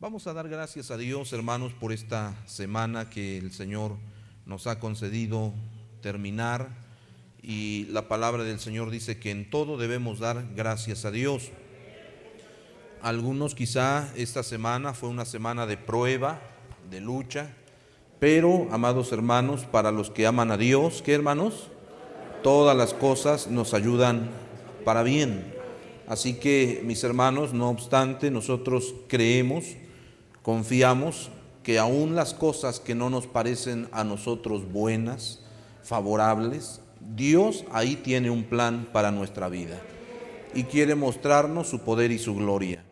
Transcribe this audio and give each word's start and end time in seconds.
Vamos 0.00 0.26
a 0.26 0.32
dar 0.32 0.48
gracias 0.48 0.90
a 0.90 0.96
Dios, 0.96 1.30
hermanos, 1.34 1.74
por 1.74 1.92
esta 1.92 2.34
semana 2.46 3.10
que 3.10 3.36
el 3.36 3.52
Señor 3.52 3.98
nos 4.46 4.66
ha 4.66 4.80
concedido 4.80 5.52
terminar. 6.00 6.70
Y 7.42 7.84
la 7.90 8.08
palabra 8.08 8.42
del 8.42 8.60
Señor 8.60 8.88
dice 8.88 9.18
que 9.18 9.30
en 9.30 9.50
todo 9.50 9.76
debemos 9.76 10.18
dar 10.18 10.54
gracias 10.56 11.04
a 11.04 11.10
Dios. 11.10 11.50
Algunos 13.02 13.54
quizá 13.54 14.10
esta 14.16 14.42
semana 14.42 14.94
fue 14.94 15.10
una 15.10 15.26
semana 15.26 15.66
de 15.66 15.76
prueba, 15.76 16.40
de 16.90 17.02
lucha, 17.02 17.54
pero, 18.18 18.68
amados 18.70 19.12
hermanos, 19.12 19.66
para 19.66 19.92
los 19.92 20.10
que 20.10 20.26
aman 20.26 20.50
a 20.50 20.56
Dios, 20.56 21.02
¿qué 21.02 21.12
hermanos? 21.12 21.68
Todas 22.42 22.74
las 22.74 22.94
cosas 22.94 23.48
nos 23.48 23.74
ayudan 23.74 24.30
para 24.82 25.02
bien. 25.02 25.52
Así 26.06 26.40
que, 26.40 26.80
mis 26.86 27.04
hermanos, 27.04 27.52
no 27.52 27.68
obstante, 27.68 28.30
nosotros 28.30 28.94
creemos 29.06 29.66
Confiamos 30.42 31.30
que 31.62 31.78
aún 31.78 32.14
las 32.14 32.32
cosas 32.32 32.80
que 32.80 32.94
no 32.94 33.10
nos 33.10 33.26
parecen 33.26 33.88
a 33.92 34.04
nosotros 34.04 34.72
buenas, 34.72 35.40
favorables, 35.82 36.80
Dios 37.14 37.64
ahí 37.72 37.96
tiene 37.96 38.30
un 38.30 38.44
plan 38.44 38.88
para 38.92 39.10
nuestra 39.10 39.48
vida 39.48 39.78
y 40.54 40.64
quiere 40.64 40.94
mostrarnos 40.94 41.68
su 41.68 41.80
poder 41.80 42.10
y 42.10 42.18
su 42.18 42.34
gloria. 42.34 42.84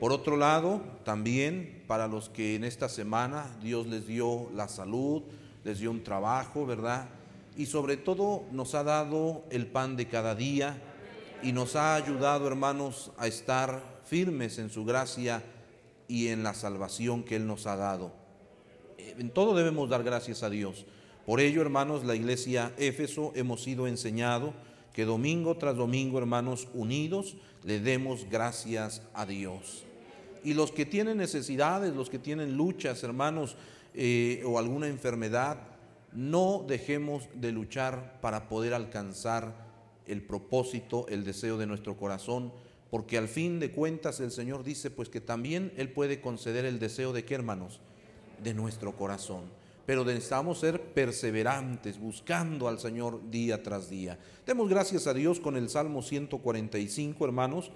Por 0.00 0.12
otro 0.12 0.36
lado, 0.36 0.80
también 1.04 1.84
para 1.86 2.08
los 2.08 2.28
que 2.28 2.56
en 2.56 2.64
esta 2.64 2.88
semana 2.88 3.56
Dios 3.62 3.86
les 3.86 4.06
dio 4.08 4.50
la 4.52 4.66
salud, 4.66 5.22
les 5.62 5.78
dio 5.78 5.92
un 5.92 6.02
trabajo, 6.02 6.66
¿verdad? 6.66 7.08
Y 7.56 7.66
sobre 7.66 7.96
todo 7.96 8.42
nos 8.50 8.74
ha 8.74 8.82
dado 8.82 9.44
el 9.50 9.68
pan 9.68 9.96
de 9.96 10.08
cada 10.08 10.34
día 10.34 10.82
y 11.42 11.52
nos 11.52 11.76
ha 11.76 11.94
ayudado, 11.94 12.48
hermanos, 12.48 13.12
a 13.16 13.28
estar 13.28 14.00
firmes 14.04 14.58
en 14.58 14.70
su 14.70 14.84
gracia 14.84 15.42
y 16.12 16.28
en 16.28 16.42
la 16.42 16.52
salvación 16.52 17.22
que 17.22 17.36
Él 17.36 17.46
nos 17.46 17.66
ha 17.66 17.74
dado. 17.74 18.12
En 18.98 19.30
todo 19.30 19.56
debemos 19.56 19.88
dar 19.88 20.04
gracias 20.04 20.42
a 20.42 20.50
Dios. 20.50 20.84
Por 21.24 21.40
ello, 21.40 21.62
hermanos, 21.62 22.04
la 22.04 22.14
iglesia 22.14 22.74
Éfeso 22.76 23.32
hemos 23.34 23.62
sido 23.62 23.86
enseñado 23.86 24.52
que 24.92 25.06
domingo 25.06 25.56
tras 25.56 25.74
domingo, 25.74 26.18
hermanos, 26.18 26.68
unidos, 26.74 27.36
le 27.64 27.80
demos 27.80 28.26
gracias 28.28 29.00
a 29.14 29.24
Dios. 29.24 29.84
Y 30.44 30.52
los 30.52 30.70
que 30.70 30.84
tienen 30.84 31.16
necesidades, 31.16 31.94
los 31.94 32.10
que 32.10 32.18
tienen 32.18 32.58
luchas, 32.58 33.02
hermanos, 33.04 33.56
eh, 33.94 34.42
o 34.44 34.58
alguna 34.58 34.88
enfermedad, 34.88 35.60
no 36.12 36.62
dejemos 36.68 37.26
de 37.32 37.52
luchar 37.52 38.20
para 38.20 38.50
poder 38.50 38.74
alcanzar 38.74 39.66
el 40.06 40.20
propósito, 40.20 41.06
el 41.08 41.24
deseo 41.24 41.56
de 41.56 41.66
nuestro 41.66 41.96
corazón, 41.96 42.52
porque 42.92 43.16
al 43.16 43.26
fin 43.26 43.58
de 43.58 43.70
cuentas 43.70 44.20
el 44.20 44.30
Señor 44.30 44.64
dice 44.64 44.90
pues 44.90 45.08
que 45.08 45.22
también 45.22 45.72
Él 45.78 45.88
puede 45.88 46.20
conceder 46.20 46.66
el 46.66 46.78
deseo 46.78 47.14
de 47.14 47.24
qué 47.24 47.32
hermanos, 47.32 47.80
de 48.44 48.52
nuestro 48.52 48.94
corazón. 48.94 49.44
Pero 49.86 50.04
necesitamos 50.04 50.58
ser 50.58 50.78
perseverantes, 50.92 51.98
buscando 51.98 52.68
al 52.68 52.78
Señor 52.78 53.30
día 53.30 53.62
tras 53.62 53.88
día. 53.88 54.18
Demos 54.44 54.68
gracias 54.68 55.06
a 55.06 55.14
Dios 55.14 55.40
con 55.40 55.56
el 55.56 55.70
Salmo 55.70 56.02
145, 56.02 57.24
hermanos, 57.24 57.70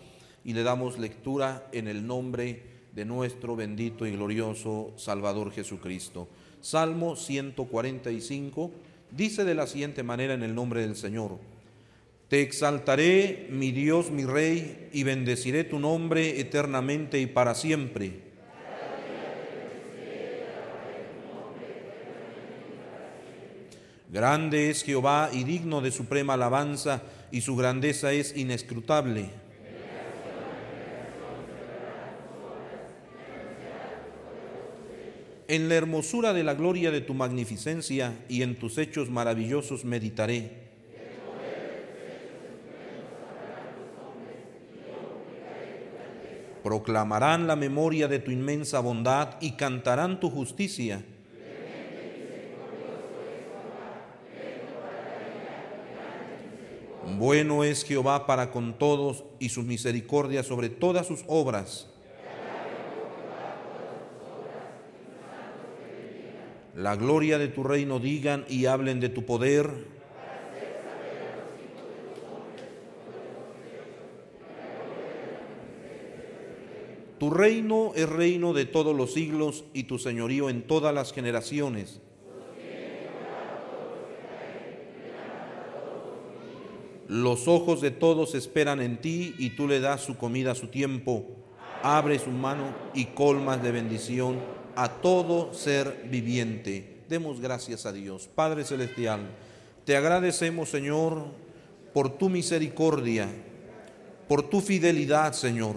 y 0.45 0.53
le 0.53 0.63
damos 0.63 0.99
lectura 0.99 1.67
en 1.73 1.89
el 1.89 2.07
nombre 2.07 2.85
de 2.93 3.07
nuestro 3.07 3.57
bendito 3.57 4.07
y 4.07 4.13
glorioso 4.13 4.93
Salvador 4.97 5.51
Jesucristo. 5.51 6.29
Salmo 6.61 7.17
145 7.17 8.71
dice 9.13 9.47
de 9.47 9.55
la 9.55 9.67
siguiente 9.67 10.03
manera 10.03 10.35
en 10.35 10.43
el 10.43 10.55
nombre 10.55 10.83
del 10.83 10.95
Señor. 10.95 11.56
Te 12.29 12.43
exaltaré, 12.43 13.47
mi 13.51 13.71
Dios, 13.71 14.11
mi 14.11 14.25
Rey, 14.25 14.89
y 14.93 15.05
bendeciré 15.05 15.63
tu 15.63 15.79
nombre 15.79 16.41
eternamente 16.41 17.21
y 17.21 17.27
para 17.27 17.55
siempre. 17.55 18.27
Grande 24.11 24.71
es 24.71 24.83
Jehová 24.83 25.31
y 25.33 25.45
digno 25.45 25.81
de 25.81 25.93
suprema 25.93 26.35
alabanza, 26.35 27.03
y 27.31 27.43
su 27.43 27.55
grandeza 27.55 28.13
es 28.13 28.37
inescrutable. 28.37 29.31
En 35.47 35.69
la 35.69 35.77
hermosura 35.77 36.33
de 36.33 36.43
la 36.43 36.55
gloria 36.55 36.91
de 36.91 37.03
tu 37.03 37.15
magnificencia 37.15 38.19
y 38.29 38.43
en 38.43 38.57
tus 38.57 38.79
hechos 38.79 39.11
maravillosos 39.11 39.85
meditaré. 39.85 40.66
Proclamarán 46.77 47.47
la 47.47 47.57
memoria 47.57 48.07
de 48.07 48.19
tu 48.19 48.31
inmensa 48.31 48.81
bondad 48.81 49.39
y 49.41 49.53
cantarán 49.53 50.21
tu 50.21 50.29
justicia. 50.29 51.03
Bueno 57.17 57.65
es 57.65 57.83
Jehová 57.83 58.27
para 58.27 58.51
con 58.51 58.77
todos 58.77 59.25
y 59.39 59.49
su 59.49 59.63
misericordia 59.63 60.43
sobre 60.43 60.69
todas 60.69 61.07
sus 61.07 61.25
obras. 61.29 61.89
La 66.75 66.95
gloria 66.95 67.39
de 67.39 67.49
tu 67.49 67.63
reino 67.63 68.01
digan 68.01 68.45
y 68.51 68.67
hablen 68.67 69.01
de 69.01 69.09
tu 69.09 69.25
poder 69.25 69.96
Tu 77.19 77.31
reino 77.31 77.93
es 77.95 78.09
reino 78.09 78.53
de 78.53 78.67
todos 78.67 78.95
los 78.95 79.15
siglos 79.15 79.65
y 79.73 79.85
tu 79.85 79.99
señorío 79.99 80.51
en 80.51 80.67
todas 80.67 80.95
las 80.95 81.13
generaciones. 81.13 82.01
Los 87.09 87.49
ojos 87.49 87.81
de 87.81 87.91
todos 87.91 88.35
esperan 88.35 88.83
en 88.83 89.01
ti 89.01 89.35
y 89.39 89.51
tú 89.51 89.67
le 89.67 89.81
das 89.81 90.03
su 90.03 90.19
comida 90.19 90.53
a 90.53 90.57
su 90.57 90.67
tiempo. 90.67 91.25
Abre 91.83 92.19
su 92.19 92.31
mano 92.31 92.75
y 92.93 93.07
colmas 93.07 93.63
de 93.63 93.71
bendición 93.73 94.39
a 94.75 94.91
todo 95.01 95.55
ser 95.55 96.09
viviente. 96.11 97.05
Demos 97.09 97.41
gracias 97.41 97.87
a 97.87 97.93
Dios. 97.93 98.29
Padre 98.35 98.65
Celestial, 98.65 99.21
te 99.87 99.97
agradecemos, 99.97 100.69
Señor, 100.69 101.27
por 101.95 102.19
tu 102.19 102.29
misericordia, 102.29 103.29
por 104.29 104.43
tu 104.43 104.61
fidelidad, 104.61 105.33
Señor 105.33 105.77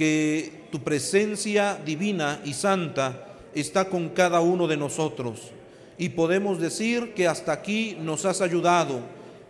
que 0.00 0.64
tu 0.72 0.82
presencia 0.82 1.78
divina 1.84 2.40
y 2.46 2.54
santa 2.54 3.36
está 3.54 3.90
con 3.90 4.08
cada 4.08 4.40
uno 4.40 4.66
de 4.66 4.78
nosotros. 4.78 5.50
Y 5.98 6.08
podemos 6.08 6.58
decir 6.58 7.12
que 7.12 7.28
hasta 7.28 7.52
aquí 7.52 7.98
nos 8.00 8.24
has 8.24 8.40
ayudado 8.40 9.00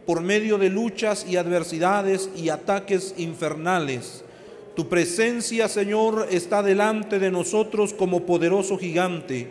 por 0.06 0.22
medio 0.22 0.59
de 0.59 0.69
luchas 0.69 1.25
y 1.25 1.37
adversidades 1.37 2.31
y 2.34 2.49
ataques 2.49 3.15
infernales. 3.16 4.25
Tu 4.75 4.89
presencia, 4.89 5.69
Señor, 5.69 6.27
está 6.33 6.65
delante 6.65 7.21
de 7.21 7.31
nosotros 7.31 7.94
como 7.94 8.27
poderoso 8.27 8.77
gigante. 8.77 9.47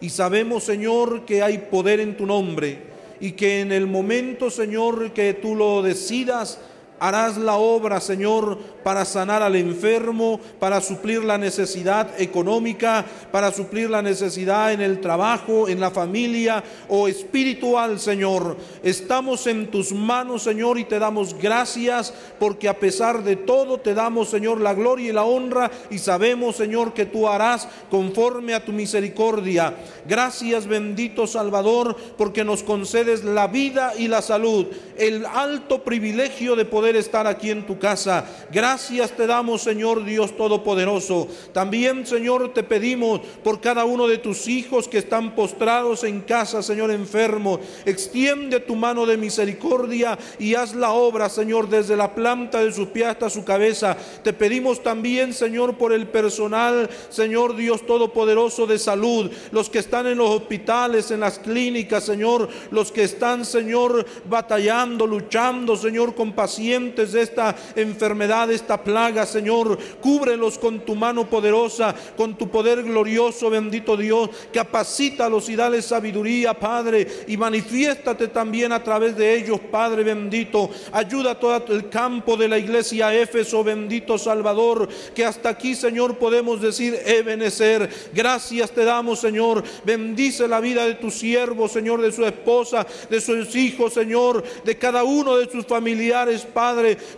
Y 0.00 0.10
sabemos, 0.10 0.62
Señor, 0.62 1.24
que 1.24 1.42
hay 1.42 1.58
poder 1.68 1.98
en 1.98 2.16
tu 2.16 2.26
nombre 2.26 2.78
y 3.18 3.32
que 3.32 3.60
en 3.60 3.72
el 3.72 3.88
momento, 3.88 4.52
Señor, 4.52 5.10
que 5.10 5.34
tú 5.34 5.56
lo 5.56 5.82
decidas, 5.82 6.60
harás 7.00 7.36
la 7.36 7.56
obra, 7.56 8.00
Señor, 8.00 8.58
para 8.82 9.04
sanar 9.04 9.42
al 9.42 9.56
enfermo, 9.56 10.38
para 10.58 10.80
suplir 10.80 11.24
la 11.24 11.38
necesidad 11.38 12.20
económica, 12.20 13.04
para 13.32 13.50
suplir 13.50 13.90
la 13.90 14.02
necesidad 14.02 14.72
en 14.72 14.80
el 14.80 15.00
trabajo, 15.00 15.68
en 15.68 15.80
la 15.80 15.90
familia 15.90 16.62
o 16.88 17.08
espiritual, 17.08 17.98
Señor. 17.98 18.56
Estamos 18.82 19.46
en 19.46 19.70
tus 19.70 19.92
manos, 19.92 20.42
Señor, 20.42 20.78
y 20.78 20.84
te 20.84 20.98
damos 20.98 21.34
gracias 21.38 22.12
porque 22.38 22.68
a 22.68 22.78
pesar 22.78 23.24
de 23.24 23.36
todo 23.36 23.78
te 23.78 23.94
damos, 23.94 24.28
Señor, 24.28 24.60
la 24.60 24.74
gloria 24.74 25.10
y 25.10 25.12
la 25.12 25.24
honra 25.24 25.70
y 25.90 25.98
sabemos, 25.98 26.56
Señor, 26.56 26.92
que 26.92 27.06
tú 27.06 27.28
harás 27.28 27.68
conforme 27.90 28.54
a 28.54 28.64
tu 28.64 28.72
misericordia. 28.72 29.74
Gracias, 30.06 30.66
bendito 30.66 31.26
Salvador, 31.26 31.96
porque 32.16 32.44
nos 32.44 32.62
concedes 32.62 33.24
la 33.24 33.46
vida 33.46 33.92
y 33.96 34.08
la 34.08 34.22
salud, 34.22 34.66
el 34.98 35.24
alto 35.26 35.82
privilegio 35.82 36.56
de 36.56 36.64
poder 36.64 36.83
estar 36.90 37.26
aquí 37.26 37.50
en 37.50 37.66
tu 37.66 37.78
casa. 37.78 38.24
Gracias 38.52 39.12
te 39.12 39.26
damos, 39.26 39.62
Señor 39.62 40.04
Dios 40.04 40.36
Todopoderoso. 40.36 41.28
También, 41.52 42.06
Señor, 42.06 42.52
te 42.52 42.62
pedimos 42.62 43.20
por 43.42 43.60
cada 43.60 43.84
uno 43.84 44.06
de 44.06 44.18
tus 44.18 44.48
hijos 44.48 44.88
que 44.88 44.98
están 44.98 45.34
postrados 45.34 46.04
en 46.04 46.20
casa, 46.20 46.62
Señor, 46.62 46.90
enfermo. 46.90 47.60
Extiende 47.86 48.60
tu 48.60 48.76
mano 48.76 49.06
de 49.06 49.16
misericordia 49.16 50.18
y 50.38 50.54
haz 50.54 50.74
la 50.74 50.92
obra, 50.92 51.28
Señor, 51.28 51.68
desde 51.68 51.96
la 51.96 52.14
planta 52.14 52.62
de 52.62 52.72
su 52.72 52.88
pie 52.88 53.06
hasta 53.06 53.30
su 53.30 53.44
cabeza. 53.44 53.96
Te 54.22 54.32
pedimos 54.32 54.82
también, 54.82 55.32
Señor, 55.32 55.76
por 55.76 55.92
el 55.92 56.06
personal, 56.08 56.90
Señor 57.08 57.56
Dios 57.56 57.86
Todopoderoso 57.86 58.66
de 58.66 58.78
salud, 58.78 59.30
los 59.52 59.70
que 59.70 59.78
están 59.78 60.06
en 60.06 60.18
los 60.18 60.30
hospitales, 60.30 61.10
en 61.10 61.20
las 61.20 61.38
clínicas, 61.38 62.04
Señor, 62.04 62.48
los 62.70 62.92
que 62.92 63.04
están, 63.04 63.44
Señor, 63.44 64.04
batallando, 64.28 65.06
luchando, 65.06 65.76
Señor, 65.76 66.14
con 66.14 66.32
paciencia 66.32 66.73
de 66.74 67.22
esta 67.22 67.54
enfermedad, 67.76 68.50
esta 68.50 68.82
plaga, 68.82 69.24
Señor. 69.26 69.78
Cúbrelos 70.00 70.58
con 70.58 70.80
tu 70.80 70.96
mano 70.96 71.30
poderosa, 71.30 71.94
con 72.16 72.36
tu 72.36 72.48
poder 72.48 72.82
glorioso, 72.82 73.48
bendito 73.48 73.96
Dios. 73.96 74.28
Capacítalos 74.52 75.48
y 75.48 75.56
dale 75.56 75.82
sabiduría, 75.82 76.54
Padre, 76.54 77.06
y 77.28 77.36
manifiéstate 77.36 78.28
también 78.28 78.72
a 78.72 78.82
través 78.82 79.16
de 79.16 79.36
ellos, 79.36 79.60
Padre 79.70 80.02
bendito. 80.02 80.68
Ayuda 80.92 81.32
a 81.32 81.38
todo 81.38 81.54
el 81.68 81.88
campo 81.88 82.36
de 82.36 82.48
la 82.48 82.58
iglesia 82.58 83.14
Éfeso, 83.14 83.62
bendito 83.62 84.18
Salvador, 84.18 84.88
que 85.14 85.24
hasta 85.24 85.50
aquí, 85.50 85.76
Señor, 85.76 86.18
podemos 86.18 86.60
decir, 86.60 86.98
Ebenecer. 87.06 87.88
Gracias 88.12 88.72
te 88.72 88.84
damos, 88.84 89.20
Señor. 89.20 89.62
Bendice 89.84 90.48
la 90.48 90.58
vida 90.58 90.86
de 90.86 90.94
tu 90.94 91.10
siervo, 91.10 91.68
Señor, 91.68 92.02
de 92.02 92.10
su 92.10 92.24
esposa, 92.24 92.84
de 93.08 93.20
sus 93.20 93.54
hijos, 93.54 93.94
Señor, 93.94 94.42
de 94.64 94.76
cada 94.76 95.04
uno 95.04 95.36
de 95.36 95.48
sus 95.48 95.64
familiares, 95.66 96.42
Padre. 96.42 96.63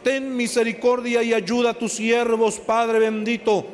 Ten 0.02 0.36
misericordia 0.36 1.22
y 1.22 1.32
ayuda 1.32 1.70
a 1.70 1.74
tus 1.74 1.92
siervos, 1.92 2.58
Padre 2.58 2.98
bendito. 2.98 3.66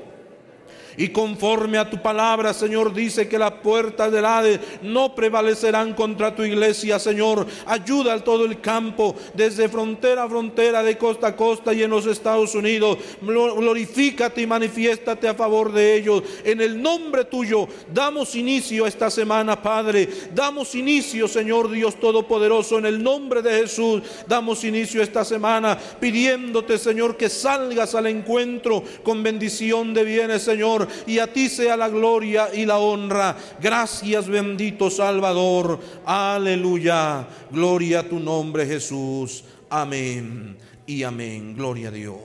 Y 0.97 1.09
conforme 1.09 1.79
a 1.79 1.89
tu 1.89 2.01
palabra, 2.03 2.53
Señor, 2.53 2.93
dice 2.93 3.29
que 3.29 3.39
las 3.39 3.53
puertas 3.53 4.13
del 4.13 4.25
Hades 4.25 4.61
no 4.83 5.15
prevalecerán 5.15 5.95
contra 5.95 6.35
tu 6.35 6.43
iglesia, 6.43 6.99
Señor. 6.99 7.47
Ayuda 7.67 8.15
a 8.15 8.25
todo 8.25 8.45
el 8.45 8.61
campo, 8.61 9.15
desde 9.35 9.69
frontera 9.69 10.25
a 10.25 10.29
frontera, 10.29 10.83
de 10.83 10.99
costa 10.99 11.29
a 11.29 11.37
costa 11.37 11.73
y 11.73 11.83
en 11.83 11.91
los 11.91 12.07
Estados 12.07 12.55
Unidos. 12.55 12.99
Glorifícate 13.23 14.43
y 14.43 14.47
manifiéstate 14.47 15.29
a 15.29 15.35
favor 15.35 15.73
de 15.73 15.97
ellos. 15.97 16.23
En 16.45 16.61
el 16.61 16.81
nombre 16.81 17.25
tuyo, 17.25 17.69
damos 17.93 18.35
inicio 18.35 18.85
a 18.85 18.89
esta 18.89 19.11
semana, 19.11 19.61
Padre. 19.63 20.09
Damos 20.35 20.75
inicio, 20.75 21.27
Señor 21.27 21.71
Dios 21.71 21.99
Todopoderoso, 21.99 22.79
en 22.79 22.87
el 22.87 23.03
nombre 23.03 23.41
de 23.41 23.63
Jesús. 23.63 24.03
Damos 24.27 24.63
inicio 24.65 25.01
a 25.01 25.05
esta 25.05 25.25
semana 25.25 25.79
pidiéndote, 26.01 26.79
Señor, 26.79 27.17
que 27.17 27.29
salgas 27.29 27.95
al 27.95 28.07
encuentro 28.07 28.83
con 29.03 29.23
bendición 29.23 29.95
de 29.95 30.05
bienes, 30.05 30.43
Señor 30.43 30.82
y 31.07 31.19
a 31.19 31.33
ti 31.33 31.49
sea 31.49 31.77
la 31.77 31.89
gloria 31.89 32.55
y 32.55 32.67
la 32.67 32.79
honra. 32.79 33.37
Gracias 33.61 34.29
bendito 34.29 34.91
Salvador. 34.91 35.79
Aleluya. 36.05 37.27
Gloria 37.51 38.01
a 38.01 38.09
tu 38.09 38.19
nombre 38.19 38.67
Jesús. 38.67 39.45
Amén 39.71 40.57
y 40.87 41.03
amén. 41.03 41.55
Gloria 41.57 41.89
a 41.89 41.93
Dios. 41.93 42.19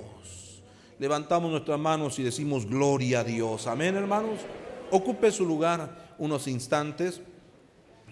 Levantamos 0.99 1.51
nuestras 1.51 1.79
manos 1.79 2.17
y 2.19 2.23
decimos 2.23 2.65
gloria 2.65 3.19
a 3.19 3.23
Dios. 3.23 3.67
Amén 3.67 3.95
hermanos. 3.95 4.39
Ocupe 4.91 5.31
su 5.31 5.45
lugar 5.45 6.15
unos 6.17 6.47
instantes. 6.47 7.21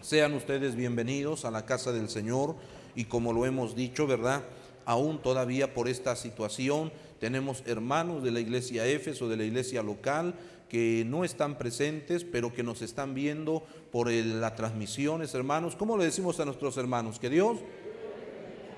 Sean 0.01 0.33
ustedes 0.33 0.75
bienvenidos 0.75 1.45
a 1.45 1.51
la 1.51 1.65
casa 1.65 1.91
del 1.91 2.09
Señor 2.09 2.55
y 2.95 3.05
como 3.05 3.33
lo 3.33 3.45
hemos 3.45 3.75
dicho, 3.75 4.05
¿verdad? 4.07 4.43
Aún 4.85 5.19
todavía 5.19 5.73
por 5.73 5.87
esta 5.87 6.15
situación 6.15 6.91
tenemos 7.19 7.63
hermanos 7.65 8.23
de 8.23 8.31
la 8.31 8.39
iglesia 8.39 8.85
Éfeso, 8.85 9.27
de 9.27 9.37
la 9.37 9.43
iglesia 9.43 9.81
local, 9.83 10.35
que 10.69 11.03
no 11.05 11.23
están 11.23 11.57
presentes, 11.57 12.23
pero 12.23 12.53
que 12.53 12.63
nos 12.63 12.81
están 12.81 13.13
viendo 13.13 13.63
por 13.91 14.11
las 14.11 14.55
transmisiones, 14.55 15.33
hermanos. 15.33 15.75
¿Cómo 15.75 15.97
le 15.97 16.05
decimos 16.05 16.39
a 16.39 16.45
nuestros 16.45 16.77
hermanos? 16.77 17.19
Que 17.19 17.29
Dios 17.29 17.59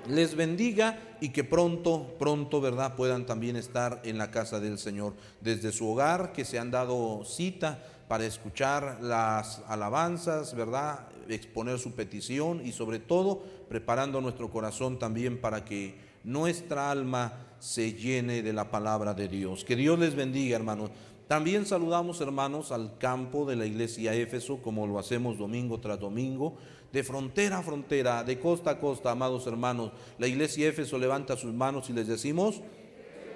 les 0.08 0.36
bendiga 0.36 1.18
y 1.20 1.30
que 1.30 1.44
pronto, 1.44 2.16
pronto, 2.20 2.62
¿verdad?, 2.62 2.96
puedan 2.96 3.26
también 3.26 3.56
estar 3.56 4.02
en 4.04 4.18
la 4.18 4.32
casa 4.32 4.60
del 4.60 4.78
Señor, 4.78 5.14
desde 5.42 5.72
su 5.72 5.88
hogar, 5.90 6.32
que 6.32 6.46
se 6.46 6.60
han 6.60 6.72
dado 6.72 7.24
cita 7.26 7.84
para 8.08 8.26
escuchar 8.26 9.00
las 9.02 9.62
alabanzas, 9.68 10.56
¿verdad?, 10.56 11.08
exponer 11.28 11.78
su 11.78 11.94
petición 11.94 12.66
y 12.66 12.72
sobre 12.72 13.00
todo 13.00 13.44
preparando 13.68 14.22
nuestro 14.22 14.50
corazón 14.50 14.98
también 14.98 15.42
para 15.42 15.66
que 15.66 16.07
nuestra 16.24 16.92
alma 16.92 17.34
se 17.60 17.94
llene 17.94 18.42
de 18.42 18.54
la 18.54 18.70
palabra 18.70 19.14
de 19.14 19.28
Dios. 19.28 19.64
Que 19.64 19.76
Dios 19.76 19.98
les 20.00 20.16
bendiga, 20.16 20.56
hermanos. 20.56 20.92
También 21.28 21.66
saludamos, 21.66 22.22
hermanos, 22.22 22.72
al 22.72 22.98
campo 22.98 23.46
de 23.46 23.58
la 23.58 23.66
iglesia 23.66 24.14
Éfeso, 24.14 24.62
como 24.62 24.88
lo 24.88 24.98
hacemos 24.98 25.38
domingo 25.38 25.80
tras 25.80 26.00
domingo, 26.00 26.56
de 26.94 27.04
frontera 27.04 27.60
a 27.60 27.64
frontera, 27.64 28.24
de 28.24 28.40
costa 28.40 28.72
a 28.72 28.80
costa, 28.80 29.12
amados 29.12 29.46
hermanos. 29.46 29.92
La 30.20 30.28
iglesia 30.28 30.70
Éfeso 30.70 30.98
levanta 30.98 31.36
sus 31.36 31.54
manos 31.54 31.90
y 31.90 31.94
les 31.94 32.08
decimos 32.08 32.62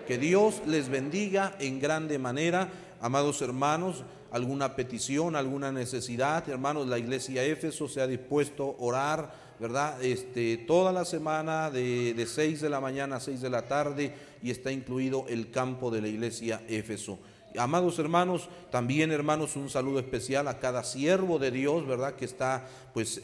que 0.08 0.18
Dios 0.18 0.62
les 0.66 0.88
bendiga 0.88 1.56
en 1.60 1.80
grande 1.80 2.18
manera, 2.18 2.70
amados 3.02 3.42
hermanos. 3.42 4.04
Alguna 4.32 4.78
petición, 4.78 5.36
alguna 5.36 5.74
necesidad, 5.74 6.48
hermanos, 6.48 6.88
la 6.88 6.98
iglesia 6.98 7.44
Éfeso 7.44 7.90
se 7.90 8.00
ha 8.00 8.08
dispuesto 8.08 8.78
a 8.80 8.82
orar 8.82 9.34
¿verdad? 9.62 10.04
Este, 10.04 10.58
toda 10.58 10.92
la 10.92 11.06
semana 11.06 11.70
de, 11.70 12.16
de 12.16 12.26
6 12.26 12.62
de 12.62 12.70
la 12.70 12.82
mañana 12.82 13.18
a 13.18 13.20
6 13.20 13.42
de 13.42 13.50
la 13.52 13.68
tarde 13.68 14.12
y 14.42 14.50
está 14.50 14.72
incluido 14.72 15.26
el 15.30 15.52
campo 15.52 15.92
de 15.92 16.02
la 16.02 16.08
iglesia 16.08 16.64
Éfeso. 16.68 17.20
Amados 17.56 18.00
hermanos, 18.00 18.50
también 18.72 19.12
hermanos, 19.12 19.56
un 19.56 19.70
saludo 19.70 20.00
especial 20.00 20.48
a 20.48 20.58
cada 20.58 20.84
siervo 20.84 21.38
de 21.38 21.52
Dios, 21.52 21.86
¿verdad? 21.86 22.16
Que 22.16 22.26
está 22.26 22.68
pues 22.94 23.22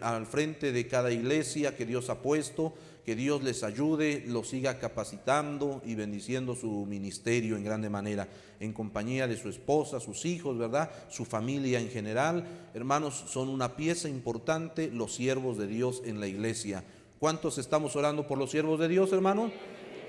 al 0.00 0.24
frente 0.24 0.72
de 0.72 0.86
cada 0.86 1.12
iglesia 1.12 1.76
que 1.76 1.84
Dios 1.84 2.08
ha 2.08 2.22
puesto 2.22 2.72
que 3.04 3.14
Dios 3.14 3.42
les 3.42 3.62
ayude, 3.62 4.24
los 4.26 4.48
siga 4.48 4.78
capacitando 4.78 5.82
y 5.84 5.94
bendiciendo 5.94 6.54
su 6.54 6.86
ministerio 6.86 7.56
en 7.56 7.64
grande 7.64 7.90
manera, 7.90 8.28
en 8.60 8.72
compañía 8.72 9.26
de 9.26 9.36
su 9.36 9.50
esposa, 9.50 10.00
sus 10.00 10.24
hijos, 10.24 10.56
¿verdad? 10.56 10.90
Su 11.10 11.24
familia 11.24 11.80
en 11.80 11.90
general. 11.90 12.46
Hermanos, 12.72 13.24
son 13.28 13.50
una 13.50 13.76
pieza 13.76 14.08
importante 14.08 14.90
los 14.90 15.14
siervos 15.14 15.58
de 15.58 15.66
Dios 15.66 16.02
en 16.06 16.18
la 16.18 16.26
iglesia. 16.26 16.82
¿Cuántos 17.18 17.58
estamos 17.58 17.94
orando 17.94 18.26
por 18.26 18.38
los 18.38 18.50
siervos 18.50 18.80
de 18.80 18.88
Dios, 18.88 19.12
hermano? 19.12 19.52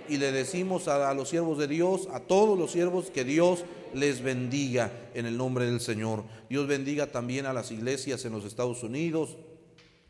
Y 0.07 0.17
le 0.17 0.31
decimos 0.31 0.87
a, 0.87 1.09
a 1.09 1.13
los 1.13 1.29
siervos 1.29 1.57
de 1.57 1.67
Dios, 1.67 2.07
a 2.13 2.21
todos 2.21 2.57
los 2.57 2.71
siervos, 2.71 3.09
que 3.09 3.25
Dios 3.25 3.65
les 3.93 4.21
bendiga 4.21 4.91
en 5.13 5.25
el 5.25 5.37
nombre 5.37 5.65
del 5.65 5.81
Señor. 5.81 6.23
Dios 6.49 6.67
bendiga 6.67 7.07
también 7.07 7.45
a 7.45 7.53
las 7.53 7.71
iglesias 7.71 8.23
en 8.23 8.31
los 8.31 8.45
Estados 8.45 8.83
Unidos, 8.83 9.37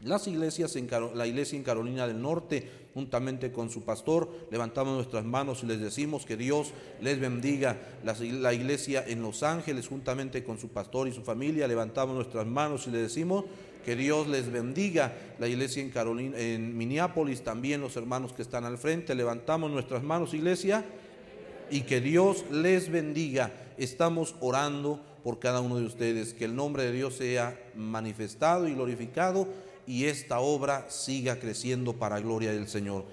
las 0.02 0.28
iglesias 0.28 0.76
en 0.76 0.90
la 1.16 1.26
iglesia 1.26 1.58
en 1.58 1.64
Carolina 1.64 2.06
del 2.06 2.22
Norte, 2.22 2.70
juntamente 2.94 3.52
con 3.52 3.70
su 3.70 3.84
pastor, 3.84 4.30
levantamos 4.52 4.96
nuestras 4.96 5.24
manos 5.24 5.64
y 5.64 5.68
les 5.68 5.80
decimos 5.80 6.26
que 6.26 6.36
Dios 6.38 6.74
les 7.02 7.20
bendiga. 7.20 7.78
La, 8.04 8.54
iglesia 8.54 9.04
en 9.08 9.22
Los 9.22 9.42
Ángeles, 9.42 9.88
juntamente 9.88 10.44
con 10.44 10.60
su 10.60 10.68
pastor 10.70 11.08
y 11.08 11.14
su 11.14 11.24
familia, 11.24 11.68
levantamos 11.68 12.16
nuestras 12.16 12.46
manos 12.46 12.88
y 12.88 12.92
les 12.92 13.04
decimos 13.04 13.46
que 13.86 13.96
Dios 13.96 14.28
les 14.28 14.52
bendiga. 14.52 15.14
La 15.40 15.48
iglesia 15.48 15.82
en 15.82 15.90
Carolina, 15.90 16.38
en 16.38 16.78
Minneapolis, 16.78 17.42
también 17.42 17.82
los 17.82 17.96
hermanos 17.96 18.34
que 18.34 18.42
están 18.42 18.66
al 18.66 18.78
frente, 18.78 19.16
levantamos 19.16 19.72
nuestras 19.72 20.04
manos, 20.04 20.34
iglesia, 20.34 20.86
y 21.72 21.82
que 21.82 22.02
Dios 22.02 22.44
les 22.52 22.92
bendiga. 22.92 23.52
Estamos 23.78 24.36
orando 24.42 25.02
por 25.24 25.40
cada 25.40 25.62
uno 25.62 25.78
de 25.78 25.86
ustedes, 25.86 26.34
que 26.34 26.46
el 26.46 26.56
nombre 26.56 26.84
de 26.84 26.92
Dios 26.92 27.16
sea 27.16 27.60
manifestado 27.76 28.68
y 28.68 28.74
glorificado 28.76 29.48
y 29.88 30.06
esta 30.06 30.40
obra 30.40 30.86
siga 30.90 31.40
creciendo 31.40 31.94
para 31.94 32.20
gloria 32.20 32.52
del 32.52 32.68
Señor. 32.68 33.06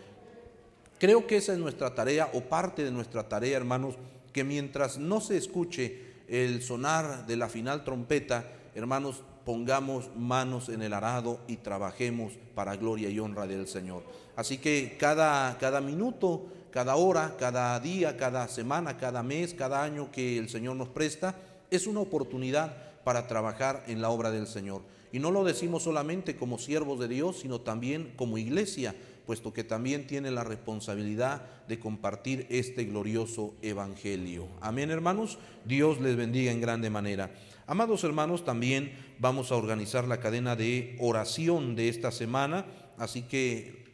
Creo 0.98 1.26
que 1.26 1.36
esa 1.36 1.52
es 1.52 1.58
nuestra 1.58 1.94
tarea 1.94 2.30
o 2.32 2.42
parte 2.42 2.84
de 2.84 2.90
nuestra 2.90 3.28
tarea, 3.28 3.56
hermanos, 3.56 3.96
que 4.32 4.44
mientras 4.44 4.98
no 4.98 5.20
se 5.20 5.36
escuche 5.36 6.12
el 6.28 6.62
sonar 6.62 7.26
de 7.26 7.36
la 7.36 7.48
final 7.48 7.84
trompeta, 7.84 8.52
hermanos, 8.74 9.22
pongamos 9.44 10.10
manos 10.16 10.68
en 10.68 10.82
el 10.82 10.92
arado 10.92 11.40
y 11.48 11.56
trabajemos 11.56 12.34
para 12.54 12.76
gloria 12.76 13.10
y 13.10 13.18
honra 13.18 13.46
del 13.46 13.66
Señor. 13.66 14.04
Así 14.36 14.58
que 14.58 14.96
cada, 14.98 15.58
cada 15.58 15.80
minuto, 15.80 16.46
cada 16.70 16.96
hora, 16.96 17.34
cada 17.38 17.78
día, 17.80 18.16
cada 18.16 18.48
semana, 18.48 18.96
cada 18.96 19.22
mes, 19.22 19.54
cada 19.54 19.82
año 19.82 20.10
que 20.12 20.38
el 20.38 20.48
Señor 20.48 20.76
nos 20.76 20.88
presta, 20.88 21.34
es 21.70 21.86
una 21.86 22.00
oportunidad 22.00 22.91
para 23.04 23.26
trabajar 23.26 23.84
en 23.86 24.00
la 24.00 24.10
obra 24.10 24.30
del 24.30 24.46
Señor. 24.46 24.82
Y 25.12 25.18
no 25.18 25.30
lo 25.30 25.44
decimos 25.44 25.82
solamente 25.82 26.36
como 26.36 26.58
siervos 26.58 26.98
de 26.98 27.08
Dios, 27.08 27.40
sino 27.40 27.60
también 27.60 28.12
como 28.16 28.38
iglesia, 28.38 28.94
puesto 29.26 29.52
que 29.52 29.64
también 29.64 30.06
tiene 30.06 30.30
la 30.30 30.44
responsabilidad 30.44 31.42
de 31.68 31.78
compartir 31.78 32.46
este 32.50 32.84
glorioso 32.84 33.54
evangelio. 33.62 34.48
Amén, 34.60 34.90
hermanos. 34.90 35.38
Dios 35.64 36.00
les 36.00 36.16
bendiga 36.16 36.50
en 36.50 36.60
grande 36.60 36.90
manera. 36.90 37.30
Amados 37.66 38.02
hermanos, 38.04 38.44
también 38.44 38.92
vamos 39.18 39.52
a 39.52 39.56
organizar 39.56 40.08
la 40.08 40.18
cadena 40.18 40.56
de 40.56 40.96
oración 41.00 41.76
de 41.76 41.88
esta 41.88 42.10
semana, 42.10 42.66
así 42.98 43.22
que 43.22 43.84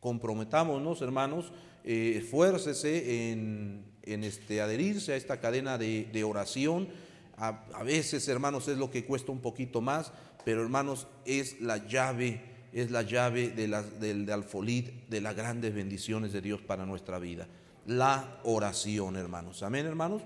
comprometámonos, 0.00 1.02
hermanos, 1.02 1.52
eh, 1.84 2.14
esfuércese 2.16 3.30
en, 3.30 3.84
este, 4.02 4.60
adherirse 4.60 5.12
a 5.12 5.16
esta 5.16 5.40
cadena 5.40 5.78
de, 5.78 6.24
oración. 6.24 6.88
A, 7.36 7.82
veces, 7.82 8.28
hermanos, 8.28 8.68
es 8.68 8.78
lo 8.78 8.90
que 8.90 9.04
cuesta 9.04 9.32
un 9.32 9.40
poquito 9.40 9.80
más, 9.80 10.12
pero 10.44 10.62
hermanos, 10.62 11.08
es 11.24 11.60
la 11.60 11.86
llave, 11.86 12.40
es 12.72 12.90
la 12.90 13.02
llave 13.02 13.50
de 13.50 13.66
del 13.66 14.26
de 14.26 14.94
de 15.08 15.20
las 15.20 15.34
grandes 15.34 15.74
bendiciones 15.74 16.32
de 16.32 16.40
Dios 16.40 16.60
para 16.60 16.86
nuestra 16.86 17.18
vida. 17.18 17.48
La 17.86 18.40
oración, 18.44 19.16
hermanos. 19.16 19.62
Amén, 19.62 19.86
hermanos. 19.86 20.22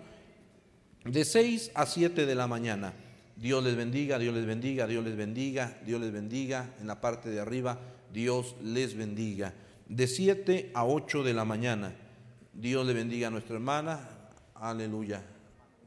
De 1.04 1.24
6 1.24 1.70
a 1.74 1.86
7 1.86 2.26
de 2.26 2.34
la 2.34 2.46
mañana. 2.46 2.92
Dios 3.36 3.62
les 3.62 3.76
bendiga, 3.76 4.18
Dios 4.18 4.34
les 4.34 4.46
bendiga, 4.46 4.86
Dios 4.86 5.04
les 5.04 5.16
bendiga, 5.16 5.78
Dios 5.84 6.00
les 6.00 6.12
bendiga. 6.12 6.74
En 6.80 6.86
la 6.86 7.00
parte 7.00 7.30
de 7.30 7.40
arriba, 7.40 7.78
Dios 8.12 8.56
les 8.62 8.96
bendiga. 8.96 9.54
de 9.88 10.08
7 10.08 10.72
a 10.74 10.84
8 10.84 11.22
de 11.22 11.32
la 11.32 11.44
mañana. 11.44 11.94
Dios 12.52 12.86
le 12.86 12.92
bendiga 12.92 13.28
a 13.28 13.30
nuestra 13.30 13.54
hermana, 13.54 14.08
aleluya. 14.54 15.22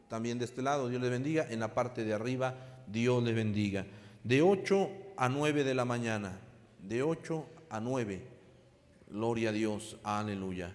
También 0.09 0.39
de 0.39 0.45
este 0.45 0.61
lado, 0.61 0.89
Dios 0.89 1.01
le 1.01 1.09
bendiga. 1.09 1.47
En 1.49 1.59
la 1.59 1.73
parte 1.73 2.03
de 2.03 2.13
arriba, 2.13 2.55
Dios 2.87 3.23
le 3.23 3.31
bendiga. 3.31 3.85
De 4.23 4.41
8 4.41 4.89
a 5.15 5.29
9 5.29 5.63
de 5.63 5.73
la 5.75 5.85
mañana, 5.85 6.37
de 6.85 7.03
8 7.03 7.45
a 7.69 7.79
9. 7.79 8.21
Gloria 9.11 9.49
a 9.49 9.53
Dios, 9.53 9.97
aleluya. 10.03 10.73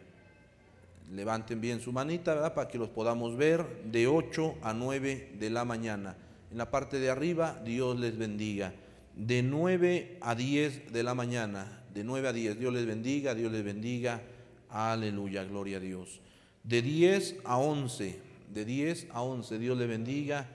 Levanten 1.12 1.60
bien 1.60 1.80
su 1.80 1.92
manita, 1.92 2.34
¿verdad? 2.34 2.54
Para 2.54 2.68
que 2.68 2.78
los 2.78 2.88
podamos 2.88 3.36
ver. 3.36 3.82
De 3.84 4.06
8 4.06 4.54
a 4.62 4.72
9 4.72 5.32
de 5.38 5.50
la 5.50 5.64
mañana. 5.64 6.16
En 6.50 6.58
la 6.58 6.70
parte 6.70 7.00
de 7.00 7.10
arriba, 7.10 7.60
Dios 7.64 7.98
les 7.98 8.16
bendiga. 8.16 8.72
De 9.16 9.42
9 9.42 10.18
a 10.20 10.34
10 10.34 10.92
de 10.92 11.02
la 11.02 11.14
mañana. 11.14 11.82
De 11.92 12.04
9 12.04 12.28
a 12.28 12.32
10. 12.32 12.58
Dios 12.58 12.72
les 12.72 12.86
bendiga, 12.86 13.34
Dios 13.34 13.50
les 13.50 13.64
bendiga. 13.64 14.22
Aleluya, 14.70 15.44
gloria 15.44 15.78
a 15.78 15.80
Dios. 15.80 16.20
De 16.62 16.82
10 16.82 17.36
a 17.44 17.58
11. 17.58 18.33
De 18.54 18.64
10 18.64 19.08
a 19.10 19.22
11. 19.22 19.58
Dios 19.58 19.76
les 19.76 19.88
bendiga. 19.88 20.48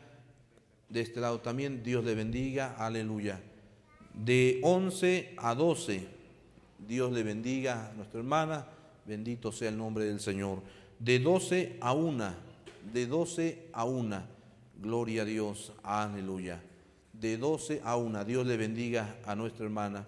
De 0.89 1.01
este 1.01 1.19
lado 1.19 1.39
también, 1.41 1.83
Dios 1.83 2.03
les 2.03 2.15
bendiga. 2.15 2.75
Aleluya. 2.77 3.39
De 4.13 4.59
11 4.63 5.35
a 5.37 5.53
12. 5.53 6.07
Dios 6.87 7.11
le 7.11 7.23
bendiga 7.23 7.89
a 7.89 7.93
nuestra 7.93 8.19
hermana 8.19 8.65
Bendito 9.09 9.51
sea 9.51 9.69
el 9.69 9.77
nombre 9.77 10.05
del 10.05 10.19
Señor. 10.19 10.61
De 10.99 11.17
12 11.17 11.77
a 11.81 11.93
1, 11.93 12.31
de 12.93 13.07
12 13.07 13.69
a 13.73 13.83
1, 13.83 14.21
gloria 14.79 15.23
a 15.23 15.25
Dios, 15.25 15.73
aleluya. 15.81 16.61
De 17.11 17.35
12 17.37 17.81
a 17.83 17.97
1, 17.97 18.23
Dios 18.25 18.45
le 18.45 18.55
bendiga 18.55 19.17
a 19.25 19.35
nuestra 19.35 19.65
hermana. 19.65 20.05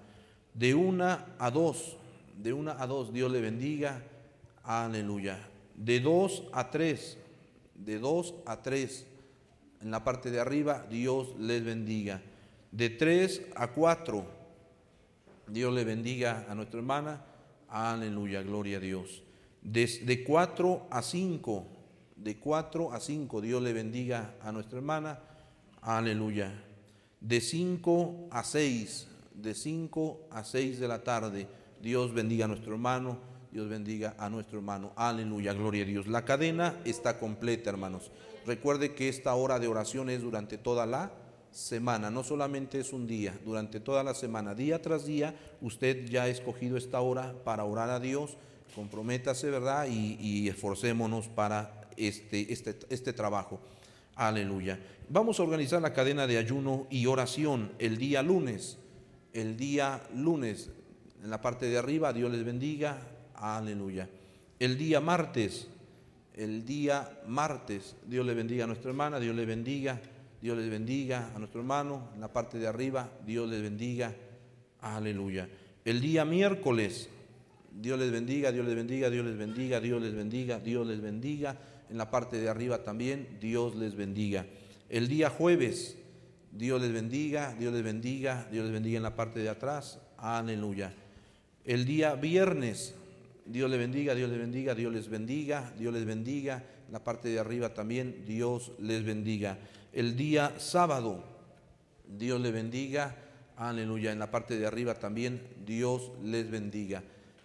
De 0.54 0.76
1 0.76 1.18
a 1.40 1.52
2, 1.52 1.98
de 2.44 2.54
1 2.54 2.76
a 2.78 2.86
2, 2.86 3.12
Dios 3.12 3.32
le 3.32 3.42
bendiga, 3.42 4.04
aleluya. 4.64 5.50
De 5.76 6.00
2 6.00 6.44
a 6.54 6.70
3, 6.70 7.18
de 7.86 8.00
2 8.00 8.36
a 8.46 8.62
3, 8.62 9.08
en 9.82 9.92
la 9.92 10.04
parte 10.04 10.30
de 10.32 10.40
arriba, 10.40 10.86
Dios 10.90 11.36
les 11.40 11.64
bendiga. 11.64 12.22
De 12.72 12.90
3 12.90 13.42
a 13.56 13.72
4, 13.72 14.26
Dios 15.48 15.74
le 15.74 15.84
bendiga 15.84 16.46
a 16.48 16.56
nuestra 16.56 16.80
hermana. 16.80 17.26
Aleluya, 17.68 18.42
gloria 18.44 18.78
a 18.78 18.80
Dios. 18.80 19.24
De 19.62 20.24
4 20.26 20.88
a 20.90 21.02
5, 21.02 21.68
de 22.16 22.40
4 22.40 22.94
a 22.94 23.00
5, 23.00 23.42
Dios 23.42 23.62
le 23.62 23.74
bendiga 23.74 24.36
a 24.42 24.52
nuestra 24.52 24.78
hermana. 24.78 25.20
Aleluya. 25.82 26.54
De 27.20 27.42
5 27.42 28.30
a 28.32 28.44
6, 28.44 29.08
de 29.34 29.56
5 29.56 30.28
a 30.32 30.44
6 30.44 30.80
de 30.80 30.88
la 30.88 31.04
tarde, 31.04 31.48
Dios 31.82 32.14
bendiga 32.14 32.46
a 32.46 32.48
nuestro 32.48 32.74
hermano, 32.74 33.18
Dios 33.52 33.68
bendiga 33.68 34.16
a 34.18 34.30
nuestro 34.30 34.60
hermano. 34.60 34.94
Aleluya, 34.96 35.52
gloria 35.54 35.84
a 35.84 35.88
Dios. 35.88 36.08
La 36.08 36.24
cadena 36.24 36.80
está 36.86 37.20
completa, 37.20 37.70
hermanos. 37.70 38.10
Recuerde 38.46 38.96
que 38.96 39.10
esta 39.10 39.34
hora 39.36 39.60
de 39.60 39.68
oración 39.68 40.10
es 40.10 40.22
durante 40.22 40.58
toda 40.58 40.86
la 40.86 41.12
semana, 41.52 42.10
no 42.10 42.24
solamente 42.24 42.80
es 42.80 42.94
un 42.94 43.08
día, 43.08 43.38
durante 43.44 43.82
toda 43.82 44.04
la 44.04 44.14
semana, 44.14 44.56
día 44.56 44.82
tras 44.82 45.06
día, 45.06 45.36
usted 45.60 46.06
ya 46.06 46.24
ha 46.24 46.28
escogido 46.30 46.78
esta 46.78 47.02
hora 47.02 47.36
para 47.44 47.66
orar 47.66 47.90
a 47.90 48.00
Dios, 48.00 48.38
comprométase, 48.74 49.50
¿verdad? 49.50 49.86
Y, 49.90 50.48
esforcémonos 50.48 51.28
para 51.28 51.90
este, 51.98 52.54
este, 52.54 52.80
este 52.90 53.12
trabajo. 53.12 53.60
Aleluya. 54.16 54.80
Vamos 55.10 55.40
a 55.40 55.44
organizar 55.44 55.82
la 55.82 55.94
cadena 55.94 56.26
de 56.26 56.38
ayuno 56.38 56.88
y 56.90 57.06
oración 57.06 57.74
el 57.80 57.98
día 57.98 58.24
lunes. 58.24 58.78
El 59.34 59.58
día 59.58 60.04
lunes, 60.16 60.70
en 61.22 61.30
la 61.30 61.42
parte 61.42 61.68
de 61.68 61.78
arriba, 61.78 62.14
Dios 62.14 62.32
les 62.32 62.46
bendiga. 62.46 62.98
Aleluya. 63.42 64.08
El 64.60 64.78
día 64.78 65.02
martes, 65.02 65.68
el 66.36 66.64
día 66.64 67.20
martes, 67.28 67.96
Dios 68.06 68.26
le 68.26 68.36
bendiga 68.36 68.64
a 68.64 68.68
nuestra 68.68 68.92
hermana, 68.92 69.20
Dios 69.20 69.36
le 69.36 69.46
bendiga. 69.46 70.00
Dios 70.42 70.58
les 70.58 70.70
bendiga 70.72 71.32
a 71.36 71.40
nuestro 71.40 71.62
hermano 71.62 72.10
en 72.16 72.22
la 72.22 72.32
parte 72.32 72.58
de 72.58 72.68
arriba. 72.68 73.10
Dios 73.26 73.50
les 73.50 73.62
bendiga. 73.62 74.16
Aleluya. 74.82 75.48
El 75.86 76.02
día 76.02 76.26
miércoles, 76.26 77.10
Dios 77.72 78.00
les 78.00 78.12
bendiga, 78.12 78.52
Dios 78.52 78.66
les 78.66 78.76
bendiga, 78.76 79.10
Dios 79.10 79.26
les 79.26 79.38
bendiga, 79.38 79.80
Dios 79.80 80.02
les 80.02 80.16
bendiga, 80.16 80.60
Dios 80.60 80.88
les 80.88 81.02
bendiga. 81.02 81.58
En 81.90 81.98
la 81.98 82.10
parte 82.10 82.40
de 82.40 82.50
arriba 82.50 82.84
también, 82.84 83.38
Dios 83.40 83.76
les 83.76 83.96
bendiga. 83.96 84.46
El 84.90 85.08
día 85.08 85.30
jueves, 85.30 85.98
Dios 86.52 86.82
les 86.82 86.92
bendiga, 86.92 87.56
Dios 87.58 87.74
les 87.74 87.84
bendiga, 87.84 88.48
Dios 88.52 88.66
les 88.66 88.74
bendiga 88.74 88.98
en 88.98 89.04
la 89.04 89.16
parte 89.16 89.40
de 89.40 89.50
atrás. 89.50 90.00
Aleluya. 90.18 90.94
El 91.66 91.86
día 91.86 92.16
viernes, 92.16 92.96
Dios 93.46 93.70
les 93.70 93.80
bendiga, 93.80 94.16
Dios 94.16 94.30
les 94.30 94.40
bendiga, 94.40 94.76
Dios 94.76 94.94
les 94.94 95.10
bendiga, 95.10 95.74
Dios 95.78 95.94
les 95.94 96.06
bendiga. 96.06 96.64
En 96.88 96.94
la 96.94 97.04
parte 97.04 97.30
de 97.30 97.40
arriba 97.40 97.74
también, 97.74 98.24
Dios 98.26 98.72
les 98.80 99.04
bendiga 99.04 99.58
el 99.94 100.16
día 100.16 100.54
sábado. 100.58 101.24
Dios 102.08 102.40
le 102.42 102.52
bendiga. 102.52 103.16
Aleluya. 103.58 104.12
En 104.12 104.20
la 104.20 104.32
parte 104.32 104.58
de 104.58 104.66
arriba 104.66 104.96
también 104.96 105.42
Dios 105.66 106.12
les 106.24 106.50
bendiga. 106.50 107.04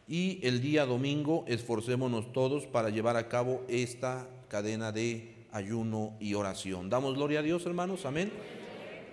Y 0.09 0.39
el 0.47 0.61
día 0.61 0.87
domingo 0.87 1.45
esforcémonos 1.49 2.33
todos 2.33 2.67
para 2.67 2.91
llevar 2.91 3.17
a 3.17 3.29
cabo 3.29 3.65
esta 3.69 4.29
cadena 4.49 4.93
de 4.93 5.47
ayuno 5.51 6.17
y 6.21 6.35
oración. 6.35 6.89
Damos 6.89 7.15
gloria 7.15 7.41
a 7.41 7.43
Dios, 7.43 7.67
hermanos. 7.67 8.07
Amén. 8.07 8.31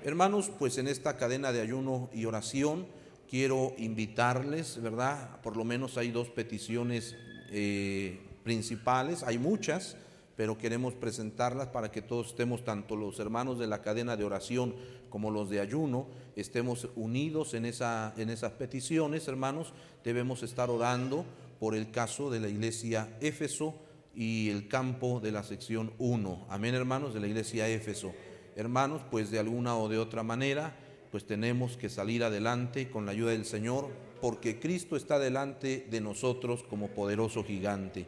Hermanos, 0.04 0.52
pues 0.60 0.78
en 0.78 0.88
esta 0.88 1.18
cadena 1.18 1.52
de 1.52 1.62
ayuno 1.62 2.10
y 2.14 2.26
oración 2.26 2.86
quiero 3.34 3.74
invitarles, 3.80 4.80
¿verdad? 4.80 5.42
Por 5.42 5.58
lo 5.58 5.64
menos 5.64 5.98
hay 5.98 6.12
dos 6.12 6.30
peticiones 6.30 7.16
eh, 7.50 8.20
principales, 8.44 9.24
hay 9.24 9.40
muchas, 9.40 9.98
pero 10.36 10.56
queremos 10.56 10.94
presentarlas 10.94 11.70
para 11.70 11.90
que 11.90 12.04
todos 12.04 12.28
estemos, 12.28 12.64
tanto 12.64 12.96
los 12.96 13.18
hermanos 13.18 13.58
de 13.58 13.66
la 13.66 13.82
cadena 13.82 14.16
de 14.16 14.24
oración 14.24 14.76
como 15.10 15.32
los 15.32 15.50
de 15.50 15.62
ayuno, 15.62 16.06
estemos 16.36 16.88
unidos 16.96 17.56
en, 17.56 17.66
esa, 17.66 18.14
en 18.18 18.30
esas 18.30 18.52
peticiones, 18.52 19.28
hermanos. 19.28 19.74
Debemos 20.04 20.44
estar 20.44 20.70
orando 20.70 21.26
por 21.60 21.74
el 21.74 21.90
caso 21.90 22.30
de 22.30 22.40
la 22.40 22.50
iglesia 22.50 23.18
Éfeso 23.20 23.74
y 24.14 24.52
el 24.52 24.68
campo 24.68 25.20
de 25.20 25.32
la 25.32 25.42
sección 25.42 25.92
1. 25.98 26.46
Amén, 26.52 26.76
hermanos, 26.76 27.16
de 27.16 27.20
la 27.20 27.26
iglesia 27.26 27.68
Éfeso. 27.68 28.14
Hermanos, 28.56 29.02
pues 29.10 29.32
de 29.32 29.40
alguna 29.40 29.76
o 29.76 29.90
de 29.90 29.98
otra 29.98 30.22
manera, 30.22 30.78
pues 31.14 31.28
tenemos 31.28 31.78
que 31.78 31.90
salir 31.90 32.24
adelante 32.24 32.90
con 32.90 33.06
la 33.06 33.12
ayuda 33.12 33.34
del 33.34 33.46
Señor, 33.46 33.90
porque 34.20 34.60
Cristo 34.60 34.96
está 34.96 35.20
delante 35.20 35.86
de 35.92 36.02
nosotros 36.02 36.64
como 36.64 36.88
poderoso 36.88 37.44
gigante. 37.44 38.08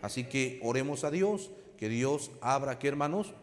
Así 0.00 0.24
que 0.24 0.58
oremos 0.62 1.04
a 1.04 1.10
Dios 1.10 1.50
que 1.76 1.90
Dios 1.90 2.30
abra, 2.40 2.78
¿qué 2.78 2.88
hermanos? 2.88 3.34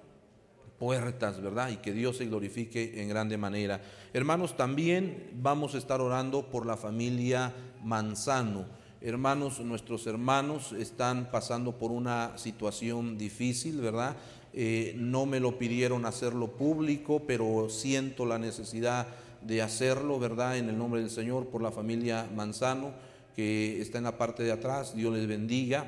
Puertas, 0.80 1.40
¿verdad? 1.44 1.70
Y 1.70 1.78
que 1.78 1.94
Dios 1.94 2.18
se 2.18 2.26
glorifique 2.26 3.04
en 3.04 3.08
grande 3.08 3.38
manera. 3.38 3.84
Hermanos, 4.14 4.58
también 4.58 5.30
vamos 5.36 5.76
a 5.76 5.78
estar 5.78 6.02
orando 6.02 6.50
por 6.50 6.66
la 6.66 6.76
familia 6.76 7.54
Manzano. 7.84 8.66
Hermanos, 9.00 9.60
nuestros 9.60 10.08
hermanos 10.08 10.72
están 10.72 11.30
pasando 11.30 11.78
por 11.78 11.92
una 11.92 12.36
situación 12.40 13.20
difícil, 13.20 13.80
¿verdad? 13.80 14.16
Eh, 14.54 14.94
no 14.98 15.26
me 15.26 15.40
lo 15.40 15.58
pidieron 15.58 16.06
hacerlo 16.06 16.56
público, 16.56 17.24
pero 17.26 17.70
siento 17.70 18.26
la 18.26 18.38
necesidad 18.38 19.08
de 19.42 19.62
hacerlo, 19.62 20.20
¿verdad? 20.20 20.58
En 20.58 20.70
el 20.70 20.78
nombre 20.78 21.02
del 21.02 21.10
Señor, 21.10 21.48
por 21.48 21.62
la 21.62 21.72
familia 21.72 22.30
Manzano, 22.36 22.92
que 23.36 23.82
está 23.82 23.98
en 23.98 24.04
la 24.04 24.18
parte 24.18 24.44
de 24.44 24.52
atrás. 24.52 24.96
Dios 24.96 25.14
les 25.14 25.28
bendiga. 25.28 25.86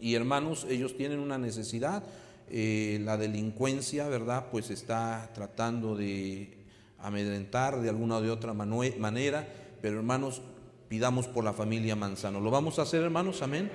Y 0.00 0.14
hermanos, 0.14 0.66
ellos 0.68 0.96
tienen 0.96 1.20
una 1.20 1.38
necesidad. 1.38 2.02
Eh, 2.48 3.00
la 3.04 3.16
delincuencia, 3.16 4.08
¿verdad? 4.08 4.46
Pues 4.50 4.70
está 4.70 5.30
tratando 5.34 5.94
de 5.94 6.58
amedrentar 6.98 7.80
de 7.80 7.88
alguna 7.88 8.16
o 8.16 8.22
de 8.22 8.30
otra 8.30 8.54
manera. 8.54 9.46
Pero 9.80 9.98
hermanos, 9.98 10.42
pidamos 10.88 11.28
por 11.28 11.44
la 11.44 11.52
familia 11.52 11.94
Manzano. 11.94 12.40
¿Lo 12.40 12.50
vamos 12.50 12.78
a 12.78 12.82
hacer, 12.82 13.02
hermanos? 13.02 13.42
Amén. 13.42 13.70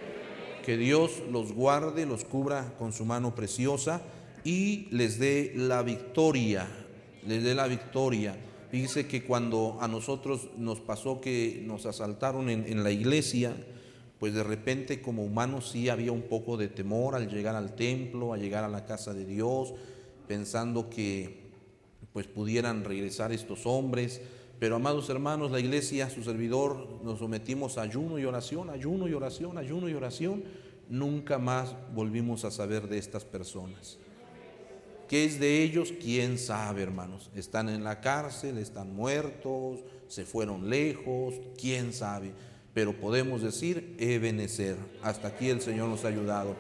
Que 0.68 0.76
Dios 0.76 1.24
los 1.32 1.54
guarde, 1.54 2.06
los 2.06 2.26
cubra 2.26 2.74
con 2.78 2.92
su 2.92 3.06
mano 3.06 3.34
preciosa 3.34 4.02
y 4.44 4.90
les 4.92 5.18
dé 5.18 5.54
la 5.56 5.82
victoria. 5.82 6.68
Les 7.26 7.42
dé 7.42 7.56
la 7.56 7.68
victoria. 7.68 8.36
Fíjese 8.70 9.08
que 9.08 9.24
cuando 9.24 9.78
a 9.80 9.88
nosotros 9.88 10.50
nos 10.58 10.82
pasó 10.82 11.22
que 11.22 11.64
nos 11.66 11.86
asaltaron 11.86 12.50
en, 12.50 12.66
en 12.68 12.84
la 12.84 12.92
iglesia, 12.92 13.56
pues 14.20 14.34
de 14.34 14.44
repente 14.44 15.02
como 15.02 15.24
humanos 15.24 15.70
sí 15.70 15.88
había 15.88 16.12
un 16.12 16.24
poco 16.24 16.58
de 16.58 16.68
temor 16.68 17.16
al 17.16 17.30
llegar 17.30 17.56
al 17.56 17.74
templo, 17.74 18.34
a 18.34 18.38
llegar 18.38 18.66
a 18.66 18.68
la 18.68 18.84
casa 18.84 19.14
de 19.14 19.24
Dios, 19.26 19.74
pensando 20.28 20.90
que 20.90 21.48
pues 22.12 22.28
pudieran 22.28 22.84
regresar 22.84 23.32
estos 23.32 23.66
hombres. 23.66 24.20
Pero 24.60 24.76
amados 24.76 25.10
hermanos, 25.10 25.52
la 25.52 25.60
iglesia, 25.60 26.10
su 26.10 26.24
servidor, 26.24 27.00
nos 27.04 27.20
sometimos 27.20 27.78
a 27.78 27.84
ayuno 27.84 28.18
y 28.18 28.26
oración, 28.26 28.70
ayuno 28.70 29.08
y 29.08 29.14
oración, 29.14 29.58
ayuno 29.58 29.90
y 29.90 29.94
oración. 29.94 30.44
Nunca 30.90 31.38
más 31.38 31.76
volvimos 31.94 32.46
a 32.46 32.52
saber 32.52 32.88
de 32.88 32.98
estas 32.98 33.26
personas. 33.26 34.00
¿Qué 35.08 35.26
es 35.26 35.40
de 35.40 35.64
ellos? 35.64 35.94
¿Quién 36.02 36.38
sabe, 36.38 36.84
hermanos? 36.84 37.30
Están 37.36 37.70
en 37.70 37.84
la 37.84 38.02
cárcel, 38.02 38.58
están 38.58 38.94
muertos, 38.94 39.80
se 40.08 40.26
fueron 40.26 40.70
lejos, 40.70 41.36
¿quién 41.58 41.94
sabe? 41.94 42.34
pero 42.78 42.94
podemos 42.94 43.42
decir 43.42 43.96
Ebenezer. 43.98 44.78
Hasta 45.02 45.30
aquí 45.30 45.50
el 45.50 45.62
Señor 45.62 45.90
nos 45.90 46.06
ha 46.06 46.10
ayudado. 46.10 46.56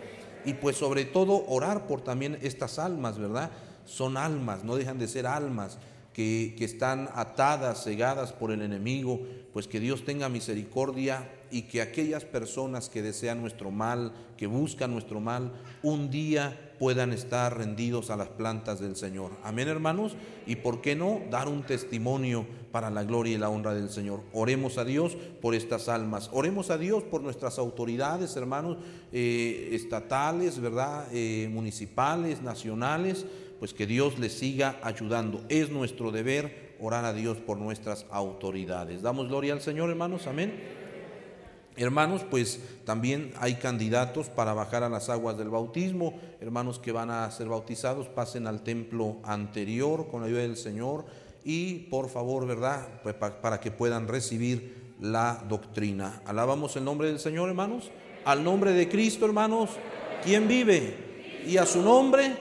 Y 0.45 0.55
pues 0.55 0.75
sobre 0.75 1.05
todo 1.05 1.45
orar 1.45 1.85
por 1.85 2.01
también 2.01 2.39
estas 2.41 2.79
almas, 2.79 3.19
¿verdad? 3.19 3.51
Son 3.85 4.17
almas, 4.17 4.63
no 4.63 4.75
dejan 4.75 4.97
de 4.97 5.07
ser 5.07 5.27
almas 5.27 5.77
que, 6.17 6.55
están 6.65 7.09
atadas, 7.13 7.83
cegadas 7.83 8.33
por 8.33 8.51
el 8.51 8.63
enemigo, 8.63 9.21
pues 9.53 9.67
que 9.67 9.79
Dios 9.79 10.03
tenga 10.03 10.29
misericordia 10.29 11.29
y 11.51 11.63
que 11.63 11.79
aquellas 11.79 12.25
personas 12.25 12.89
que 12.89 13.03
desean 13.03 13.39
nuestro 13.39 13.69
mal, 13.69 14.13
que 14.35 14.47
buscan 14.47 14.91
nuestro 14.91 15.19
mal, 15.19 15.53
un 15.83 16.09
día 16.09 16.73
puedan 16.79 17.13
estar 17.13 17.55
rendidos 17.55 18.09
a 18.09 18.15
las 18.15 18.29
plantas 18.29 18.79
del 18.79 18.95
Señor. 18.95 19.31
Amén, 19.43 19.67
hermanos. 19.67 20.15
Y 20.47 20.55
por 20.55 20.81
qué 20.81 20.95
no 20.95 21.21
dar 21.29 21.47
un 21.47 21.61
testimonio 21.61 22.47
para 22.71 22.89
la 22.89 23.03
gloria 23.03 23.35
y 23.35 23.37
la 23.37 23.49
honra 23.49 23.75
del 23.75 23.91
Señor. 23.91 24.21
Oremos 24.33 24.79
a 24.79 24.85
Dios 24.85 25.15
por 25.39 25.53
estas 25.53 25.87
almas. 25.87 26.31
Oremos 26.33 26.71
a 26.71 26.79
Dios 26.79 27.03
por 27.03 27.21
nuestras 27.21 27.59
autoridades, 27.59 28.35
hermanos, 28.35 28.77
eh, 29.11 29.69
estatales, 29.73 30.59
¿verdad? 30.59 31.07
Eh, 31.11 31.47
municipales, 31.51 32.41
nacionales. 32.41 33.25
Pues 33.59 33.73
que 33.73 33.87
Dios 33.87 34.19
les 34.19 34.33
siga 34.33 34.79
ayudando. 34.83 35.43
Es 35.49 35.69
nuestro 35.69 36.11
deber 36.11 36.75
orar 36.79 37.05
a 37.05 37.13
Dios 37.13 37.37
por 37.37 37.57
nuestras 37.57 38.05
autoridades. 38.11 39.01
Damos 39.01 39.27
gloria 39.27 39.53
al 39.53 39.61
Señor, 39.61 39.89
hermanos. 39.89 40.27
Amén. 40.27 40.53
Hermanos, 41.75 42.25
pues 42.27 42.59
también 42.85 43.33
hay 43.39 43.55
candidatos 43.55 44.29
para 44.29 44.53
bajar 44.53 44.83
a 44.83 44.89
las 44.89 45.09
aguas 45.09 45.37
del 45.37 45.49
bautismo. 45.49 46.19
Hermanos 46.41 46.79
que 46.79 46.91
van 46.91 47.11
a 47.11 47.29
ser 47.29 47.47
bautizados, 47.49 48.07
pasen 48.07 48.47
al 48.47 48.63
templo 48.63 49.17
anterior 49.23 50.07
con 50.09 50.21
la 50.21 50.27
ayuda 50.27 50.41
del 50.41 50.57
Señor 50.57 51.05
y 51.43 51.85
por 51.89 52.09
favor, 52.09 52.47
¿verdad? 52.47 53.01
Pues 53.03 53.13
para 53.15 53.59
que 53.59 53.69
puedan 53.69 54.07
recibir 54.07 54.95
la 54.99 55.43
doctrina. 55.47 56.23
Alabamos 56.25 56.75
el 56.75 56.83
nombre 56.83 57.09
del 57.09 57.19
Señor, 57.19 57.49
hermanos. 57.49 57.91
Al 58.25 58.43
nombre 58.43 58.73
de 58.73 58.89
Cristo, 58.89 59.25
hermanos. 59.27 59.69
¿Quién 60.23 60.47
vive? 60.47 61.43
Y 61.45 61.57
a 61.57 61.65
su 61.67 61.83
nombre, 61.83 62.35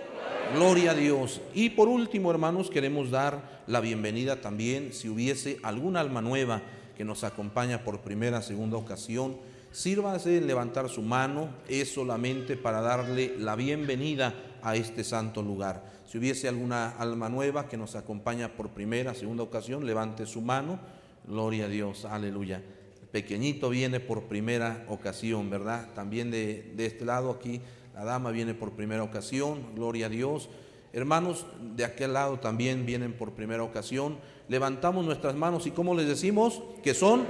gloria 0.54 0.92
a 0.92 0.94
Dios. 0.94 1.40
Y 1.54 1.70
por 1.70 1.88
último, 1.88 2.30
hermanos, 2.30 2.70
queremos 2.70 3.10
dar 3.10 3.62
la 3.66 3.80
bienvenida 3.80 4.40
también 4.40 4.92
si 4.92 5.08
hubiese 5.08 5.58
algún 5.62 5.96
alma 5.96 6.22
nueva 6.22 6.62
que 6.96 7.04
nos 7.04 7.24
acompaña 7.24 7.84
por 7.84 8.00
primera, 8.00 8.42
segunda 8.42 8.76
ocasión, 8.76 9.36
sírvase 9.72 10.38
en 10.38 10.46
levantar 10.46 10.88
su 10.88 11.02
mano, 11.02 11.48
es 11.68 11.92
solamente 11.92 12.56
para 12.56 12.80
darle 12.80 13.34
la 13.38 13.56
bienvenida 13.56 14.34
a 14.62 14.76
este 14.76 15.04
santo 15.04 15.42
lugar. 15.42 15.84
Si 16.06 16.18
hubiese 16.18 16.48
alguna 16.48 16.90
alma 16.90 17.28
nueva 17.28 17.68
que 17.68 17.76
nos 17.76 17.96
acompaña 17.96 18.48
por 18.56 18.70
primera, 18.70 19.14
segunda 19.14 19.42
ocasión, 19.42 19.84
levante 19.84 20.24
su 20.24 20.40
mano. 20.40 20.78
Gloria 21.26 21.66
a 21.66 21.68
Dios, 21.68 22.04
aleluya. 22.04 22.62
pequeñito 23.10 23.68
viene 23.70 24.00
por 24.00 24.24
primera 24.24 24.84
ocasión, 24.88 25.50
¿verdad? 25.50 25.88
También 25.94 26.30
de, 26.30 26.72
de 26.76 26.86
este 26.86 27.04
lado 27.04 27.30
aquí, 27.30 27.60
la 27.96 28.04
dama 28.04 28.30
viene 28.30 28.54
por 28.54 28.72
primera 28.72 29.02
ocasión, 29.02 29.74
gloria 29.74 30.06
a 30.06 30.10
Dios. 30.10 30.48
Hermanos, 30.92 31.46
de 31.74 31.84
aquel 31.84 32.12
lado 32.12 32.38
también 32.38 32.86
vienen 32.86 33.14
por 33.14 33.32
primera 33.32 33.64
ocasión 33.64 34.18
levantamos 34.48 35.04
nuestras 35.04 35.34
manos 35.34 35.66
y 35.66 35.70
como 35.70 35.94
les 35.94 36.06
decimos 36.06 36.62
que 36.82 36.94
son 36.94 37.24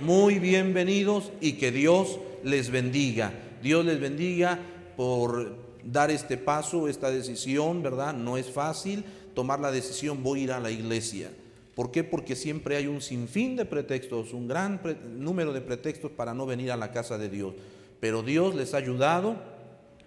muy 0.00 0.38
bienvenidos 0.38 1.32
y 1.40 1.52
que 1.52 1.70
Dios 1.70 2.18
les 2.44 2.70
bendiga. 2.70 3.32
Dios 3.62 3.84
les 3.84 4.00
bendiga 4.00 4.58
por 4.96 5.56
dar 5.84 6.10
este 6.10 6.36
paso, 6.36 6.88
esta 6.88 7.10
decisión, 7.10 7.82
¿verdad? 7.82 8.14
No 8.14 8.36
es 8.36 8.50
fácil 8.50 9.04
tomar 9.34 9.60
la 9.60 9.70
decisión, 9.70 10.22
voy 10.22 10.40
a 10.40 10.42
ir 10.42 10.52
a 10.52 10.60
la 10.60 10.70
iglesia. 10.70 11.30
¿Por 11.74 11.90
qué? 11.90 12.04
Porque 12.04 12.36
siempre 12.36 12.76
hay 12.76 12.86
un 12.86 13.00
sinfín 13.00 13.56
de 13.56 13.64
pretextos, 13.64 14.34
un 14.34 14.46
gran 14.46 14.80
número 15.16 15.52
de 15.52 15.62
pretextos 15.62 16.10
para 16.10 16.34
no 16.34 16.44
venir 16.44 16.70
a 16.70 16.76
la 16.76 16.90
casa 16.90 17.16
de 17.16 17.30
Dios. 17.30 17.54
Pero 17.98 18.22
Dios 18.22 18.54
les 18.54 18.74
ha 18.74 18.78
ayudado 18.78 19.51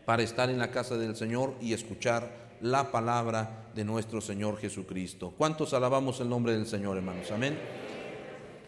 para 0.05 0.23
estar 0.23 0.49
en 0.49 0.59
la 0.59 0.71
casa 0.71 0.97
del 0.97 1.15
Señor 1.15 1.53
y 1.61 1.73
escuchar 1.73 2.45
la 2.61 2.91
palabra 2.91 3.67
de 3.75 3.83
nuestro 3.83 4.21
Señor 4.21 4.57
Jesucristo. 4.57 5.33
¿Cuántos 5.37 5.73
alabamos 5.73 6.19
el 6.21 6.29
nombre 6.29 6.53
del 6.53 6.67
Señor, 6.67 6.97
hermanos? 6.97 7.31
Amén. 7.31 7.57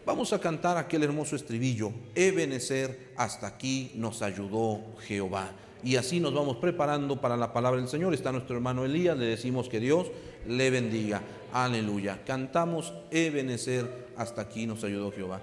Vamos 0.04 0.32
a 0.32 0.40
cantar 0.40 0.78
aquel 0.78 1.02
hermoso 1.02 1.36
estribillo, 1.36 1.92
Ebenecer, 2.14 3.12
hasta 3.16 3.46
aquí 3.46 3.92
nos 3.94 4.22
ayudó 4.22 4.80
Jehová. 5.00 5.50
Y 5.84 5.96
así 5.96 6.18
nos 6.18 6.34
vamos 6.34 6.56
preparando 6.56 7.20
para 7.20 7.36
la 7.36 7.52
palabra 7.52 7.78
del 7.78 7.88
Señor. 7.88 8.14
Está 8.14 8.32
nuestro 8.32 8.56
hermano 8.56 8.84
Elías, 8.84 9.16
le 9.16 9.26
decimos 9.26 9.68
que 9.68 9.80
Dios 9.80 10.10
le 10.46 10.70
bendiga. 10.70 11.20
Aleluya. 11.52 12.22
Cantamos 12.24 12.94
Ebenecer, 13.10 14.08
hasta 14.16 14.42
aquí 14.42 14.66
nos 14.66 14.82
ayudó 14.82 15.12
Jehová. 15.12 15.40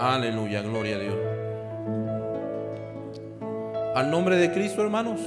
Aleluya, 0.00 0.62
gloria 0.62 0.96
a 0.96 0.98
Dios. 0.98 1.16
Al 3.94 4.10
nombre 4.10 4.36
de 4.36 4.50
Cristo, 4.52 4.82
hermanos. 4.82 5.20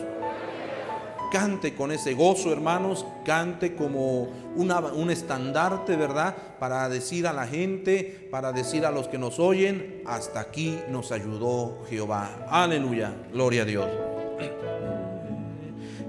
Cante 1.32 1.76
con 1.76 1.92
ese 1.92 2.14
gozo, 2.14 2.52
hermanos. 2.52 3.06
Cante 3.24 3.76
como 3.76 4.24
un 4.56 5.10
estandarte, 5.12 5.96
¿verdad? 5.96 6.36
Para 6.60 6.90
decir 6.90 7.28
a 7.28 7.34
la 7.34 7.46
gente, 7.46 8.28
para 8.32 8.52
decir 8.52 8.86
a 8.86 8.92
los 8.92 9.08
que 9.08 9.18
nos 9.18 9.40
oyen, 9.40 10.02
hasta 10.06 10.40
aquí 10.40 10.80
nos 10.90 11.12
ayudó 11.12 11.84
Jehová. 11.90 12.48
Aleluya, 12.50 13.14
gloria 13.32 13.62
a 13.62 13.66
Dios. 13.66 13.88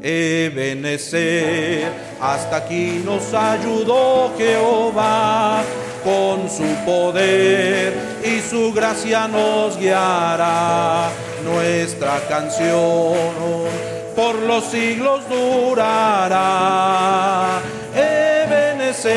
Ebenecer, 0.03 1.90
hasta 2.20 2.57
aquí 2.57 3.03
nos 3.05 3.35
ayudó 3.35 4.33
Jehová 4.37 5.64
con 6.07 6.49
su 6.49 6.62
poder 6.85 7.92
y 8.25 8.40
su 8.40 8.73
gracia 8.73 9.27
nos 9.27 9.77
guiará. 9.77 11.09
Nuestra 11.45 12.21
canción 12.29 13.16
por 14.14 14.37
los 14.37 14.62
siglos 14.66 15.23
durará. 15.29 16.38
Ebenecer, 18.45 19.11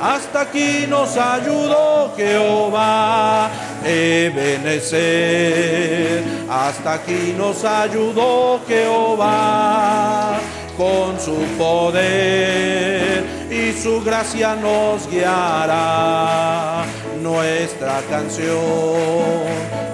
hasta 0.00 0.40
aquí 0.40 0.86
nos 0.88 1.14
ayudó 1.18 2.14
Jehová. 2.16 3.50
Ebenecer, 3.84 5.04
hasta 6.48 6.94
aquí 6.94 7.34
nos 7.36 7.62
ayudó 7.66 8.60
Jehová 8.66 10.40
con 10.76 11.18
su 11.20 11.36
poder 11.56 13.24
y 13.50 13.72
su 13.72 14.02
gracia 14.02 14.54
nos 14.56 15.08
guiará. 15.08 16.84
Nuestra 17.22 18.00
canción 18.10 18.58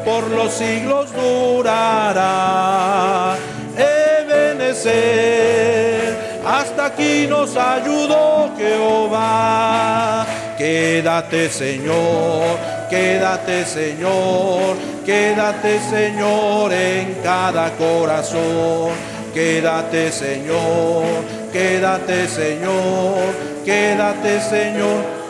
por 0.04 0.28
los 0.30 0.52
siglos 0.52 1.12
durará. 1.12 2.16
Ebenecer, 4.22 4.98
hasta 6.46 6.86
aquí 6.86 7.26
nos 7.28 7.56
ayudó 7.56 8.50
Jehová. 8.56 10.26
Quédate 10.58 11.48
Señor, 11.48 12.58
quédate 12.90 13.64
Señor, 13.64 14.76
quédate 15.06 15.80
Señor 15.80 16.72
en 16.72 17.14
cada 17.22 17.70
corazón 17.76 19.19
Quédate 19.32 20.10
Señor, 20.10 21.04
quédate 21.52 22.26
Señor, 22.26 23.32
quédate 23.64 24.40
Señor. 24.40 25.20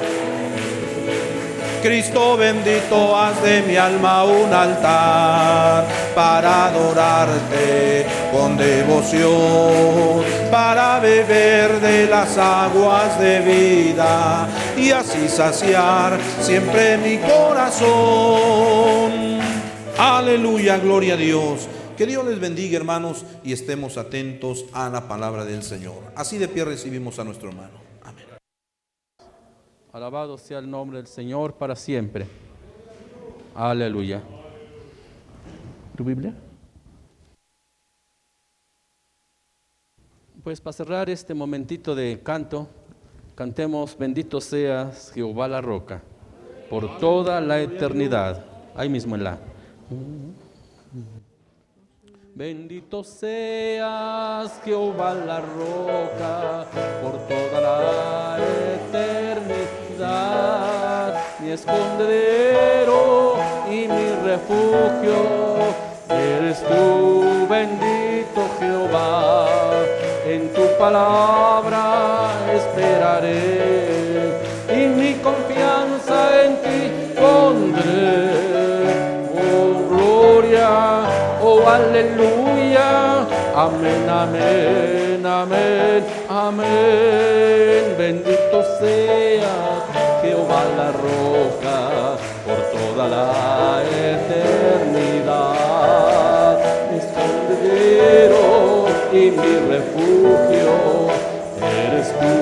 Cristo 1.83 2.37
bendito, 2.37 3.17
haz 3.17 3.43
de 3.43 3.63
mi 3.63 3.77
alma 3.77 4.25
un 4.25 4.53
altar 4.53 5.87
para 6.15 6.67
adorarte 6.67 8.07
con 8.33 8.57
devoción, 8.57 10.23
para 10.51 10.99
beber 11.01 11.81
de 11.81 12.07
las 12.07 12.37
aguas 12.37 13.19
de 13.19 13.41
vida 13.41 14.47
y 14.77 14.91
así 14.91 15.29
saciar 15.29 16.19
siempre 16.41 16.99
mi 16.99 17.19
corazón. 17.19 17.91
Aleluya, 19.99 20.79
gloria 20.79 21.15
a 21.15 21.17
Dios. 21.17 21.69
Que 22.01 22.07
Dios 22.07 22.25
les 22.25 22.41
bendiga, 22.41 22.79
hermanos, 22.79 23.27
y 23.45 23.53
estemos 23.53 23.99
atentos 23.99 24.65
a 24.73 24.89
la 24.89 25.07
palabra 25.07 25.45
del 25.45 25.63
Señor. 25.63 25.99
Así 26.17 26.39
de 26.39 26.49
pie 26.49 26.65
recibimos 26.65 27.19
a 27.19 27.25
nuestro 27.25 27.51
hermano. 27.51 27.75
Amén. 28.03 28.25
Alabado 29.93 30.39
sea 30.39 30.61
el 30.61 30.71
nombre 30.71 30.97
del 30.97 31.07
Señor 31.07 31.57
para 31.57 31.77
siempre. 31.77 32.27
Aleluya. 33.55 34.23
¿Tu 35.95 36.03
Biblia? 36.03 36.35
Pues 40.43 40.59
para 40.59 40.73
cerrar 40.73 41.11
este 41.11 41.35
momentito 41.35 41.95
de 41.95 42.19
canto, 42.23 42.67
cantemos, 43.35 43.99
bendito 43.99 44.41
seas 44.41 45.13
Jehová 45.13 45.49
la 45.49 45.61
roca, 45.61 46.01
por 46.71 46.99
toda 46.99 47.43
la 47.43 47.61
eternidad. 47.61 48.43
Ahí 48.75 48.89
mismo 48.89 49.17
en 49.17 49.25
la. 49.25 49.39
Bendito 52.35 53.03
seas, 53.03 54.61
Jehová 54.65 55.15
la 55.15 55.41
roca, 55.41 56.65
por 57.03 57.19
toda 57.27 57.61
la 57.61 58.39
eternidad, 59.99 61.15
mi 61.41 61.51
escondedero 61.51 63.35
y 63.69 63.89
mi 63.89 64.11
refugio. 64.25 65.17
Eres 66.09 66.63
tú, 66.63 67.47
bendito 67.49 68.49
Jehová, 68.61 69.49
en 70.25 70.53
tu 70.55 70.63
palabra 70.79 72.31
esperaré 72.55 74.39
y 74.73 74.87
mi 74.87 75.15
confianza 75.15 76.45
en 76.45 76.57
ti 76.63 76.93
pondré. 77.21 78.10
Aleluya. 81.75 83.27
Amén, 83.55 84.09
amén, 84.09 85.27
amén, 85.27 86.05
amén. 86.29 87.83
Bendito 87.99 88.63
sea 88.81 89.57
Jehová 90.23 90.63
la 90.77 90.89
roca 91.07 91.79
por 92.47 92.61
toda 92.75 93.05
la 93.17 93.29
eternidad. 94.11 95.45
Mi 96.91 96.97
escondedero 97.05 98.45
y 99.13 99.23
mi 99.39 99.53
refugio. 99.75 100.75
Eres 101.85 102.09
tú, 102.21 102.35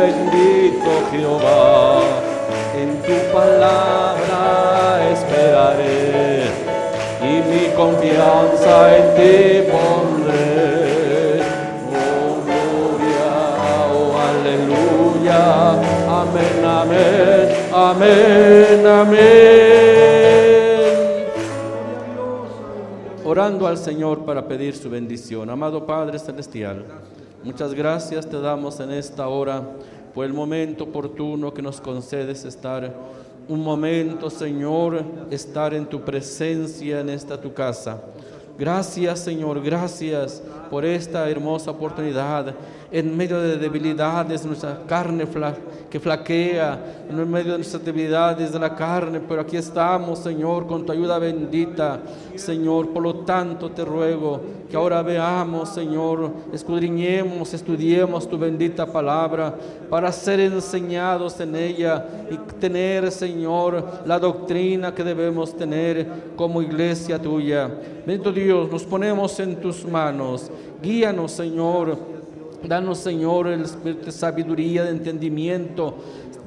bendito 0.00 0.90
Jehová. 1.10 1.60
En 2.80 2.90
tu 3.02 3.16
palabra 3.32 4.42
esperaré 5.12 6.39
y 7.30 7.42
mi 7.42 7.64
confianza 7.74 8.96
en 8.96 9.04
ti 9.14 9.70
pondré. 9.70 11.40
Oh, 11.94 12.42
gloria, 12.44 13.30
oh, 13.94 14.18
aleluya, 14.30 15.42
amén, 16.22 16.58
amén, 16.64 17.46
amén, 17.72 18.86
amén. 18.86 19.90
Orando 23.24 23.66
al 23.68 23.78
Señor 23.78 24.24
para 24.24 24.48
pedir 24.48 24.74
su 24.74 24.90
bendición. 24.90 25.50
Amado 25.50 25.86
Padre 25.86 26.18
Celestial, 26.18 26.84
muchas 27.44 27.74
gracias 27.74 28.28
te 28.28 28.40
damos 28.40 28.80
en 28.80 28.90
esta 28.90 29.28
hora 29.28 29.62
por 30.12 30.24
el 30.24 30.32
momento 30.32 30.82
oportuno 30.84 31.54
que 31.54 31.62
nos 31.62 31.80
concedes 31.80 32.44
estar 32.44 32.92
un 33.50 33.64
momento, 33.64 34.30
Señor, 34.30 35.04
estar 35.28 35.74
en 35.74 35.84
tu 35.84 36.00
presencia 36.02 37.00
en 37.00 37.10
esta 37.10 37.40
tu 37.40 37.52
casa. 37.52 38.00
Gracias, 38.56 39.18
Señor, 39.18 39.60
gracias 39.60 40.40
por 40.70 40.84
esta 40.84 41.28
hermosa 41.28 41.72
oportunidad 41.72 42.54
en 42.92 43.16
medio 43.16 43.40
de 43.40 43.56
debilidades, 43.56 44.44
nuestra 44.44 44.80
carne 44.86 45.24
que 45.88 46.00
flaquea, 46.00 47.06
en 47.08 47.30
medio 47.30 47.52
de 47.52 47.58
nuestras 47.58 47.84
debilidades 47.84 48.52
de 48.52 48.58
la 48.58 48.74
carne, 48.74 49.20
pero 49.20 49.42
aquí 49.42 49.56
estamos, 49.56 50.18
Señor, 50.18 50.66
con 50.66 50.84
tu 50.84 50.92
ayuda 50.92 51.18
bendita, 51.18 52.00
Señor. 52.34 52.90
Por 52.90 53.02
lo 53.02 53.14
tanto, 53.16 53.70
te 53.70 53.84
ruego 53.84 54.40
que 54.68 54.76
ahora 54.76 55.02
veamos, 55.02 55.68
Señor, 55.68 56.32
escudriñemos, 56.52 57.54
estudiemos 57.54 58.28
tu 58.28 58.38
bendita 58.38 58.86
palabra 58.86 59.54
para 59.88 60.10
ser 60.10 60.40
enseñados 60.40 61.38
en 61.40 61.54
ella 61.54 62.04
y 62.30 62.36
tener, 62.58 63.10
Señor, 63.12 63.84
la 64.04 64.18
doctrina 64.18 64.94
que 64.94 65.04
debemos 65.04 65.56
tener 65.56 66.08
como 66.36 66.62
iglesia 66.62 67.20
tuya. 67.20 67.70
Bendito 68.04 68.32
Dios, 68.32 68.70
nos 68.70 68.84
ponemos 68.84 69.38
en 69.38 69.56
tus 69.56 69.84
manos. 69.84 70.50
Guíanos, 70.82 71.32
Señor 71.32 72.19
Danos, 72.66 72.98
Señor, 72.98 73.48
el 73.48 73.62
espíritu 73.62 74.06
de 74.06 74.12
sabiduría, 74.12 74.84
de 74.84 74.90
entendimiento, 74.90 75.96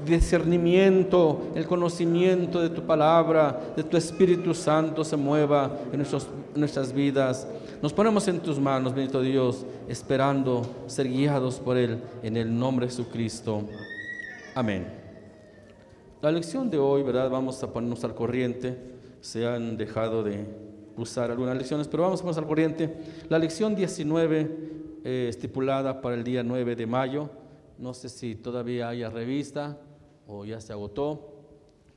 discernimiento, 0.05 1.51
el 1.55 1.65
conocimiento 1.65 2.61
de 2.61 2.69
tu 2.69 2.83
palabra, 2.83 3.73
de 3.75 3.83
tu 3.83 3.97
Espíritu 3.97 4.53
Santo 4.53 5.03
se 5.03 5.17
mueva 5.17 5.79
en, 5.91 6.05
nuestras 6.55 6.93
vidas. 6.93 7.47
Nos 7.81 7.93
ponemos 7.93 8.27
en 8.27 8.39
tus 8.39 8.59
manos, 8.59 8.93
bendito 8.93 9.21
Dios, 9.21 9.65
esperando 9.87 10.61
ser 10.87 11.07
guiados 11.07 11.59
por 11.59 11.77
Él 11.77 12.01
en 12.21 12.37
el 12.37 12.57
nombre 12.57 12.85
de 12.85 12.91
Jesucristo. 12.91 13.63
Amén. 14.55 14.85
La 16.21 16.31
lección 16.31 16.69
de 16.69 16.77
hoy, 16.77 17.03
¿verdad? 17.03 17.29
Vamos 17.29 17.61
a 17.63 17.73
ponernos 17.73 18.03
al 18.03 18.15
corriente. 18.15 18.77
Se 19.19 19.45
han 19.45 19.77
dejado 19.77 20.23
de 20.23 20.45
usar 20.95 21.31
algunas 21.31 21.57
lecciones, 21.57 21.87
pero 21.87 22.03
vamos 22.03 22.19
a 22.19 22.23
ponernos 22.23 22.37
al 22.43 22.47
corriente. 22.47 22.97
La 23.29 23.39
lección 23.39 23.75
19 23.75 24.83
eh, 25.03 25.27
estipulada 25.29 26.01
para 26.01 26.15
el 26.15 26.23
día 26.23 26.43
9 26.43 26.75
de 26.75 26.87
mayo. 26.87 27.29
No 27.77 27.93
sé 27.93 28.09
si 28.09 28.35
todavía 28.35 28.89
haya 28.89 29.09
revista 29.09 29.77
o 30.27 30.45
ya 30.45 30.61
se 30.61 30.71
agotó, 30.71 31.33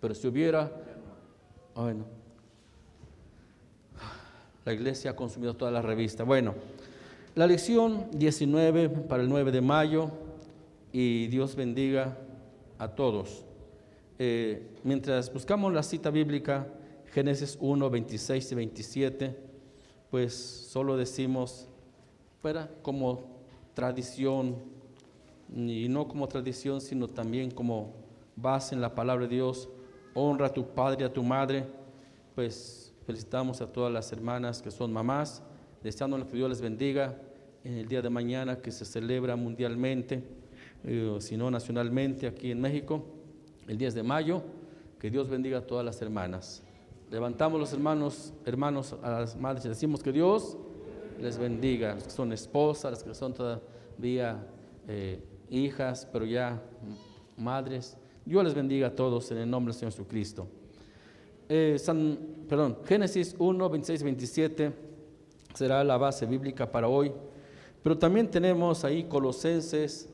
pero 0.01 0.14
si 0.14 0.27
hubiera, 0.27 0.73
bueno, 1.75 2.05
la 4.64 4.73
iglesia 4.73 5.12
ha 5.12 5.16
consumido 5.16 5.55
toda 5.55 5.71
la 5.71 5.83
revista. 5.83 6.25
Bueno, 6.25 6.55
la 7.37 7.47
lección 7.47 8.09
19 8.12 8.88
para 8.88 9.23
el 9.23 9.29
9 9.29 9.53
de 9.53 9.61
mayo 9.61 10.11
y 10.92 11.29
Dios 11.29 11.55
bendiga 11.55 12.19
a 12.79 12.88
todos. 12.88 13.45
Eh, 14.19 14.71
mientras 14.83 15.33
buscamos 15.33 15.73
la 15.73 15.83
cita 15.83 16.11
bíblica, 16.11 16.66
Génesis 17.12 17.57
1, 17.61 17.90
26 17.90 18.53
y 18.53 18.55
27, 18.55 19.37
pues 20.11 20.35
solo 20.35 20.97
decimos 20.97 21.69
como 22.83 23.37
tradición, 23.75 24.57
y 25.55 25.88
no 25.88 26.09
como 26.09 26.27
tradición, 26.29 26.81
sino 26.81 27.09
también 27.09 27.51
como 27.51 27.92
base 28.35 28.75
en 28.75 28.81
la 28.81 28.94
palabra 28.94 29.27
de 29.27 29.35
Dios. 29.35 29.68
Honra 30.14 30.46
a 30.46 30.53
tu 30.53 30.66
padre 30.68 31.03
y 31.03 31.05
a 31.05 31.12
tu 31.12 31.22
madre. 31.22 31.66
Pues 32.35 32.92
felicitamos 33.07 33.61
a 33.61 33.72
todas 33.72 33.92
las 33.92 34.11
hermanas 34.12 34.62
que 34.62 34.70
son 34.70 34.92
mamás, 34.92 35.42
deseándoles 35.83 36.27
que 36.27 36.37
Dios 36.37 36.49
les 36.49 36.61
bendiga 36.61 37.16
en 37.64 37.75
el 37.75 37.88
día 37.88 38.03
de 38.03 38.11
mañana 38.11 38.57
que 38.57 38.70
se 38.70 38.85
celebra 38.85 39.37
mundialmente, 39.37 40.22
eh, 40.85 41.12
o 41.16 41.20
si 41.20 41.37
no 41.37 41.51
nacionalmente 41.51 42.27
aquí 42.27 42.51
en 42.51 42.61
México, 42.61 43.05
el 43.66 43.79
10 43.79 43.94
de 43.94 44.03
mayo. 44.03 44.42
Que 44.99 45.11
Dios 45.11 45.29
bendiga 45.29 45.59
a 45.59 45.61
todas 45.61 45.85
las 45.85 46.01
hermanas. 46.01 46.62
Levantamos 47.11 47.61
los 47.61 47.72
hermanos, 47.72 48.33
hermanos 48.46 48.96
a 49.03 49.11
las 49.11 49.37
madres 49.37 49.66
y 49.66 49.68
decimos 49.68 50.03
que 50.03 50.11
Dios 50.11 50.57
les 51.21 51.39
bendiga, 51.39 51.95
los 51.95 52.05
que 52.05 52.11
son 52.11 52.33
esposas, 52.33 52.93
los 52.93 53.03
que 53.03 53.15
son 53.15 53.35
todavía 53.35 54.47
eh, 54.89 55.23
hijas, 55.51 56.09
pero 56.13 56.25
ya 56.25 56.61
madres. 57.37 57.97
Dios 58.25 58.45
les 58.45 58.55
bendiga 58.55 58.89
a 58.89 58.95
todos 58.95 59.31
en 59.31 59.39
el 59.39 59.51
nombre 59.51 59.73
del 59.73 59.79
Señor 59.79 59.93
Jesucristo. 59.93 60.49
Eh, 61.49 61.77
perdón, 62.49 62.79
Génesis 62.85 63.35
1, 63.39 63.71
26, 63.71 64.03
27 64.03 64.73
será 65.55 65.83
la 65.85 65.97
base 65.97 66.27
bíblica 66.27 66.71
para 66.71 66.89
hoy. 66.89 67.13
Pero 67.83 67.97
también 67.97 68.31
tenemos 68.31 68.85
ahí 68.85 69.05
Colosenses 69.05 70.09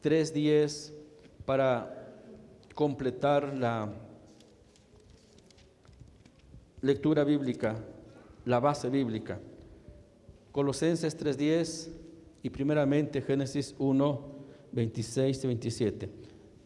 3, 0.00 0.32
10 0.32 0.94
para 1.44 1.96
completar 2.74 3.54
la 3.56 3.92
lectura 6.80 7.24
bíblica, 7.24 7.76
la 8.46 8.58
base 8.58 8.88
bíblica. 8.88 9.38
Colosenses 10.52 11.18
3.10 11.18 11.88
y 12.42 12.50
primeramente 12.50 13.22
Génesis 13.22 13.74
1, 13.78 14.20
26 14.72 15.44
y 15.44 15.46
27. 15.46 16.10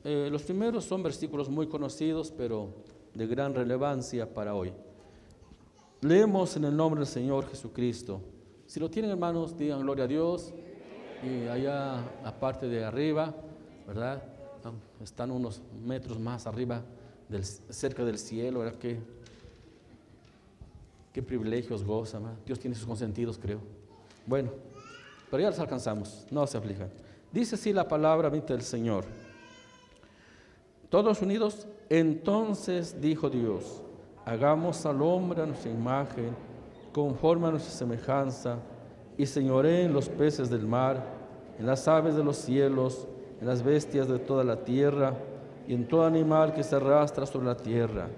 Eh, 0.04 0.28
los 0.30 0.42
primeros 0.42 0.84
son 0.84 1.02
versículos 1.02 1.48
muy 1.48 1.66
conocidos, 1.66 2.32
pero 2.36 2.74
de 3.14 3.26
gran 3.26 3.54
relevancia 3.54 4.32
para 4.32 4.54
hoy. 4.54 4.72
Leemos 6.00 6.56
en 6.56 6.64
el 6.64 6.76
nombre 6.76 7.00
del 7.00 7.08
Señor 7.08 7.48
Jesucristo. 7.48 8.20
Si 8.66 8.80
lo 8.80 8.90
tienen 8.90 9.10
hermanos, 9.10 9.56
digan 9.56 9.80
gloria 9.82 10.04
a 10.04 10.08
Dios. 10.08 10.52
Y 11.22 11.48
allá, 11.48 12.04
la 12.22 12.38
parte 12.38 12.68
de 12.68 12.84
arriba, 12.84 13.34
¿verdad? 13.86 14.22
Están 15.02 15.30
unos 15.30 15.62
metros 15.82 16.18
más 16.18 16.46
arriba, 16.46 16.82
del, 17.28 17.44
cerca 17.44 18.04
del 18.04 18.18
cielo, 18.18 18.60
¿verdad? 18.60 18.78
Que 18.78 18.98
Qué 21.14 21.22
privilegios 21.22 21.84
goza, 21.84 22.20
Dios 22.44 22.58
tiene 22.58 22.74
sus 22.74 22.86
consentidos, 22.86 23.38
creo. 23.38 23.60
Bueno, 24.26 24.50
pero 25.30 25.42
ya 25.42 25.50
los 25.50 25.58
alcanzamos, 25.58 26.26
no 26.30 26.46
se 26.46 26.56
aflijan. 26.56 26.88
Dice 27.32 27.56
así 27.56 27.72
la 27.72 27.88
palabra 27.88 28.30
del 28.30 28.62
Señor. 28.62 29.04
Todos 30.88 31.20
unidos, 31.20 31.66
entonces 31.90 33.00
dijo 33.00 33.28
Dios, 33.28 33.82
hagamos 34.24 34.86
al 34.86 35.02
hombre 35.02 35.42
a 35.42 35.46
nuestra 35.46 35.70
imagen, 35.70 36.36
conforme 36.92 37.48
a 37.48 37.50
nuestra 37.50 37.72
semejanza, 37.72 38.58
y 39.18 39.26
señoré 39.26 39.82
en 39.82 39.92
los 39.92 40.08
peces 40.08 40.48
del 40.48 40.66
mar, 40.66 41.04
en 41.58 41.66
las 41.66 41.88
aves 41.88 42.14
de 42.14 42.22
los 42.22 42.36
cielos, 42.36 43.08
en 43.40 43.48
las 43.48 43.62
bestias 43.62 44.08
de 44.08 44.20
toda 44.20 44.44
la 44.44 44.64
tierra, 44.64 45.14
y 45.66 45.74
en 45.74 45.88
todo 45.88 46.04
animal 46.04 46.52
que 46.52 46.62
se 46.62 46.76
arrastra 46.76 47.26
sobre 47.26 47.46
la 47.46 47.56
tierra. 47.56 48.08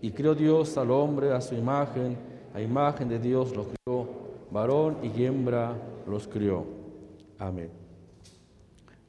Y 0.00 0.10
creó 0.10 0.34
Dios 0.34 0.76
al 0.76 0.90
hombre 0.90 1.32
a 1.32 1.40
su 1.40 1.54
imagen, 1.54 2.16
a 2.54 2.60
imagen 2.60 3.08
de 3.08 3.18
Dios 3.18 3.54
lo 3.54 3.66
creó, 3.66 4.27
varón 4.50 4.98
y 5.02 5.24
hembra 5.24 5.76
los 6.06 6.26
crió. 6.26 6.64
Amén. 7.38 7.70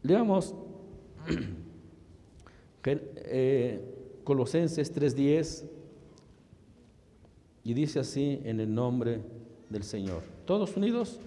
Leamos 0.03 0.55
eh, 2.85 4.21
Colosenses 4.23 4.93
3:10 4.95 5.65
y 7.63 7.73
dice 7.73 7.99
así 7.99 8.41
en 8.43 8.59
el 8.59 8.73
nombre 8.73 9.21
del 9.69 9.83
Señor. 9.83 10.23
Todos 10.45 10.75
unidos 10.77 11.19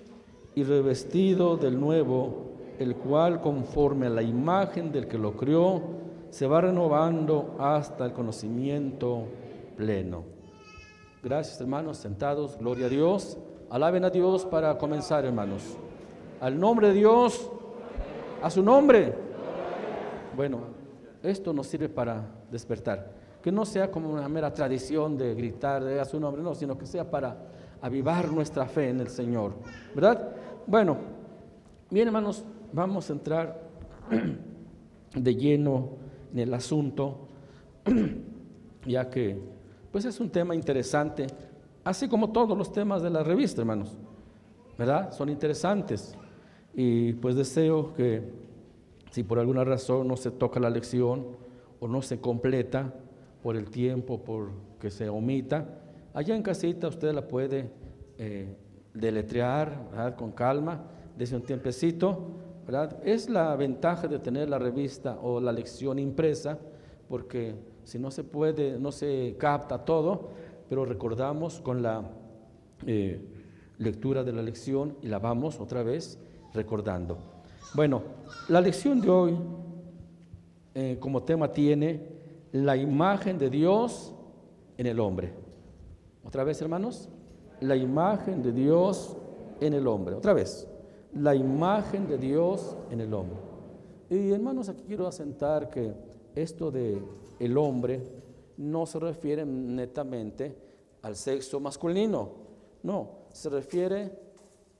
y 0.55 0.65
revestido 0.65 1.57
del 1.57 1.79
nuevo, 1.79 2.53
el 2.79 2.97
cual 2.97 3.41
conforme 3.41 4.07
a 4.07 4.11
la 4.11 4.23
imagen 4.23 4.93
del 4.93 5.09
que 5.09 5.19
lo 5.19 5.37
crió, 5.37 5.83
se 6.31 6.47
va 6.47 6.63
renovando 6.63 7.57
hasta 7.59 8.07
el 8.07 8.13
conocimiento 8.13 9.25
pleno. 9.77 10.25
Gracias 11.23 11.61
hermanos, 11.61 11.99
sentados, 11.99 12.59
gloria 12.59 12.87
a 12.87 12.89
Dios. 12.89 13.39
Alaben 13.73 14.05
a 14.05 14.11
Dios 14.11 14.45
para 14.45 14.77
comenzar 14.77 15.25
hermanos. 15.25 15.63
Al 16.43 16.61
nombre 16.61 16.89
de 16.89 16.93
Dios, 16.93 17.51
a 18.43 18.51
su 18.51 18.63
nombre. 18.63 19.15
Bueno, 20.37 20.59
esto 21.23 21.55
nos 21.55 21.69
sirve 21.69 21.89
para 21.89 22.23
despertar. 22.51 23.11
Que 23.41 23.51
no 23.51 23.65
sea 23.65 23.91
como 23.91 24.11
una 24.11 24.29
mera 24.29 24.53
tradición 24.53 25.17
de 25.17 25.35
gritar 25.35 25.83
de 25.83 25.99
a 25.99 26.05
su 26.05 26.21
nombre, 26.21 26.43
no, 26.43 26.55
sino 26.55 26.77
que 26.77 26.85
sea 26.85 27.11
para 27.11 27.35
avivar 27.81 28.31
nuestra 28.31 28.67
fe 28.67 28.91
en 28.91 29.01
el 29.01 29.09
Señor. 29.09 29.55
¿Verdad? 29.95 30.33
Bueno, 30.67 30.99
bien 31.89 32.09
hermanos, 32.09 32.45
vamos 32.75 33.09
a 33.09 33.15
entrar 33.15 33.59
de 35.17 35.35
lleno 35.35 35.93
en 36.31 36.41
el 36.41 36.53
asunto, 36.53 37.27
ya 38.85 39.09
que 39.09 39.41
pues 39.91 40.05
es 40.05 40.21
un 40.21 40.29
tema 40.29 40.55
interesante, 40.55 41.27
así 41.85 42.09
como 42.09 42.31
todos 42.31 42.57
los 42.57 42.73
temas 42.73 43.03
de 43.03 43.11
la 43.11 43.23
revista, 43.23 43.63
hermanos, 43.63 43.97
¿verdad? 44.79 45.13
Son 45.13 45.29
interesantes. 45.29 46.17
Y 46.75 47.13
pues 47.15 47.37
deseo 47.37 47.93
que 47.95 48.23
si 49.11 49.23
por 49.23 49.39
alguna 49.39 49.65
razón 49.65 50.09
no 50.09 50.17
se 50.17 50.31
toca 50.31 50.59
la 50.59 50.71
lección 50.71 51.27
o 51.81 51.89
no 51.89 52.01
se 52.03 52.21
completa 52.21 52.95
por 53.43 53.57
el 53.57 53.71
tiempo, 53.71 54.23
por 54.23 54.51
que 54.81 54.91
se 54.91 55.09
omita, 55.09 55.67
allá 56.15 56.35
en 56.35 56.43
casita 56.43 56.89
usted 56.89 57.13
la 57.13 57.29
puede 57.29 57.71
eh, 58.19 58.57
deletrear 58.95 60.15
con 60.17 60.33
calma, 60.33 60.85
desde 61.17 61.37
un 61.37 61.43
tiempecito, 61.43 62.19
¿verdad? 62.65 62.99
Es 63.05 63.29
la 63.29 63.55
ventaja 63.57 64.09
de 64.09 64.19
tener 64.19 64.49
la 64.49 64.59
revista 64.59 65.19
o 65.23 65.41
la 65.41 65.53
lección 65.53 65.99
impresa, 65.99 66.59
porque 67.09 67.55
si 67.85 67.99
no 67.99 68.11
se 68.11 68.25
puede, 68.25 68.79
no 68.79 68.93
se 68.93 69.37
capta 69.39 69.85
todo, 69.85 70.31
pero 70.73 70.87
recordamos 70.87 71.61
con 71.61 71.83
la 71.83 72.03
eh, 72.87 73.21
lectura 73.77 74.25
de 74.25 74.33
la 74.33 74.41
lección 74.41 74.97
y 75.03 75.09
la 75.09 75.19
vamos 75.19 75.61
otra 75.61 75.83
vez 75.83 76.19
recordando. 76.55 77.19
Bueno, 77.75 78.01
la 78.49 78.59
lección 78.63 78.99
de 79.03 79.11
hoy 79.11 79.37
eh, 80.75 80.97
como 80.99 81.25
tema 81.25 81.53
tiene 81.53 82.09
la 82.53 82.75
imagen 82.75 83.37
de 83.37 83.51
Dios 83.51 84.15
en 84.79 84.87
el 84.87 84.99
hombre. 84.99 85.35
Otra 86.25 86.43
vez, 86.43 86.63
hermanos, 86.63 87.11
la 87.61 87.77
imagen 87.77 88.43
de 88.43 88.53
Dios 88.53 89.15
en 89.61 89.75
el 89.75 89.87
hombre. 89.87 90.15
Otra 90.15 90.33
vez, 90.33 90.67
la 91.13 91.35
imagen 91.35 92.09
de 92.09 92.17
Dios 92.17 92.79
en 92.91 93.03
el 93.03 93.13
hombre. 93.13 93.37
Y 94.09 94.31
hermanos, 94.31 94.71
aquí 94.71 94.85
quiero 94.87 95.07
asentar 95.07 95.69
que 95.69 95.93
esto 96.35 96.71
de 96.71 96.99
el 97.41 97.59
hombre 97.59 98.22
no 98.57 98.87
se 98.87 98.99
refiere 98.99 99.45
netamente 99.45 100.57
al 101.03 101.17
sexo 101.17 101.61
masculino, 101.61 102.31
no, 102.83 103.23
se 103.33 103.49
refiere 103.49 104.19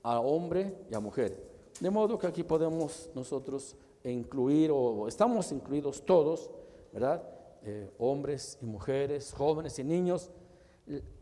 a 0.03 0.19
hombre 0.19 0.85
y 0.89 0.95
a 0.95 0.99
mujer. 0.99 1.51
De 1.79 1.89
modo 1.89 2.17
que 2.17 2.27
aquí 2.27 2.43
podemos 2.43 3.09
nosotros 3.15 3.75
incluir, 4.03 4.71
o 4.71 5.07
estamos 5.07 5.51
incluidos 5.51 6.05
todos, 6.05 6.49
¿verdad? 6.91 7.23
Eh, 7.63 7.89
hombres 7.97 8.57
y 8.61 8.65
mujeres, 8.65 9.33
jóvenes 9.33 9.79
y 9.79 9.83
niños, 9.83 10.29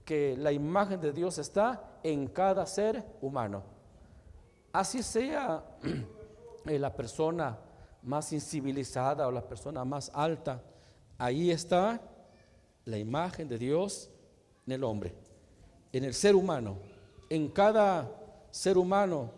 que 0.04 0.36
la 0.38 0.52
imagen 0.52 1.00
de 1.00 1.12
Dios 1.12 1.38
está 1.38 2.00
en 2.04 2.28
cada 2.28 2.66
ser 2.66 3.04
humano. 3.22 3.64
Así 4.74 5.04
sea 5.04 5.64
eh, 6.66 6.80
la 6.80 6.96
persona 6.96 7.60
más 8.04 8.34
incivilizada 8.34 9.28
o 9.28 9.32
la 9.32 9.48
persona 9.48 9.86
más 9.86 10.12
alta, 10.14 10.62
ahí 11.18 11.52
está 11.52 12.02
la 12.86 12.98
imagen 12.98 13.48
de 13.48 13.58
Dios 13.58 14.10
en 14.66 14.74
el 14.74 14.84
hombre, 14.84 15.14
en 15.92 16.04
el 16.04 16.14
ser 16.14 16.36
humano, 16.36 16.78
en 17.30 17.50
cada 17.50 18.10
ser 18.52 18.78
humano 18.78 19.32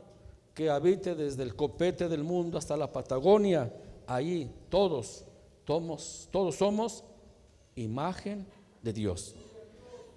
que 0.53 0.69
habite 0.69 1.15
desde 1.15 1.43
el 1.43 1.55
copete 1.55 2.07
del 2.07 2.23
mundo 2.23 2.57
hasta 2.57 2.77
la 2.77 2.91
Patagonia, 2.91 3.71
ahí 4.07 4.51
todos, 4.69 5.25
todos, 5.65 6.27
todos 6.31 6.55
somos 6.55 7.03
imagen 7.75 8.45
de 8.81 8.93
Dios. 8.93 9.35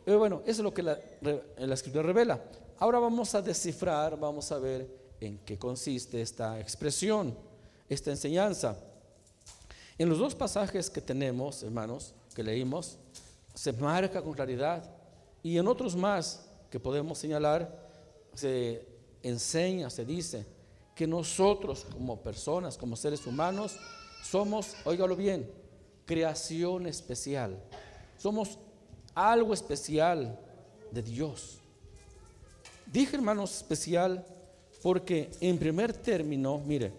Bueno, 0.05 0.43
eso 0.45 0.61
es 0.61 0.65
lo 0.65 0.73
que 0.73 0.83
la, 0.83 0.99
la 1.21 1.75
escritura 1.75 2.03
revela. 2.03 2.41
Ahora 2.79 2.99
vamos 2.99 3.35
a 3.35 3.43
descifrar, 3.43 4.19
vamos 4.19 4.53
a 4.53 4.59
ver 4.59 4.89
en 5.21 5.39
qué 5.39 5.59
consiste 5.59 6.21
esta 6.21 6.61
expresión, 6.61 7.37
esta 7.89 8.11
enseñanza. 8.11 8.77
En 9.99 10.09
los 10.09 10.19
dos 10.19 10.35
pasajes 10.35 10.91
que 10.91 11.01
tenemos, 11.01 11.63
hermanos, 11.63 12.15
que 12.37 12.43
leímos, 12.43 12.99
se 13.55 13.73
marca 13.73 14.21
con 14.21 14.35
claridad 14.35 14.85
y 15.43 15.57
en 15.57 15.67
otros 15.67 15.97
más 15.97 16.47
que 16.71 16.79
podemos 16.79 17.17
señalar, 17.17 17.89
se 18.35 18.87
enseña, 19.23 19.89
se 19.89 20.05
dice, 20.05 20.45
que 20.95 21.07
nosotros 21.07 21.87
como 21.91 22.21
personas, 22.21 22.77
como 22.77 22.95
seres 22.95 23.27
humanos, 23.27 23.79
somos, 24.23 24.75
óigalo 24.85 25.17
bien, 25.17 25.51
creación 26.05 26.87
especial. 26.87 27.59
Somos 28.19 28.59
algo 29.15 29.55
especial 29.55 30.39
de 30.91 31.03
Dios. 31.03 31.59
Dije, 32.93 33.17
hermanos, 33.17 33.57
especial 33.57 34.27
porque 34.83 35.31
en 35.41 35.59
primer 35.59 35.95
término, 35.95 36.59
mire, 36.59 36.93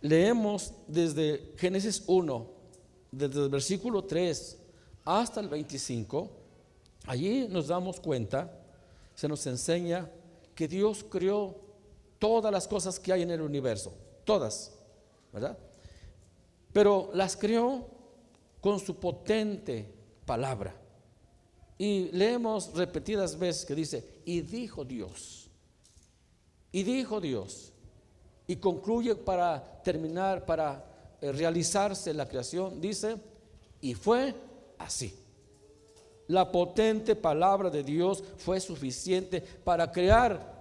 leemos 0.00 0.72
desde 0.88 1.52
Génesis 1.56 2.02
1, 2.08 2.53
desde 3.16 3.44
el 3.44 3.48
versículo 3.48 4.04
3 4.04 4.58
hasta 5.04 5.40
el 5.40 5.48
25, 5.48 6.30
allí 7.06 7.46
nos 7.48 7.68
damos 7.68 8.00
cuenta, 8.00 8.58
se 9.14 9.28
nos 9.28 9.46
enseña 9.46 10.10
que 10.54 10.68
Dios 10.68 11.04
creó 11.08 11.56
todas 12.18 12.52
las 12.52 12.66
cosas 12.66 12.98
que 12.98 13.12
hay 13.12 13.22
en 13.22 13.30
el 13.30 13.42
universo, 13.42 13.92
todas, 14.24 14.72
¿verdad? 15.32 15.58
Pero 16.72 17.10
las 17.12 17.36
creó 17.36 17.86
con 18.60 18.80
su 18.80 18.96
potente 18.96 19.92
palabra. 20.24 20.74
Y 21.76 22.08
leemos 22.12 22.72
repetidas 22.74 23.38
veces 23.38 23.64
que 23.64 23.74
dice, 23.74 24.22
y 24.24 24.40
dijo 24.40 24.84
Dios, 24.84 25.50
y 26.72 26.82
dijo 26.82 27.20
Dios, 27.20 27.72
y 28.46 28.56
concluye 28.56 29.14
para 29.14 29.82
terminar, 29.82 30.46
para 30.46 30.93
realizarse 31.32 32.12
la 32.14 32.28
creación, 32.28 32.80
dice, 32.80 33.16
y 33.80 33.94
fue 33.94 34.34
así. 34.78 35.14
La 36.26 36.50
potente 36.50 37.14
palabra 37.16 37.70
de 37.70 37.82
Dios 37.82 38.24
fue 38.38 38.60
suficiente 38.60 39.40
para 39.40 39.92
crear 39.92 40.54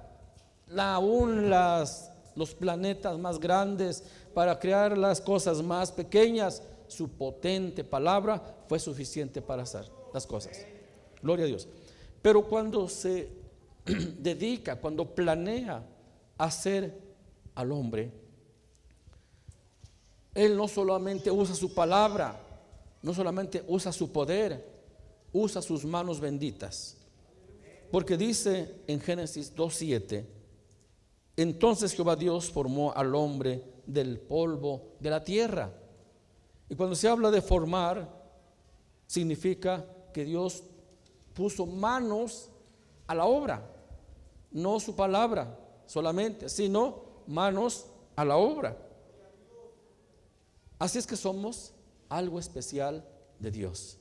aún 0.77 1.49
los 1.49 2.53
planetas 2.57 3.17
más 3.17 3.39
grandes, 3.39 4.03
para 4.33 4.59
crear 4.59 4.97
las 4.97 5.21
cosas 5.21 5.61
más 5.61 5.91
pequeñas. 5.91 6.63
Su 6.87 7.09
potente 7.09 7.83
palabra 7.83 8.41
fue 8.67 8.79
suficiente 8.79 9.41
para 9.41 9.63
hacer 9.63 9.89
las 10.13 10.27
cosas. 10.27 10.65
Gloria 11.21 11.45
a 11.45 11.47
Dios. 11.47 11.67
Pero 12.21 12.45
cuando 12.45 12.87
se 12.89 13.29
dedica, 14.19 14.75
cuando 14.75 15.15
planea 15.15 15.83
hacer 16.37 16.99
al 17.55 17.71
hombre, 17.71 18.11
Él 20.33 20.57
no 20.57 20.67
solamente 20.67 21.29
usa 21.29 21.55
su 21.55 21.73
palabra, 21.73 22.39
no 23.01 23.13
solamente 23.13 23.63
usa 23.67 23.91
su 23.91 24.11
poder, 24.11 24.73
usa 25.31 25.61
sus 25.61 25.85
manos 25.85 26.19
benditas. 26.19 26.97
Porque 27.91 28.17
dice 28.17 28.81
en 28.87 28.99
Génesis 28.99 29.55
2.7, 29.55 30.25
entonces 31.35 31.93
Jehová 31.93 32.15
Dios 32.15 32.49
formó 32.49 32.93
al 32.93 33.13
hombre 33.15 33.63
del 33.85 34.19
polvo 34.19 34.95
de 34.99 35.09
la 35.09 35.23
tierra. 35.23 35.71
Y 36.69 36.75
cuando 36.75 36.95
se 36.95 37.07
habla 37.07 37.29
de 37.31 37.41
formar, 37.41 38.09
significa 39.07 39.85
que 40.13 40.25
Dios 40.25 40.63
puso 41.33 41.65
manos 41.65 42.49
a 43.07 43.15
la 43.15 43.25
obra, 43.25 43.69
no 44.51 44.79
su 44.79 44.95
palabra 44.95 45.59
solamente, 45.85 46.49
sino 46.49 47.03
manos 47.27 47.85
a 48.15 48.23
la 48.23 48.37
obra. 48.37 48.77
Así 50.83 50.99
es 50.99 51.07
que 51.07 51.15
somos 51.15 51.71
algo 52.09 52.37
especial 52.39 53.07
de 53.39 53.51
Dios. 53.51 53.97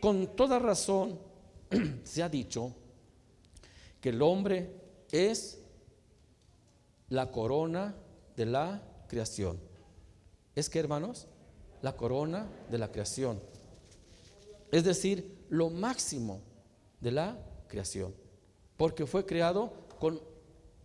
Con 0.00 0.26
toda 0.34 0.58
razón 0.58 1.16
se 2.02 2.24
ha 2.24 2.28
dicho 2.28 2.74
que 4.00 4.08
el 4.08 4.20
hombre 4.20 4.68
es 5.12 5.60
la 7.08 7.30
corona 7.30 7.94
de 8.34 8.46
la 8.46 8.82
creación. 9.06 9.60
¿Es 10.56 10.68
que, 10.68 10.80
hermanos? 10.80 11.28
La 11.82 11.96
corona 11.96 12.50
de 12.68 12.78
la 12.78 12.90
creación. 12.90 13.40
Es 14.72 14.82
decir, 14.82 15.38
lo 15.50 15.70
máximo 15.70 16.40
de 17.00 17.12
la 17.12 17.38
creación. 17.68 18.12
Porque 18.76 19.06
fue 19.06 19.24
creado 19.24 19.72
con 20.00 20.20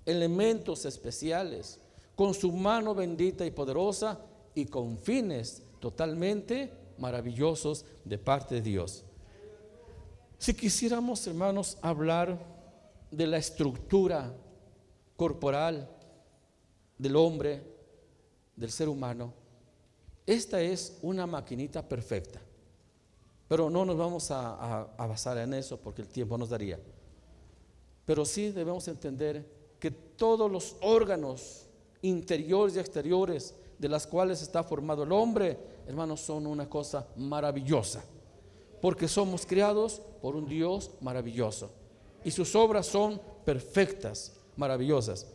elementos 0.06 0.86
especiales, 0.86 1.80
con 2.16 2.36
su 2.36 2.52
mano 2.52 2.94
bendita 2.94 3.44
y 3.48 3.50
poderosa 3.50 4.28
y 4.56 4.66
con 4.66 4.98
fines 4.98 5.64
totalmente 5.80 6.72
maravillosos 6.98 7.86
de 8.06 8.18
parte 8.18 8.56
de 8.56 8.62
Dios. 8.62 9.04
Si 10.38 10.54
quisiéramos, 10.54 11.26
hermanos, 11.28 11.78
hablar 11.82 12.40
de 13.12 13.28
la 13.28 13.38
estructura 13.38 14.34
corporal 15.16 15.90
del 16.98 17.16
hombre, 17.16 17.62
del 18.56 18.72
ser 18.72 18.90
humano, 18.90 19.34
esta 20.26 20.62
es 20.62 20.98
una 21.02 21.28
maquinita 21.28 21.88
perfecta. 21.88 22.42
Pero 23.48 23.70
no 23.70 23.84
nos 23.84 23.98
vamos 23.98 24.32
a, 24.32 24.88
basar 24.98 25.38
en 25.40 25.54
eso 25.54 25.78
porque 25.78 26.02
el 26.02 26.08
tiempo 26.08 26.38
nos 26.38 26.50
daría. 26.50 26.80
Pero 28.06 28.24
sí 28.24 28.52
debemos 28.52 28.88
entender 28.88 29.46
que 29.80 29.92
todos 29.92 30.50
los 30.50 30.78
órganos 30.82 31.68
interiores 32.02 32.76
y 32.76 32.80
exteriores 32.80 33.54
de 33.82 33.90
las 33.90 34.06
cuales 34.06 34.44
está 34.44 34.64
formado 34.64 35.02
el 35.02 35.12
hombre, 35.12 35.58
hermanos, 35.88 36.22
son 36.22 36.46
una 36.46 36.70
cosa 36.70 37.08
maravillosa. 37.16 38.04
Porque 38.80 39.08
somos 39.08 39.44
criados 39.44 40.04
por 40.22 40.36
un 40.36 40.48
Dios 40.48 40.92
maravilloso. 41.02 41.72
Y 42.24 42.30
sus 42.30 42.56
obras 42.56 42.86
son 42.86 43.20
perfectas, 43.44 44.34
maravillosas. 44.56 45.26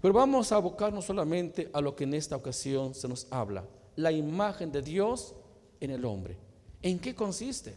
Pero 0.00 0.14
vamos 0.14 0.52
a 0.52 0.56
abocarnos 0.56 1.04
solamente 1.04 1.68
a 1.72 1.80
lo 1.80 1.96
que 1.96 2.04
en 2.04 2.14
esta 2.14 2.36
ocasión 2.36 2.94
se 2.94 3.08
nos 3.08 3.26
habla. 3.30 3.64
La 3.96 4.12
imagen 4.12 4.70
de 4.70 4.82
Dios 4.82 5.34
en 5.80 5.90
el 5.90 6.04
hombre. 6.04 6.36
¿En 6.82 7.00
qué 7.00 7.12
consiste? 7.12 7.74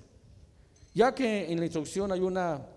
Ya 0.93 1.15
que 1.15 1.51
en 1.51 1.59
la 1.59 1.65
introducción 1.65 2.11
hay 2.11 2.19
una 2.19 2.67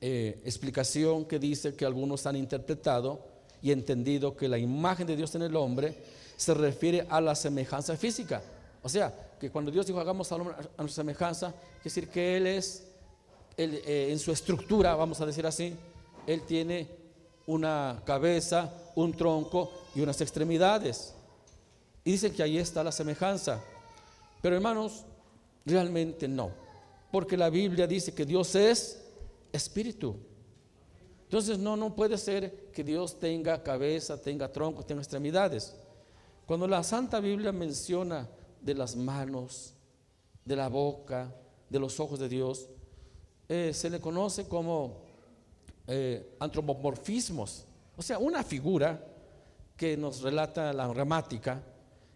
eh, 0.00 0.40
explicación 0.44 1.24
que 1.24 1.40
dice 1.40 1.74
que 1.74 1.84
algunos 1.84 2.24
han 2.26 2.36
interpretado 2.36 3.26
y 3.60 3.72
entendido 3.72 4.36
que 4.36 4.46
la 4.46 4.58
imagen 4.58 5.08
de 5.08 5.16
Dios 5.16 5.34
en 5.34 5.42
el 5.42 5.56
hombre 5.56 5.96
se 6.38 6.54
refiere 6.54 7.04
a 7.10 7.20
la 7.20 7.34
semejanza 7.34 7.96
física. 7.96 8.40
O 8.80 8.88
sea, 8.88 9.12
que 9.40 9.50
cuando 9.50 9.72
Dios 9.72 9.86
dijo 9.86 9.98
hagamos 9.98 10.30
al 10.30 10.40
hombre 10.42 10.54
a 10.54 10.82
nuestra 10.82 11.02
semejanza, 11.02 11.52
es 11.78 11.84
decir, 11.84 12.08
que 12.08 12.36
Él 12.36 12.46
es, 12.46 12.84
eh, 13.56 14.08
en 14.12 14.18
su 14.20 14.30
estructura, 14.30 14.94
vamos 14.94 15.20
a 15.20 15.26
decir 15.26 15.44
así, 15.44 15.74
Él 16.28 16.42
tiene 16.42 16.86
una 17.46 18.00
cabeza, 18.04 18.72
un 18.94 19.14
tronco 19.14 19.72
y 19.96 20.00
unas 20.00 20.20
extremidades. 20.20 21.12
Y 22.04 22.12
dicen 22.12 22.32
que 22.32 22.44
ahí 22.44 22.56
está 22.56 22.84
la 22.84 22.92
semejanza. 22.92 23.60
Pero 24.40 24.54
hermanos, 24.54 25.04
realmente 25.66 26.28
no. 26.28 26.52
Porque 27.10 27.36
la 27.36 27.50
Biblia 27.50 27.88
dice 27.88 28.14
que 28.14 28.24
Dios 28.24 28.54
es 28.54 29.02
espíritu. 29.52 30.14
Entonces 31.24 31.58
no, 31.58 31.76
no 31.76 31.96
puede 31.96 32.16
ser 32.16 32.70
que 32.72 32.84
Dios 32.84 33.18
tenga 33.18 33.60
cabeza, 33.64 34.22
tenga 34.22 34.52
tronco, 34.52 34.84
tenga 34.84 35.02
extremidades. 35.02 35.74
Cuando 36.48 36.66
la 36.66 36.82
Santa 36.82 37.20
Biblia 37.20 37.52
menciona 37.52 38.26
de 38.62 38.72
las 38.72 38.96
manos, 38.96 39.74
de 40.46 40.56
la 40.56 40.68
boca, 40.68 41.30
de 41.68 41.78
los 41.78 42.00
ojos 42.00 42.18
de 42.18 42.26
Dios, 42.26 42.70
eh, 43.50 43.72
se 43.74 43.90
le 43.90 44.00
conoce 44.00 44.48
como 44.48 45.02
eh, 45.86 46.36
antropomorfismos, 46.40 47.66
o 47.98 48.00
sea, 48.00 48.18
una 48.18 48.42
figura 48.42 49.06
que 49.76 49.94
nos 49.98 50.22
relata 50.22 50.72
la 50.72 50.88
gramática, 50.88 51.62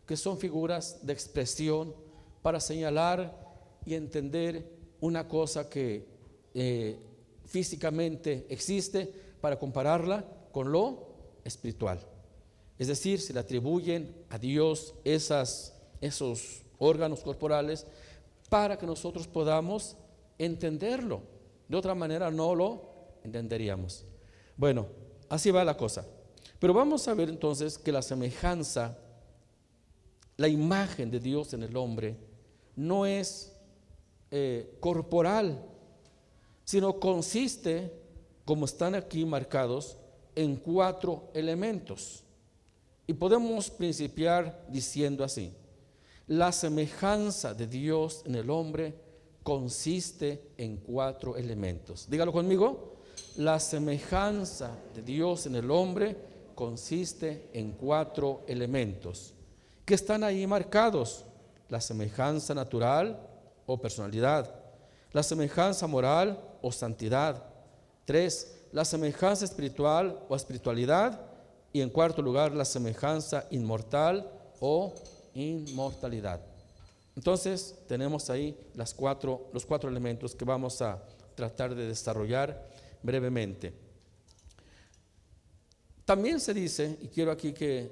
que 0.07 0.17
son 0.17 0.39
figuras 0.39 1.05
de 1.05 1.13
expresión 1.13 1.95
para 2.41 2.59
señalar 2.59 3.37
y 3.85 3.93
entender 3.93 4.67
una 5.03 5.29
cosa 5.29 5.69
que 5.69 6.09
eh, 6.55 6.99
físicamente 7.45 8.47
existe, 8.49 9.13
para 9.43 9.59
compararla 9.59 10.25
con 10.53 10.73
lo 10.73 11.09
espiritual. 11.45 12.01
Es 12.79 12.89
decir, 12.89 13.21
se 13.21 13.33
le 13.33 13.41
atribuyen 13.41 14.15
a 14.29 14.39
Dios 14.39 14.95
esos 15.05 16.63
órganos 16.79 17.21
corporales 17.23 17.87
para 18.49 18.77
que 18.77 18.87
nosotros 18.87 19.27
podamos 19.27 19.97
entenderlo. 20.39 21.23
De 21.69 21.77
otra 21.77 21.95
manera 21.95 22.31
no 22.31 22.55
lo 22.55 22.83
entenderíamos. 23.25 24.05
Bueno, 24.57 24.87
así 25.29 25.51
va 25.51 25.65
la 25.65 25.77
cosa. 25.77 26.07
Pero 26.59 26.75
vamos 26.75 27.09
a 27.09 27.15
ver 27.15 27.29
entonces 27.29 27.79
que 27.79 27.93
la 27.93 28.03
semejanza, 28.03 28.99
la 30.37 30.49
imagen 30.49 31.11
de 31.11 31.19
Dios 31.19 31.55
en 31.55 31.63
el 31.63 31.77
hombre, 31.77 32.17
no 32.77 33.07
es 33.07 33.53
eh, 34.31 34.77
corporal, 34.81 35.65
sino 36.65 36.99
consiste, 36.99 37.93
como 38.45 38.65
están 38.65 38.95
aquí 38.95 39.25
marcados, 39.25 39.97
en 40.35 40.57
cuatro 40.57 41.31
elementos. 41.35 42.22
Y 43.07 43.15
podemos 43.15 43.71
principiar 43.71 44.65
diciendo 44.69 45.25
así, 45.25 45.53
la 46.29 46.53
semejanza 46.53 47.53
de 47.53 47.67
Dios 47.67 48.23
en 48.27 48.37
el 48.37 48.49
hombre 48.49 48.95
consiste 49.43 50.53
en 50.57 50.77
cuatro 50.77 51.37
elementos. 51.37 52.09
Dígalo 52.09 52.33
conmigo, 52.33 52.97
la 53.37 53.59
semejanza 53.59 54.71
de 54.95 55.03
Dios 55.03 55.47
en 55.47 55.57
el 55.57 55.71
hombre 55.71 56.17
consiste 56.55 57.49
en 57.53 57.73
cuatro 57.73 58.43
elementos 58.47 59.35
que 59.85 59.95
están 59.95 60.23
ahí 60.23 60.47
marcados. 60.47 61.25
La 61.69 61.81
semejanza 61.81 62.55
natural 62.55 63.19
o 63.67 63.81
personalidad, 63.81 64.55
la 65.13 65.23
semejanza 65.23 65.87
moral 65.87 66.39
o 66.61 66.71
santidad. 66.71 67.43
Tres, 68.05 68.59
la 68.73 68.85
semejanza 68.85 69.45
espiritual 69.45 70.21
o 70.29 70.37
espiritualidad 70.37 71.32
y 71.73 71.81
en 71.81 71.91
cuarto 71.91 72.21
lugar, 72.21 72.53
la 72.53 72.65
semejanza 72.65 73.47
inmortal 73.51 74.31
o 74.61 74.95
inmortalidad. 75.35 76.41
Entonces, 77.17 77.75
tenemos 77.89 78.31
ahí 78.31 78.57
los 78.75 78.95
cuatro 78.95 79.89
elementos 79.89 80.35
que 80.35 80.45
vamos 80.45 80.83
a 80.83 81.03
tratar 81.35 81.75
de 81.75 81.87
desarrollar 81.87 82.69
brevemente. 83.03 83.73
También 86.05 86.41
se 86.41 86.53
dice, 86.53 86.99
y 87.01 87.09
quiero 87.09 87.31
aquí 87.31 87.53
que 87.53 87.91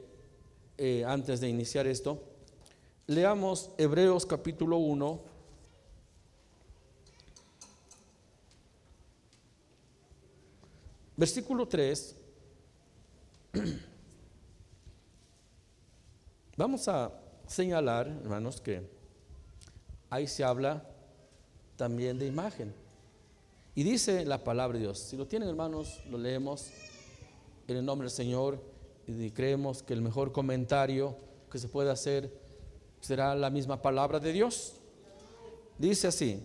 eh, 0.77 1.05
antes 1.07 1.41
de 1.41 1.49
iniciar 1.49 1.87
esto, 1.87 2.23
leamos 3.07 3.71
Hebreos 3.79 4.27
capítulo 4.27 4.77
1, 4.79 5.21
versículo 11.17 11.69
3 11.69 12.20
Vamos 16.57 16.87
a 16.89 17.13
señalar, 17.47 18.07
hermanos, 18.07 18.61
que 18.61 18.89
ahí 20.09 20.27
se 20.29 20.45
habla 20.45 20.85
también 21.77 22.19
de 22.19 22.27
imagen. 22.27 22.73
Y 23.75 23.83
dice 23.83 24.25
la 24.25 24.45
palabra 24.45 24.79
de 24.79 24.85
Dios. 24.85 24.99
Si 24.99 25.17
lo 25.17 25.27
tienen, 25.27 25.49
hermanos, 25.49 26.01
lo 26.09 26.19
leemos 26.19 26.71
en 27.67 27.77
el 27.77 27.85
nombre 27.85 28.07
del 28.07 28.15
Señor 28.15 28.63
y 29.07 29.31
creemos 29.31 29.83
que 29.83 29.95
el 29.95 30.03
mejor 30.03 30.33
comentario 30.33 31.17
que 31.51 31.59
se 31.59 31.69
puede 31.69 31.91
hacer 31.91 32.33
será 33.01 33.35
la 33.35 33.51
misma 33.51 33.83
palabra 33.83 34.21
de 34.21 34.33
Dios. 34.33 34.75
Dice 35.79 36.07
así, 36.09 36.41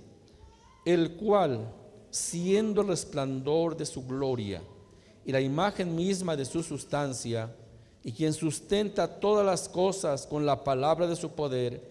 el 0.86 1.18
cual, 1.18 1.72
siendo 2.10 2.82
el 2.82 2.88
resplandor 2.88 3.76
de 3.76 3.86
su 3.86 4.08
gloria, 4.08 4.64
y 5.26 5.32
la 5.32 5.42
imagen 5.42 5.96
misma 5.96 6.36
de 6.36 6.46
su 6.46 6.62
sustancia, 6.62 7.54
y 8.04 8.12
quien 8.12 8.34
sustenta 8.34 9.20
todas 9.20 9.44
las 9.44 9.68
cosas 9.68 10.28
con 10.28 10.46
la 10.46 10.64
palabra 10.64 11.08
de 11.08 11.16
su 11.16 11.32
poder, 11.32 11.82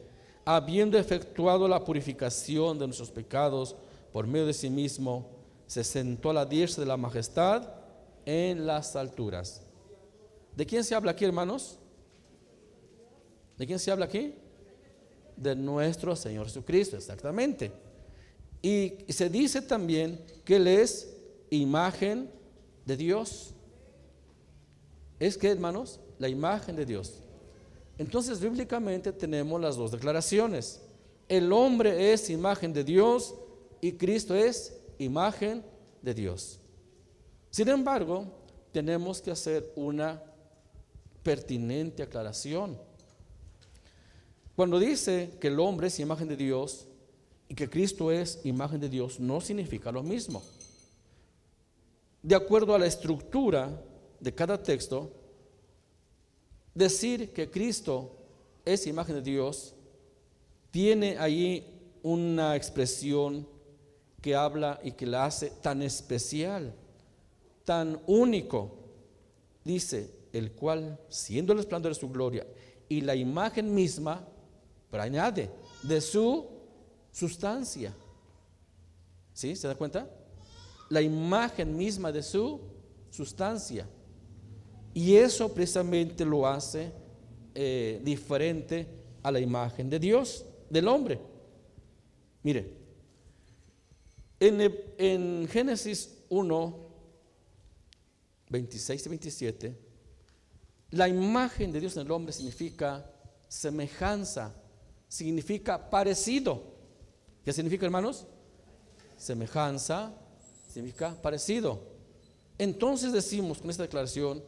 habiendo 0.45 0.97
efectuado 0.97 1.67
la 1.67 1.85
purificación 1.85 2.79
de 2.79 2.87
nuestros 2.87 3.11
pecados 3.11 3.75
por 4.13 4.29
medio 4.29 4.47
de 4.47 4.53
sí 4.53 4.71
mismo, 4.71 5.29
se 5.67 5.83
sentó 5.83 6.31
a 6.31 6.35
la 6.35 6.47
diestra 6.47 6.83
de 6.83 6.89
la 6.89 6.97
majestad 6.97 7.69
en 8.25 8.65
las 8.65 8.95
alturas. 8.95 9.63
¿De 10.55 10.65
quién 10.65 10.85
se 10.85 10.95
habla 10.95 11.11
aquí, 11.11 11.25
hermanos? 11.25 11.79
¿De 13.59 13.67
quién 13.67 13.81
se 13.81 13.91
habla 13.91 14.05
aquí? 14.05 14.35
De 15.37 15.57
nuestro 15.57 16.15
Señor 16.15 16.47
Jesucristo, 16.47 16.97
exactamente. 16.97 17.73
Y 18.63 18.95
se 19.09 19.29
dice 19.29 19.63
también 19.63 20.21
que 20.45 20.57
Él 20.57 20.69
es 20.69 21.17
imagen 21.51 22.31
de 22.85 22.97
Dios. 22.97 23.55
Es 25.19 25.39
que, 25.39 25.51
hermanos, 25.51 26.01
la 26.19 26.29
imagen 26.29 26.77
de 26.77 26.87
Dios. 26.87 27.21
Entonces, 27.99 28.41
bíblicamente 28.41 29.13
tenemos 29.13 29.61
las 29.61 29.77
dos 29.77 29.93
declaraciones. 29.93 30.81
El 31.29 31.53
hombre 31.53 32.13
es 32.13 32.29
imagen 32.31 32.73
de 32.73 32.85
Dios 32.85 33.35
y 33.81 33.93
Cristo 33.93 34.35
es 34.35 34.77
imagen 34.99 35.65
de 36.03 36.15
Dios. 36.15 36.61
Sin 37.51 37.69
embargo, 37.69 38.27
tenemos 38.73 39.21
que 39.21 39.31
hacer 39.31 39.73
una 39.77 40.23
pertinente 41.23 42.03
aclaración. 42.03 42.79
Cuando 44.57 44.79
dice 44.79 45.31
que 45.41 45.49
el 45.49 45.59
hombre 45.59 45.89
es 45.89 45.99
imagen 45.99 46.29
de 46.29 46.37
Dios 46.37 46.87
y 47.49 47.55
que 47.55 47.71
Cristo 47.71 48.11
es 48.11 48.41
imagen 48.45 48.81
de 48.81 48.89
Dios, 48.89 49.19
no 49.19 49.41
significa 49.41 49.91
lo 49.91 50.03
mismo. 50.03 50.43
De 52.25 52.35
acuerdo 52.35 52.75
a 52.75 52.79
la 52.79 52.87
estructura 52.87 53.79
de 54.19 54.35
cada 54.35 54.63
texto, 54.63 55.13
decir 56.75 57.35
que 57.35 57.51
Cristo 57.51 58.17
es 58.65 58.87
imagen 58.87 59.17
de 59.17 59.21
Dios 59.21 59.75
tiene 60.71 61.19
allí 61.19 61.67
una 62.03 62.57
expresión 62.57 63.47
que 64.23 64.35
habla 64.35 64.81
y 64.83 64.93
que 64.93 65.05
la 65.05 65.27
hace 65.27 65.51
tan 65.51 65.83
especial, 65.83 66.75
tan 67.67 68.01
único. 68.07 68.75
Dice, 69.63 70.11
el 70.33 70.53
cual, 70.53 70.99
siendo 71.11 71.53
el 71.53 71.59
esplendor 71.59 71.93
de 71.93 72.01
su 72.01 72.09
gloria 72.09 72.47
y 72.89 73.03
la 73.03 73.15
imagen 73.15 73.75
misma, 73.75 74.27
pero 74.91 75.03
añade, 75.03 75.51
de 75.83 76.01
su 76.01 76.47
sustancia. 77.13 77.95
¿Sí? 79.35 79.55
¿Se 79.57 79.69
da 79.69 79.75
cuenta? 79.75 80.09
La 80.95 81.03
imagen 81.03 81.77
misma 81.77 82.13
de 82.13 82.23
su 82.23 82.61
sustancia. 83.11 83.85
Y 84.95 85.17
eso 85.17 85.53
precisamente 85.53 86.25
lo 86.25 86.47
hace 86.47 86.93
eh, 87.53 88.01
diferente 88.05 88.87
a 89.25 89.33
la 89.33 89.41
imagen 89.41 89.91
de 89.91 89.99
Dios, 89.99 90.45
del 90.71 90.87
hombre. 90.87 91.19
Mire, 92.45 92.71
en, 94.39 95.49
Génesis 95.49 96.17
1, 96.29 96.89
26 98.51 99.05
y 99.05 99.09
27, 99.09 99.79
la 100.91 101.09
imagen 101.09 101.73
de 101.73 101.81
Dios 101.81 101.97
en 101.97 102.07
el 102.07 102.13
hombre 102.13 102.33
significa 102.33 103.05
semejanza, 103.49 104.55
significa 105.09 105.91
parecido. 105.91 106.63
¿Qué 107.45 107.53
significa, 107.53 107.85
hermanos? 107.85 108.29
Semejanza 109.17 110.15
significa 110.75 111.15
parecido. 111.23 111.79
Entonces 112.59 113.13
decimos 113.13 113.59
con 113.59 113.71
esta 113.71 113.85
declaración 113.85 114.43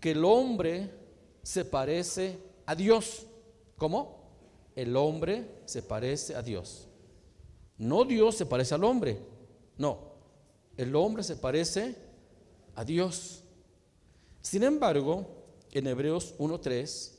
que 0.00 0.10
el 0.10 0.24
hombre 0.24 0.90
se 1.44 1.64
parece 1.64 2.36
a 2.66 2.74
Dios. 2.74 3.24
¿Cómo? 3.76 4.18
El 4.74 4.96
hombre 4.96 5.48
se 5.64 5.82
parece 5.82 6.34
a 6.34 6.42
Dios. 6.42 6.88
No 7.76 8.04
Dios 8.04 8.36
se 8.36 8.46
parece 8.46 8.74
al 8.74 8.82
hombre. 8.82 9.20
No. 9.76 10.00
El 10.76 10.96
hombre 10.96 11.22
se 11.22 11.36
parece 11.36 11.94
a 12.74 12.84
Dios. 12.84 13.44
Sin 14.42 14.64
embargo, 14.64 15.24
en 15.70 15.86
Hebreos 15.86 16.34
1.3, 16.38 17.12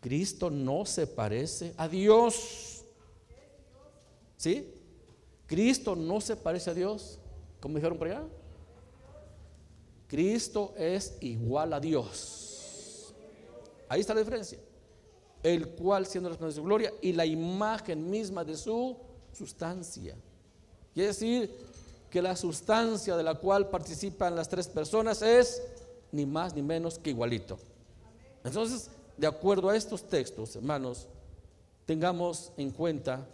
Cristo 0.00 0.50
no 0.50 0.86
se 0.86 1.08
parece 1.08 1.74
a 1.76 1.88
Dios. 1.88 2.84
¿Sí? 4.36 4.77
Cristo 5.48 5.96
no 5.96 6.20
se 6.20 6.36
parece 6.36 6.70
a 6.70 6.74
Dios. 6.74 7.18
¿Cómo 7.58 7.76
dijeron 7.76 7.98
por 7.98 8.06
allá? 8.06 8.22
Cristo 10.06 10.74
es 10.76 11.16
igual 11.20 11.72
a 11.72 11.80
Dios. 11.80 13.14
Ahí 13.88 14.00
está 14.00 14.12
la 14.12 14.20
diferencia. 14.20 14.58
El 15.42 15.70
cual 15.70 16.06
siendo 16.06 16.28
la 16.28 16.36
de 16.36 16.52
su 16.52 16.62
gloria 16.62 16.92
y 17.00 17.12
la 17.12 17.24
imagen 17.24 18.10
misma 18.10 18.44
de 18.44 18.56
su 18.56 18.96
sustancia. 19.32 20.16
Quiere 20.92 21.08
decir 21.08 21.56
que 22.10 22.20
la 22.20 22.36
sustancia 22.36 23.16
de 23.16 23.22
la 23.22 23.34
cual 23.34 23.70
participan 23.70 24.36
las 24.36 24.48
tres 24.48 24.68
personas 24.68 25.22
es 25.22 25.62
ni 26.12 26.26
más 26.26 26.54
ni 26.54 26.62
menos 26.62 26.98
que 26.98 27.10
igualito. 27.10 27.58
Entonces, 28.44 28.90
de 29.16 29.26
acuerdo 29.26 29.70
a 29.70 29.76
estos 29.76 30.06
textos, 30.06 30.56
hermanos, 30.56 31.06
tengamos 31.86 32.52
en 32.58 32.70
cuenta 32.70 33.26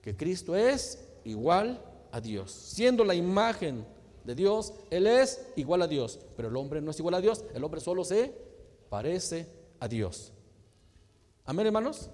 que 0.00 0.16
Cristo 0.16 0.56
es 0.56 0.98
igual 1.26 1.82
a 2.12 2.20
Dios. 2.20 2.50
Siendo 2.50 3.04
la 3.04 3.14
imagen 3.14 3.84
de 4.24 4.34
Dios, 4.34 4.72
Él 4.90 5.06
es 5.06 5.46
igual 5.56 5.82
a 5.82 5.88
Dios. 5.88 6.18
Pero 6.36 6.48
el 6.48 6.56
hombre 6.56 6.80
no 6.80 6.90
es 6.90 6.98
igual 6.98 7.14
a 7.14 7.20
Dios, 7.20 7.44
el 7.54 7.62
hombre 7.62 7.80
solo 7.80 8.04
se 8.04 8.32
parece 8.88 9.46
a 9.80 9.88
Dios. 9.88 10.32
Amén, 11.44 11.66
hermanos. 11.66 12.10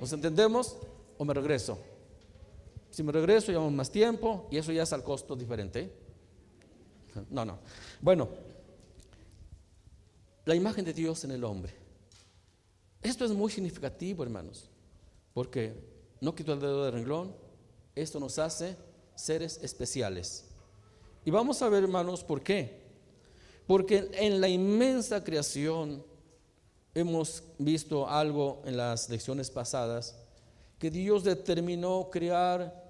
¿Nos 0.00 0.12
entendemos 0.12 0.76
o 1.18 1.24
me 1.24 1.34
regreso? 1.34 1.78
Si 2.90 3.02
me 3.02 3.12
regreso, 3.12 3.52
llevamos 3.52 3.72
más 3.72 3.90
tiempo 3.90 4.48
y 4.50 4.56
eso 4.56 4.72
ya 4.72 4.82
es 4.82 4.92
al 4.92 5.02
costo 5.02 5.36
diferente. 5.36 5.92
No, 7.30 7.44
no. 7.44 7.58
Bueno, 8.00 8.28
la 10.44 10.54
imagen 10.54 10.84
de 10.84 10.92
Dios 10.92 11.24
en 11.24 11.32
el 11.32 11.44
hombre. 11.44 11.74
Esto 13.02 13.24
es 13.24 13.32
muy 13.32 13.50
significativo, 13.50 14.22
hermanos, 14.22 14.70
porque 15.34 15.74
no 16.20 16.34
quito 16.34 16.52
el 16.52 16.60
dedo 16.60 16.84
de 16.84 16.90
renglón, 16.90 17.34
esto 17.96 18.20
nos 18.20 18.38
hace 18.38 18.76
seres 19.16 19.58
especiales. 19.62 20.44
Y 21.24 21.30
vamos 21.32 21.60
a 21.62 21.68
ver, 21.68 21.82
hermanos, 21.82 22.22
por 22.22 22.42
qué. 22.42 22.86
Porque 23.66 24.08
en 24.12 24.40
la 24.40 24.48
inmensa 24.48 25.24
creación 25.24 26.04
hemos 26.94 27.42
visto 27.58 28.08
algo 28.08 28.62
en 28.64 28.76
las 28.76 29.08
lecciones 29.08 29.50
pasadas, 29.50 30.14
que 30.78 30.90
Dios 30.90 31.24
determinó 31.24 32.08
crear 32.10 32.84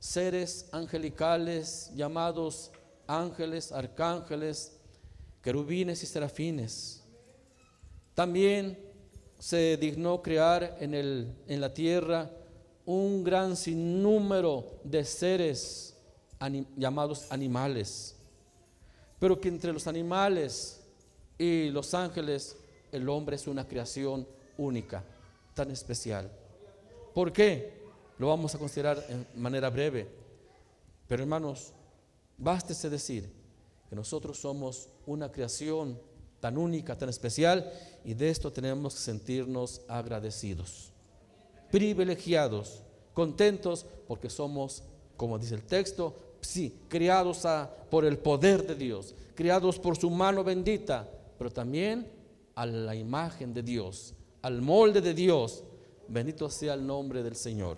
seres 0.00 0.68
angelicales 0.72 1.92
llamados 1.94 2.72
ángeles, 3.06 3.72
arcángeles, 3.72 4.76
querubines 5.42 6.02
y 6.02 6.06
serafines. 6.06 7.02
También 8.14 8.78
se 9.38 9.76
dignó 9.76 10.22
crear 10.22 10.76
en, 10.80 10.94
el, 10.94 11.34
en 11.46 11.60
la 11.60 11.72
tierra 11.74 12.30
un 12.90 13.22
gran 13.22 13.56
sinnúmero 13.56 14.64
de 14.82 15.04
seres 15.04 15.94
llamados 16.76 17.30
animales, 17.30 18.16
pero 19.20 19.40
que 19.40 19.46
entre 19.46 19.72
los 19.72 19.86
animales 19.86 20.80
y 21.38 21.68
los 21.70 21.94
ángeles 21.94 22.56
el 22.90 23.08
hombre 23.08 23.36
es 23.36 23.46
una 23.46 23.68
creación 23.68 24.26
única, 24.58 25.04
tan 25.54 25.70
especial. 25.70 26.32
¿Por 27.14 27.32
qué? 27.32 27.80
Lo 28.18 28.26
vamos 28.26 28.56
a 28.56 28.58
considerar 28.58 29.04
en 29.08 29.24
manera 29.36 29.70
breve. 29.70 30.08
Pero 31.06 31.22
hermanos, 31.22 31.72
bástese 32.38 32.90
decir 32.90 33.30
que 33.88 33.94
nosotros 33.94 34.40
somos 34.40 34.88
una 35.06 35.30
creación 35.30 35.96
tan 36.40 36.58
única, 36.58 36.98
tan 36.98 37.08
especial, 37.08 37.72
y 38.04 38.14
de 38.14 38.30
esto 38.30 38.52
tenemos 38.52 38.94
que 38.94 39.00
sentirnos 39.00 39.82
agradecidos, 39.86 40.90
privilegiados, 41.70 42.82
contentos, 43.14 43.86
porque 44.06 44.30
somos, 44.30 44.82
como 45.16 45.38
dice 45.38 45.54
el 45.54 45.62
texto, 45.62 46.14
sí, 46.40 46.74
criados 46.88 47.46
por 47.90 48.04
el 48.04 48.18
poder 48.18 48.66
de 48.66 48.74
Dios, 48.74 49.14
criados 49.34 49.78
por 49.78 49.96
su 49.96 50.10
mano 50.10 50.44
bendita, 50.44 51.08
pero 51.38 51.50
también 51.50 52.06
a 52.54 52.66
la 52.66 52.94
imagen 52.94 53.54
de 53.54 53.62
Dios, 53.62 54.14
al 54.42 54.60
molde 54.60 55.00
de 55.00 55.14
Dios. 55.14 55.64
Bendito 56.08 56.50
sea 56.50 56.74
el 56.74 56.86
nombre 56.86 57.22
del 57.22 57.36
Señor. 57.36 57.76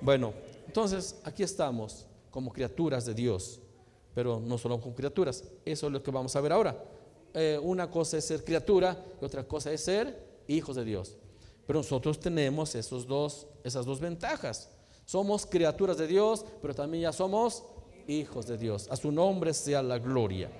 Bueno, 0.00 0.32
entonces 0.66 1.16
aquí 1.24 1.42
estamos 1.42 2.06
como 2.30 2.52
criaturas 2.52 3.06
de 3.06 3.14
Dios, 3.14 3.60
pero 4.14 4.40
no 4.40 4.58
solo 4.58 4.80
como 4.80 4.94
criaturas, 4.94 5.44
eso 5.64 5.86
es 5.86 5.92
lo 5.92 6.02
que 6.02 6.10
vamos 6.10 6.36
a 6.36 6.40
ver 6.40 6.52
ahora. 6.52 6.76
Eh, 7.34 7.58
una 7.62 7.90
cosa 7.90 8.18
es 8.18 8.26
ser 8.26 8.44
criatura 8.44 8.96
y 9.20 9.24
otra 9.24 9.44
cosa 9.44 9.72
es 9.72 9.80
ser 9.80 10.42
hijos 10.48 10.76
de 10.76 10.84
Dios. 10.84 11.16
Pero 11.72 11.80
nosotros 11.80 12.20
tenemos 12.20 12.74
esos 12.74 13.06
dos, 13.06 13.46
esas 13.64 13.86
dos 13.86 13.98
ventajas. 13.98 14.68
Somos 15.06 15.46
criaturas 15.46 15.96
de 15.96 16.06
Dios, 16.06 16.44
pero 16.60 16.74
también 16.74 17.04
ya 17.04 17.14
somos 17.14 17.64
hijos 18.06 18.46
de 18.46 18.58
Dios. 18.58 18.88
A 18.90 18.96
su 18.96 19.10
nombre 19.10 19.54
sea 19.54 19.82
la 19.82 19.98
gloria. 19.98 20.50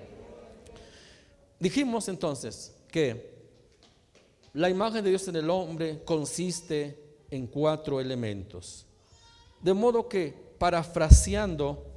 Dijimos 1.60 2.08
entonces 2.08 2.74
que 2.90 3.30
la 4.54 4.70
imagen 4.70 5.04
de 5.04 5.10
Dios 5.10 5.28
en 5.28 5.36
el 5.36 5.50
hombre 5.50 6.02
consiste 6.02 6.98
en 7.30 7.46
cuatro 7.46 8.00
elementos. 8.00 8.86
De 9.60 9.74
modo 9.74 10.08
que, 10.08 10.34
parafraseando, 10.56 11.92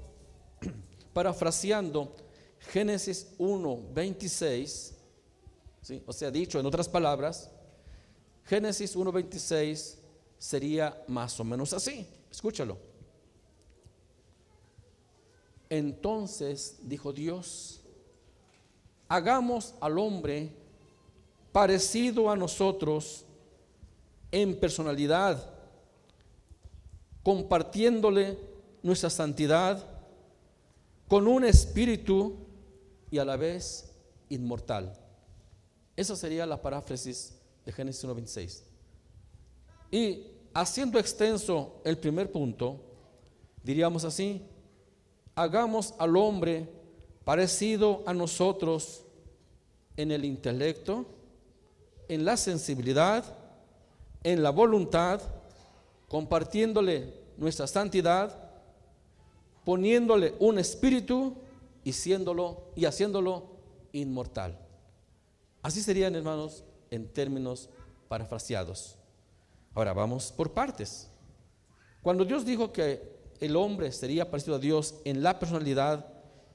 parafraseando 1.13 2.13
Génesis 2.59 3.33
1, 3.37 3.79
26, 3.93 4.93
o 6.05 6.11
sea, 6.11 6.29
dicho 6.31 6.59
en 6.59 6.65
otras 6.65 6.89
palabras, 6.89 7.49
Génesis 8.45 8.95
1, 8.95 9.11
26 9.11 9.97
sería 10.37 11.03
más 11.07 11.39
o 11.39 11.43
menos 11.43 11.73
así. 11.73 12.07
Escúchalo. 12.29 12.77
Entonces 15.69 16.77
dijo 16.81 17.11
Dios, 17.11 17.81
hagamos 19.07 19.73
al 19.81 19.97
hombre 19.97 20.51
parecido 21.51 22.29
a 22.29 22.35
nosotros 22.35 23.25
en 24.31 24.59
personalidad 24.59 25.51
compartiéndole 27.23 28.37
nuestra 28.83 29.09
santidad 29.09 29.83
con 31.07 31.27
un 31.27 31.43
espíritu 31.43 32.35
y 33.09 33.17
a 33.17 33.25
la 33.25 33.35
vez 33.37 33.91
inmortal. 34.29 34.93
Esa 35.95 36.15
sería 36.15 36.45
la 36.45 36.61
paráfrasis 36.61 37.33
de 37.65 37.71
Génesis 37.71 38.03
1.26. 38.05 38.61
Y 39.91 40.27
haciendo 40.53 40.99
extenso 40.99 41.81
el 41.83 41.97
primer 41.97 42.31
punto, 42.31 42.79
diríamos 43.63 44.03
así, 44.05 44.41
hagamos 45.35 45.93
al 45.97 46.15
hombre 46.15 46.69
parecido 47.23 48.03
a 48.05 48.13
nosotros 48.13 49.03
en 49.97 50.11
el 50.11 50.25
intelecto, 50.25 51.05
en 52.07 52.23
la 52.25 52.37
sensibilidad, 52.37 53.23
en 54.23 54.43
la 54.43 54.49
voluntad, 54.51 55.21
compartiéndole 56.07 57.13
nuestra 57.37 57.67
santidad, 57.67 58.51
poniéndole 59.63 60.35
un 60.39 60.59
espíritu 60.59 61.35
y, 61.83 61.91
y 62.75 62.85
haciéndolo 62.85 63.47
inmortal. 63.91 64.57
Así 65.61 65.81
serían, 65.81 66.15
hermanos, 66.15 66.63
en 66.95 67.07
términos 67.07 67.69
parafraseados. 68.07 68.97
Ahora 69.73 69.93
vamos 69.93 70.31
por 70.31 70.53
partes. 70.53 71.09
Cuando 72.01 72.23
Dios 72.23 72.45
dijo 72.45 72.71
que 72.71 73.15
el 73.39 73.55
hombre 73.55 73.91
sería 73.91 74.29
parecido 74.29 74.55
a 74.55 74.59
Dios 74.59 74.95
en 75.03 75.21
la 75.21 75.37
personalidad, 75.37 76.05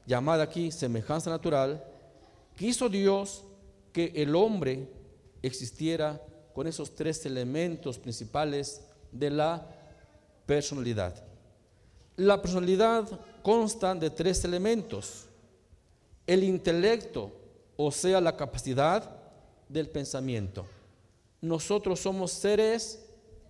llamada 0.07 0.45
aquí 0.45 0.71
semejanza 0.71 1.31
natural, 1.31 1.85
quiso 2.57 2.89
Dios 2.89 3.45
que 3.93 4.13
el 4.17 4.35
hombre 4.35 4.89
existiera 5.43 6.21
con 6.55 6.67
esos 6.67 6.95
tres 6.95 7.25
elementos 7.27 7.99
principales 7.99 8.83
de 9.13 9.31
la 9.31 9.67
personalidad. 10.47 11.15
La 12.17 12.41
personalidad 12.41 13.09
consta 13.43 13.95
de 13.95 14.11
tres 14.11 14.45
elementos. 14.45 15.27
El 16.27 16.45
intelecto, 16.45 17.33
o 17.77 17.91
sea, 17.91 18.21
la 18.21 18.37
capacidad 18.37 19.20
del 19.71 19.89
pensamiento. 19.89 20.67
Nosotros 21.41 22.01
somos 22.01 22.33
seres 22.33 23.07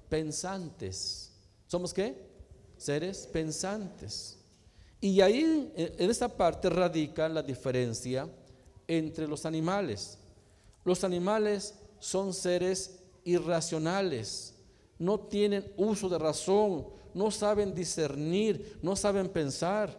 pensantes. 0.08 1.32
¿Somos 1.66 1.94
qué? 1.94 2.14
Seres 2.76 3.26
pensantes. 3.32 4.38
Y 5.00 5.20
ahí, 5.22 5.72
en 5.76 6.10
esta 6.10 6.28
parte, 6.28 6.68
radica 6.68 7.28
la 7.28 7.42
diferencia 7.42 8.28
entre 8.86 9.26
los 9.26 9.46
animales. 9.46 10.18
Los 10.84 11.04
animales 11.04 11.74
son 11.98 12.34
seres 12.34 12.98
irracionales, 13.24 14.54
no 14.98 15.20
tienen 15.20 15.72
uso 15.76 16.08
de 16.08 16.18
razón, 16.18 16.86
no 17.14 17.30
saben 17.30 17.74
discernir, 17.74 18.78
no 18.82 18.94
saben 18.94 19.28
pensar. 19.28 19.96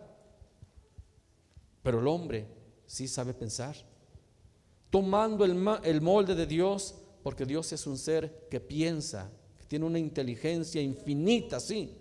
Pero 1.81 1.99
el 1.99 2.07
hombre 2.07 2.47
sí 2.85 3.07
sabe 3.07 3.33
pensar. 3.33 3.75
Tomando 4.91 5.43
el, 5.45 6.01
molde 6.01 6.35
de 6.35 6.45
Dios, 6.45 6.93
porque 7.23 7.45
Dios 7.45 7.71
es 7.73 7.87
un 7.87 7.97
ser 7.97 8.47
que 8.51 8.59
piensa, 8.59 9.31
que 9.57 9.65
tiene 9.65 9.85
una 9.85 9.97
inteligencia 9.97 10.81
infinita, 10.81 11.59
sí. 11.59 11.97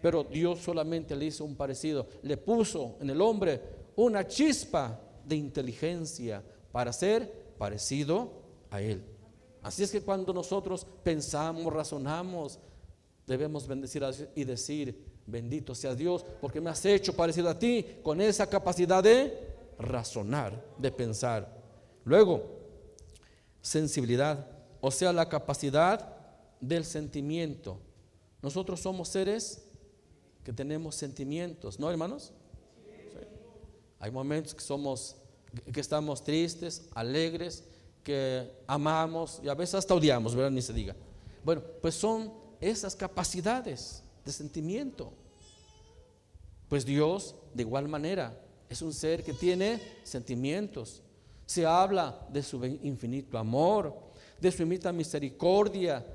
Pero 0.00 0.22
Dios 0.22 0.60
solamente 0.60 1.16
le 1.16 1.26
hizo 1.26 1.44
un 1.44 1.56
parecido, 1.56 2.06
le 2.22 2.36
puso 2.36 2.96
en 3.00 3.10
el 3.10 3.20
hombre 3.20 3.60
una 3.96 4.26
chispa 4.28 5.00
de 5.24 5.34
inteligencia 5.34 6.42
para 6.70 6.92
ser 6.92 7.54
parecido 7.58 8.30
a 8.70 8.80
Él. 8.80 9.02
Así 9.62 9.82
es 9.82 9.90
que 9.90 10.02
cuando 10.02 10.32
nosotros 10.32 10.86
pensamos, 11.02 11.72
razonamos, 11.72 12.58
debemos 13.26 13.66
bendecir 13.66 14.04
a 14.04 14.12
Dios 14.12 14.28
y 14.34 14.44
decir, 14.44 15.06
bendito 15.26 15.74
sea 15.74 15.94
Dios, 15.94 16.24
porque 16.40 16.60
me 16.60 16.70
has 16.70 16.84
hecho 16.84 17.14
parecido 17.14 17.48
a 17.48 17.58
ti 17.58 17.84
con 18.02 18.20
esa 18.20 18.46
capacidad 18.46 19.02
de 19.02 19.50
razonar, 19.78 20.62
de 20.78 20.92
pensar. 20.92 21.59
Luego, 22.04 22.44
sensibilidad, 23.62 24.46
o 24.80 24.90
sea, 24.90 25.12
la 25.12 25.28
capacidad 25.28 26.16
del 26.60 26.84
sentimiento. 26.84 27.78
Nosotros 28.42 28.80
somos 28.80 29.08
seres 29.08 29.62
que 30.44 30.52
tenemos 30.52 30.94
sentimientos, 30.94 31.78
¿no, 31.78 31.90
hermanos? 31.90 32.32
Hay 33.98 34.10
momentos 34.10 34.54
que 34.54 34.62
somos 34.62 35.16
que 35.72 35.80
estamos 35.80 36.22
tristes, 36.22 36.88
alegres, 36.94 37.64
que 38.02 38.50
amamos 38.66 39.40
y 39.42 39.48
a 39.48 39.54
veces 39.54 39.74
hasta 39.76 39.94
odiamos, 39.94 40.34
¿verdad? 40.34 40.50
Ni 40.50 40.62
se 40.62 40.72
diga. 40.72 40.96
Bueno, 41.44 41.62
pues 41.80 41.94
son 41.94 42.32
esas 42.60 42.94
capacidades 42.94 44.02
de 44.24 44.32
sentimiento. 44.32 45.12
Pues 46.68 46.84
Dios, 46.84 47.34
de 47.54 47.62
igual 47.62 47.88
manera, 47.88 48.40
es 48.68 48.80
un 48.82 48.92
ser 48.92 49.24
que 49.24 49.32
tiene 49.32 49.80
sentimientos. 50.04 51.02
Se 51.50 51.66
habla 51.66 52.28
de 52.30 52.44
su 52.44 52.64
infinito 52.64 53.36
amor, 53.36 53.92
de 54.40 54.52
su 54.52 54.62
infinita 54.62 54.92
misericordia. 54.92 56.06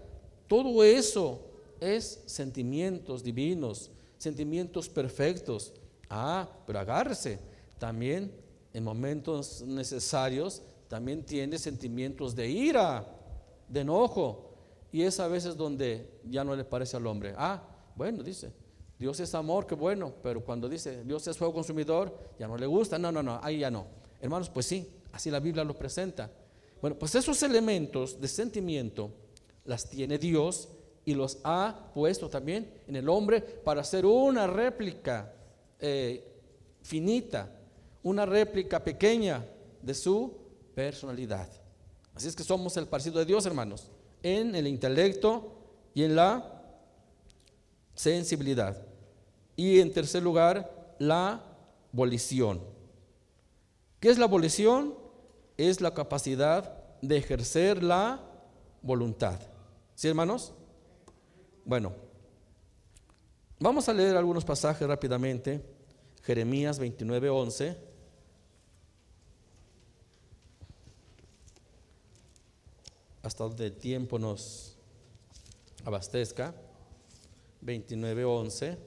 Todo 0.48 0.82
eso 0.82 1.42
es 1.78 2.24
sentimientos 2.26 3.22
divinos, 3.22 3.92
sentimientos 4.18 4.88
perfectos. 4.88 5.74
Ah, 6.10 6.48
pero 6.66 6.80
agárrese. 6.80 7.38
También 7.78 8.32
en 8.72 8.82
momentos 8.86 9.62
necesarios 9.64 10.62
también 10.88 11.22
tiene 11.26 11.58
sentimientos 11.58 12.34
de 12.34 12.48
ira, 12.50 13.06
de 13.68 13.82
enojo. 13.82 14.54
Y 14.90 15.02
es 15.02 15.20
a 15.20 15.28
veces 15.28 15.58
donde 15.58 16.18
ya 16.30 16.46
no 16.46 16.56
le 16.56 16.64
parece 16.64 16.96
al 16.96 17.06
hombre. 17.08 17.34
Ah, 17.36 17.62
bueno, 17.98 18.24
dice, 18.24 18.54
Dios 18.98 19.20
es 19.20 19.36
amor, 19.36 19.68
qué 19.68 19.76
bueno, 19.76 20.14
pero 20.24 20.40
cuando 20.46 20.70
dice 20.70 21.04
Dios 21.04 21.28
es 21.28 21.38
fuego 21.38 21.54
consumidor, 21.54 22.18
ya 22.40 22.48
no 22.48 22.56
le 22.56 22.68
gusta. 22.68 22.98
No, 22.98 23.12
no, 23.12 23.22
no, 23.22 23.38
ahí 23.44 23.60
ya 23.60 23.70
no. 23.70 23.86
Hermanos, 24.22 24.50
pues 24.50 24.66
sí, 24.66 24.90
así 25.16 25.32
la 25.32 25.40
Biblia 25.40 25.64
lo 25.64 25.78
presenta. 25.78 26.30
Bueno, 26.82 27.00
pues 27.00 27.16
esos 27.16 27.42
elementos 27.42 28.20
de 28.20 28.28
sentimiento 28.28 29.12
las 29.64 29.90
tiene 29.90 30.18
Dios 30.18 30.68
y 31.06 31.14
los 31.14 31.38
ha 31.46 31.90
puesto 31.94 32.30
también 32.30 32.70
en 32.86 32.98
el 32.98 33.08
hombre 33.08 33.40
para 33.40 33.80
hacer 33.80 34.06
una 34.06 34.46
réplica 34.46 35.34
eh, 35.80 36.22
finita, 36.82 37.50
una 38.04 38.26
réplica 38.26 38.84
pequeña 38.84 39.46
de 39.82 39.94
su 39.94 40.36
personalidad. 40.76 41.48
Así 42.14 42.28
es 42.28 42.36
que 42.36 42.44
somos 42.44 42.76
el 42.76 42.88
parecido 42.88 43.20
de 43.20 43.26
Dios, 43.26 43.46
hermanos, 43.46 43.90
en 44.22 44.54
el 44.54 44.68
intelecto 44.68 45.54
y 45.94 46.04
en 46.04 46.18
la 46.18 46.62
sensibilidad. 47.94 48.86
Y 49.56 49.80
en 49.80 49.94
tercer 49.94 50.22
lugar, 50.22 50.96
la 51.00 51.42
volición. 51.94 52.60
¿Qué 54.02 54.10
es 54.10 54.18
la 54.18 54.28
volición? 54.28 55.05
Es 55.58 55.82
la 55.82 55.94
capacidad 55.94 56.78
de 57.02 57.18
ejercer 57.18 57.84
la 57.84 58.20
voluntad. 58.82 59.40
¿Sí, 59.96 60.08
hermanos? 60.08 60.54
Bueno, 61.64 61.94
vamos 63.60 63.88
a 63.90 63.94
leer 63.94 64.16
algunos 64.18 64.44
pasajes 64.46 64.88
rápidamente. 64.88 65.64
Jeremías 66.24 66.80
29, 66.80 67.30
11. 67.30 67.86
hasta 73.26 73.44
donde 73.44 73.66
el 73.66 73.76
tiempo 73.76 74.20
nos 74.20 74.78
abastezca. 75.84 76.54
29.11. 77.64 78.78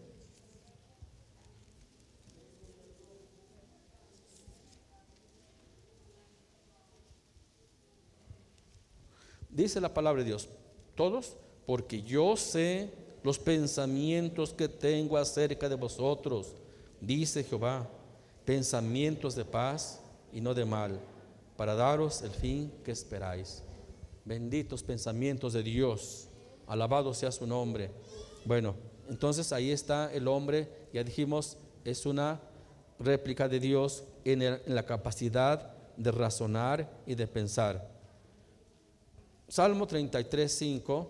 Dice 9.59 9.81
la 9.81 9.93
palabra 9.93 10.23
de 10.23 10.29
Dios, 10.29 10.49
todos, 10.95 11.37
porque 11.67 12.01
yo 12.01 12.37
sé 12.37 12.93
los 13.25 13.41
pensamientos 13.41 14.55
que 14.55 14.69
tengo 14.69 15.17
acerca 15.17 15.69
de 15.69 15.75
vosotros, 15.75 16.55
dice 17.01 17.43
Jehová, 17.43 17.89
pensamientos 18.45 19.35
de 19.35 19.45
paz 19.45 19.99
y 20.33 20.41
no 20.41 20.55
de 20.55 20.65
mal, 20.65 21.01
para 21.57 21.75
daros 21.75 22.23
el 22.23 22.31
fin 22.31 22.73
que 22.85 22.93
esperáis. 22.93 23.65
Benditos 24.25 24.85
pensamientos 24.85 25.55
de 25.55 25.65
Dios. 25.65 26.29
Alabado 26.69 27.13
sea 27.13 27.33
su 27.33 27.45
nombre. 27.45 27.91
Bueno, 28.45 28.77
entonces 29.09 29.53
ahí 29.53 29.73
está 29.73 30.15
el 30.15 30.29
hombre, 30.29 30.69
ya 30.93 31.03
dijimos, 31.03 31.57
es 31.85 32.07
una 32.07 32.41
réplica 33.01 33.49
de 33.49 33.59
Dios 33.59 34.05
en, 34.25 34.41
en 34.41 34.61
la 34.69 34.87
capacidad 34.87 35.75
de 35.97 36.13
razonar 36.13 36.89
y 37.09 37.17
de 37.17 37.27
pensar. 37.27 37.98
Salmo 39.49 39.87
33, 39.87 40.53
5. 40.53 41.09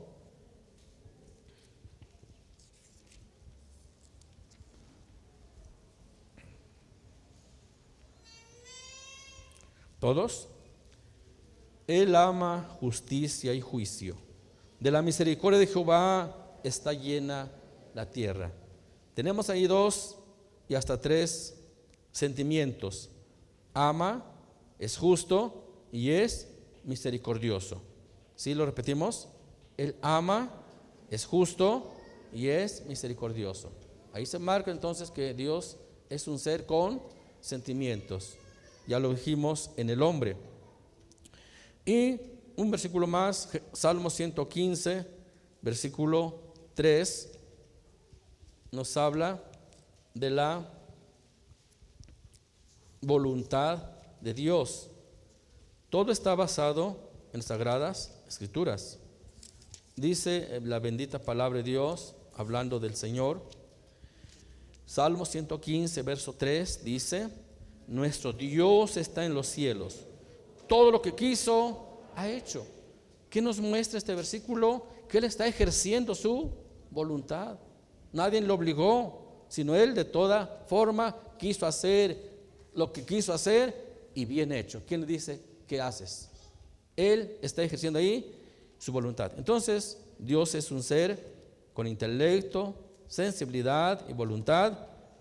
¿Todos? 9.98 10.48
Él 11.88 12.14
ama 12.14 12.76
justicia 12.80 13.52
y 13.52 13.60
juicio. 13.60 14.16
De 14.78 14.92
la 14.92 15.02
misericordia 15.02 15.58
de 15.58 15.66
Jehová 15.66 16.60
está 16.62 16.92
llena 16.92 17.50
la 17.94 18.08
tierra. 18.08 18.52
Tenemos 19.14 19.50
ahí 19.50 19.66
dos 19.66 20.16
y 20.68 20.76
hasta 20.76 21.00
tres 21.00 21.56
sentimientos. 22.12 23.10
ama, 23.74 24.24
es 24.78 24.96
justo 24.96 25.64
y 25.90 26.10
es 26.10 26.48
misericordioso. 26.84 27.82
¿Sí 28.38 28.54
lo 28.54 28.64
repetimos? 28.64 29.26
Él 29.76 29.96
ama, 30.00 30.48
es 31.10 31.26
justo 31.26 31.90
y 32.32 32.46
es 32.46 32.86
misericordioso. 32.86 33.72
Ahí 34.12 34.26
se 34.26 34.38
marca 34.38 34.70
entonces 34.70 35.10
que 35.10 35.34
Dios 35.34 35.76
es 36.08 36.28
un 36.28 36.38
ser 36.38 36.64
con 36.64 37.02
sentimientos. 37.40 38.34
Ya 38.86 39.00
lo 39.00 39.10
dijimos 39.10 39.72
en 39.76 39.90
el 39.90 40.02
hombre. 40.02 40.36
Y 41.84 42.20
un 42.54 42.70
versículo 42.70 43.08
más, 43.08 43.48
Salmo 43.72 44.08
115, 44.08 45.04
versículo 45.60 46.38
3, 46.74 47.32
nos 48.70 48.96
habla 48.96 49.42
de 50.14 50.30
la 50.30 50.64
voluntad 53.00 53.78
de 54.20 54.32
Dios. 54.32 54.92
Todo 55.90 56.12
está 56.12 56.36
basado 56.36 57.10
en 57.32 57.42
sagradas 57.42 58.17
escrituras. 58.28 58.98
Dice 59.96 60.60
la 60.62 60.78
bendita 60.78 61.18
palabra 61.18 61.58
de 61.58 61.64
Dios, 61.64 62.14
hablando 62.36 62.78
del 62.78 62.94
Señor. 62.94 63.42
Salmo 64.86 65.24
115, 65.24 66.02
verso 66.02 66.32
3 66.34 66.84
dice, 66.84 67.28
nuestro 67.88 68.32
Dios 68.32 68.96
está 68.96 69.24
en 69.24 69.34
los 69.34 69.48
cielos. 69.48 70.06
Todo 70.68 70.90
lo 70.90 71.02
que 71.02 71.14
quiso, 71.14 72.02
ha 72.14 72.28
hecho. 72.28 72.66
¿Qué 73.28 73.42
nos 73.42 73.58
muestra 73.58 73.98
este 73.98 74.14
versículo? 74.14 74.86
Que 75.08 75.18
Él 75.18 75.24
está 75.24 75.46
ejerciendo 75.46 76.14
su 76.14 76.52
voluntad. 76.90 77.58
Nadie 78.12 78.40
lo 78.40 78.54
obligó, 78.54 79.44
sino 79.48 79.74
Él 79.74 79.94
de 79.94 80.04
toda 80.04 80.64
forma 80.68 81.16
quiso 81.38 81.66
hacer 81.66 82.38
lo 82.74 82.92
que 82.92 83.04
quiso 83.04 83.32
hacer 83.32 84.10
y 84.14 84.24
bien 84.24 84.52
hecho. 84.52 84.82
¿Quién 84.86 85.00
le 85.02 85.06
dice 85.06 85.40
qué 85.66 85.80
haces? 85.80 86.27
Él 86.98 87.38
está 87.42 87.62
ejerciendo 87.62 88.00
ahí 88.00 88.34
su 88.76 88.90
voluntad. 88.90 89.30
Entonces, 89.38 89.98
Dios 90.18 90.54
es 90.56 90.72
un 90.72 90.82
ser 90.82 91.24
con 91.72 91.86
intelecto, 91.86 92.74
sensibilidad 93.06 94.04
y 94.08 94.12
voluntad, 94.12 94.76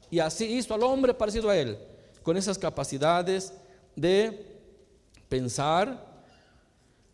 y 0.10 0.18
así 0.18 0.46
hizo 0.46 0.74
al 0.74 0.82
hombre 0.82 1.14
parecido 1.14 1.50
a 1.52 1.56
Él, 1.56 1.78
con 2.24 2.36
esas 2.36 2.58
capacidades 2.58 3.54
de 3.96 4.58
pensar, 5.30 6.04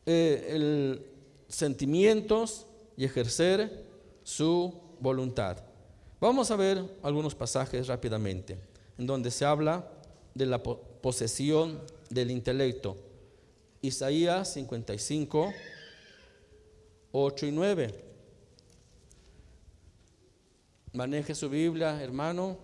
eh, 0.05 0.97
sentimientos 1.49 2.65
y 2.95 3.03
ejercer 3.03 3.83
su 4.23 4.73
voluntad. 5.01 5.57
Vamos 6.21 6.51
a 6.51 6.55
ver 6.55 6.81
algunos 7.03 7.35
pasajes 7.35 7.87
rápidamente, 7.87 8.57
en 8.97 9.05
donde 9.05 9.29
se 9.29 9.43
habla 9.43 9.85
de 10.33 10.45
la 10.45 10.63
posesión 10.63 11.81
del 12.09 12.31
intelecto. 12.31 12.95
Isaías 13.83 14.53
55, 14.53 15.53
8 17.11 17.45
y 17.45 17.51
9. 17.51 17.93
Maneje 20.93 21.35
su 21.35 21.49
Biblia, 21.49 22.01
hermano, 22.01 22.57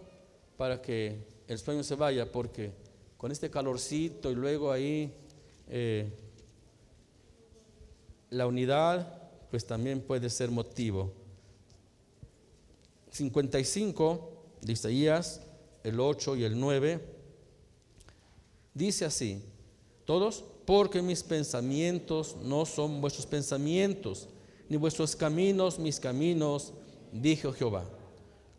para 0.58 0.82
que 0.82 1.28
el 1.48 1.60
sueño 1.60 1.84
se 1.84 1.94
vaya, 1.94 2.32
porque 2.32 2.72
con 3.18 3.32
este 3.32 3.52
calorcito 3.52 4.32
y 4.32 4.36
luego 4.36 4.72
ahí 4.72 5.14
eh, 5.68 6.10
la 8.32 8.48
unidad, 8.48 9.30
pues 9.52 9.68
también 9.68 10.02
puede 10.02 10.32
ser 10.32 10.50
motivo. 10.50 11.14
55 13.12 14.58
de 14.62 14.74
Isaías, 14.74 15.42
el 15.84 16.00
8 16.00 16.38
y 16.38 16.44
el 16.46 16.60
9 16.60 17.20
Dice 18.74 19.04
así, 19.04 19.44
todos, 20.06 20.46
porque 20.70 21.02
mis 21.02 21.24
pensamientos 21.24 22.36
no 22.44 22.64
son 22.64 23.02
vuestros 23.02 23.26
pensamientos, 23.26 24.30
ni 24.70 24.78
vuestros 24.78 25.16
caminos 25.16 25.80
mis 25.80 26.00
caminos, 26.00 26.74
dijo 27.12 27.52
Jehová. 27.52 27.86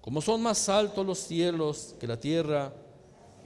Como 0.01 0.21
son 0.21 0.43
más 0.43 0.69
altos 0.69 1.07
los 1.07 1.21
cielos 1.21 1.95
que 2.01 2.09
la 2.09 2.19
tierra, 2.19 2.73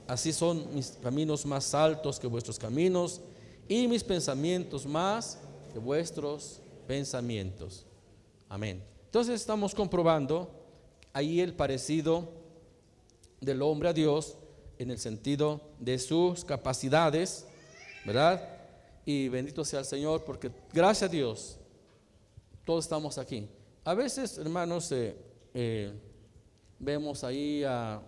así 0.06 0.32
son 0.32 0.74
mis 0.74 0.92
caminos 1.02 1.44
más 1.44 1.74
altos 1.74 2.18
que 2.18 2.26
vuestros 2.26 2.58
caminos, 2.58 3.20
y 3.68 3.86
mis 3.86 4.02
pensamientos 4.02 4.86
más 4.86 5.36
que 5.74 5.78
vuestros 5.78 6.62
pensamientos. 6.86 7.84
Amén. 8.48 8.82
Entonces 9.04 9.42
estamos 9.42 9.74
comprobando 9.74 10.48
ahí 11.12 11.40
el 11.40 11.52
parecido 11.52 12.30
del 13.42 13.60
hombre 13.60 13.90
a 13.90 13.92
Dios 13.92 14.38
en 14.78 14.90
el 14.90 14.98
sentido 14.98 15.60
de 15.80 15.98
sus 15.98 16.46
capacidades, 16.46 17.46
¿verdad? 18.04 18.42
Y 19.04 19.28
bendito 19.28 19.64
sea 19.64 19.80
el 19.80 19.84
Señor, 19.84 20.24
porque 20.24 20.50
gracias 20.72 21.10
a 21.10 21.12
Dios, 21.12 21.58
todos 22.64 22.84
estamos 22.84 23.18
aquí. 23.18 23.48
A 23.84 23.94
veces, 23.94 24.38
hermanos, 24.38 24.90
eh, 24.92 25.16
eh, 25.52 25.92
vemos 26.78 27.22
ahí 27.24 27.64
a 27.64 28.00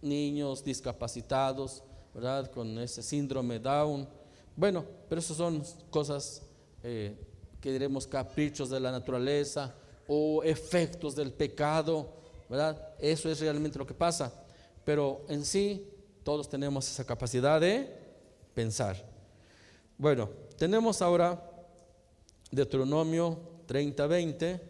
niños 0.00 0.64
discapacitados, 0.64 1.82
¿verdad? 2.14 2.50
Con 2.50 2.78
ese 2.78 3.02
síndrome 3.02 3.58
Down. 3.58 4.08
Bueno, 4.54 4.84
pero 5.08 5.20
eso 5.20 5.34
son 5.34 5.62
cosas 5.90 6.42
eh, 6.82 7.16
que 7.60 7.72
diremos 7.72 8.06
caprichos 8.06 8.70
de 8.70 8.80
la 8.80 8.92
naturaleza 8.92 9.74
o 10.06 10.42
efectos 10.42 11.16
del 11.16 11.32
pecado, 11.32 12.12
¿verdad? 12.48 12.94
Eso 12.98 13.30
es 13.30 13.40
realmente 13.40 13.78
lo 13.78 13.86
que 13.86 13.94
pasa 13.94 14.32
pero 14.84 15.24
en 15.28 15.44
sí 15.44 15.88
todos 16.22 16.48
tenemos 16.48 16.88
esa 16.88 17.04
capacidad 17.04 17.60
de 17.60 18.01
pensar. 18.54 19.04
Bueno, 19.98 20.28
tenemos 20.56 21.02
ahora 21.02 21.42
Deuteronomio 22.50 23.38
30:20. 23.66 24.60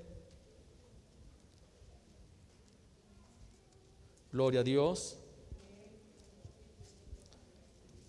Gloria 4.32 4.60
a 4.60 4.64
Dios. 4.64 5.18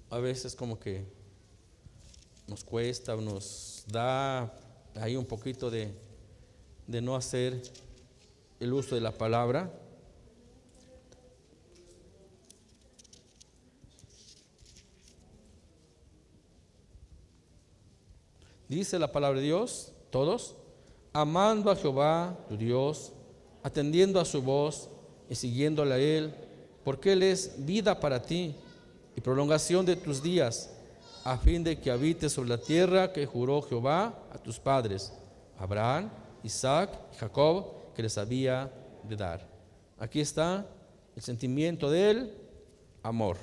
A 0.10 0.20
veces 0.20 0.56
como 0.56 0.80
que 0.80 1.06
nos 2.48 2.64
cuesta, 2.64 3.16
nos 3.16 3.84
da 3.88 4.54
ahí 4.96 5.16
un 5.16 5.26
poquito 5.26 5.72
de, 5.72 5.92
de 6.86 7.02
no 7.02 7.16
hacer 7.16 7.62
el 8.60 8.74
uso 8.74 8.96
de 8.96 9.02
la 9.02 9.12
palabra. 9.12 9.72
Dice 18.74 18.98
la 18.98 19.12
palabra 19.12 19.40
de 19.40 19.46
Dios, 19.46 19.92
todos, 20.10 20.56
amando 21.14 21.70
a 21.70 21.76
Jehová, 21.76 22.36
tu 22.50 22.58
Dios, 22.58 23.14
atendiendo 23.62 24.20
a 24.20 24.26
su 24.26 24.42
voz 24.42 24.90
y 25.30 25.36
siguiéndole 25.36 25.94
a 25.94 26.00
Él, 26.00 26.34
porque 26.84 27.14
Él 27.14 27.22
es 27.22 27.54
vida 27.60 28.00
para 28.00 28.24
ti 28.24 28.56
y 29.16 29.22
prolongación 29.22 29.86
de 29.86 29.96
tus 29.96 30.24
días, 30.24 30.72
a 31.24 31.38
fin 31.38 31.64
de 31.64 31.80
que 31.80 31.92
habites 31.92 32.34
sobre 32.34 32.50
la 32.50 32.58
tierra 32.58 33.14
que 33.14 33.28
juró 33.28 33.62
Jehová 33.62 34.20
a 34.34 34.40
tus 34.40 34.58
padres, 34.58 35.14
Abraham, 35.60 36.10
Isaac 36.44 36.90
y 37.14 37.18
Jacob, 37.18 37.76
que 37.96 38.02
les 38.02 38.18
había 38.18 38.74
de 39.08 39.16
dar. 39.16 39.48
Aquí 40.00 40.20
está 40.20 40.66
el 41.16 41.22
sentimiento 41.22 41.92
del 41.92 42.36
amor. 43.04 43.38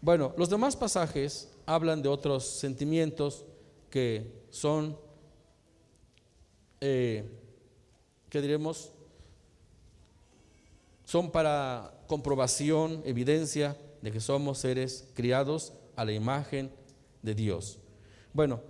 Bueno, 0.00 0.32
los 0.36 0.48
demás 0.48 0.76
pasajes 0.76 1.50
hablan 1.66 2.00
de 2.00 2.08
otros 2.08 2.44
sentimientos 2.44 3.44
que 3.90 4.40
son, 4.52 4.98
eh, 6.82 7.24
¿qué 8.28 8.42
diremos? 8.42 8.92
Son 11.06 11.30
para 11.30 11.98
comprobación, 12.06 13.02
evidencia 13.06 13.78
de 14.02 14.12
que 14.12 14.20
somos 14.20 14.58
seres 14.58 15.08
criados 15.14 15.72
a 15.96 16.04
la 16.04 16.12
imagen 16.12 16.70
de 17.22 17.34
Dios. 17.34 17.78
Bueno, 18.34 18.60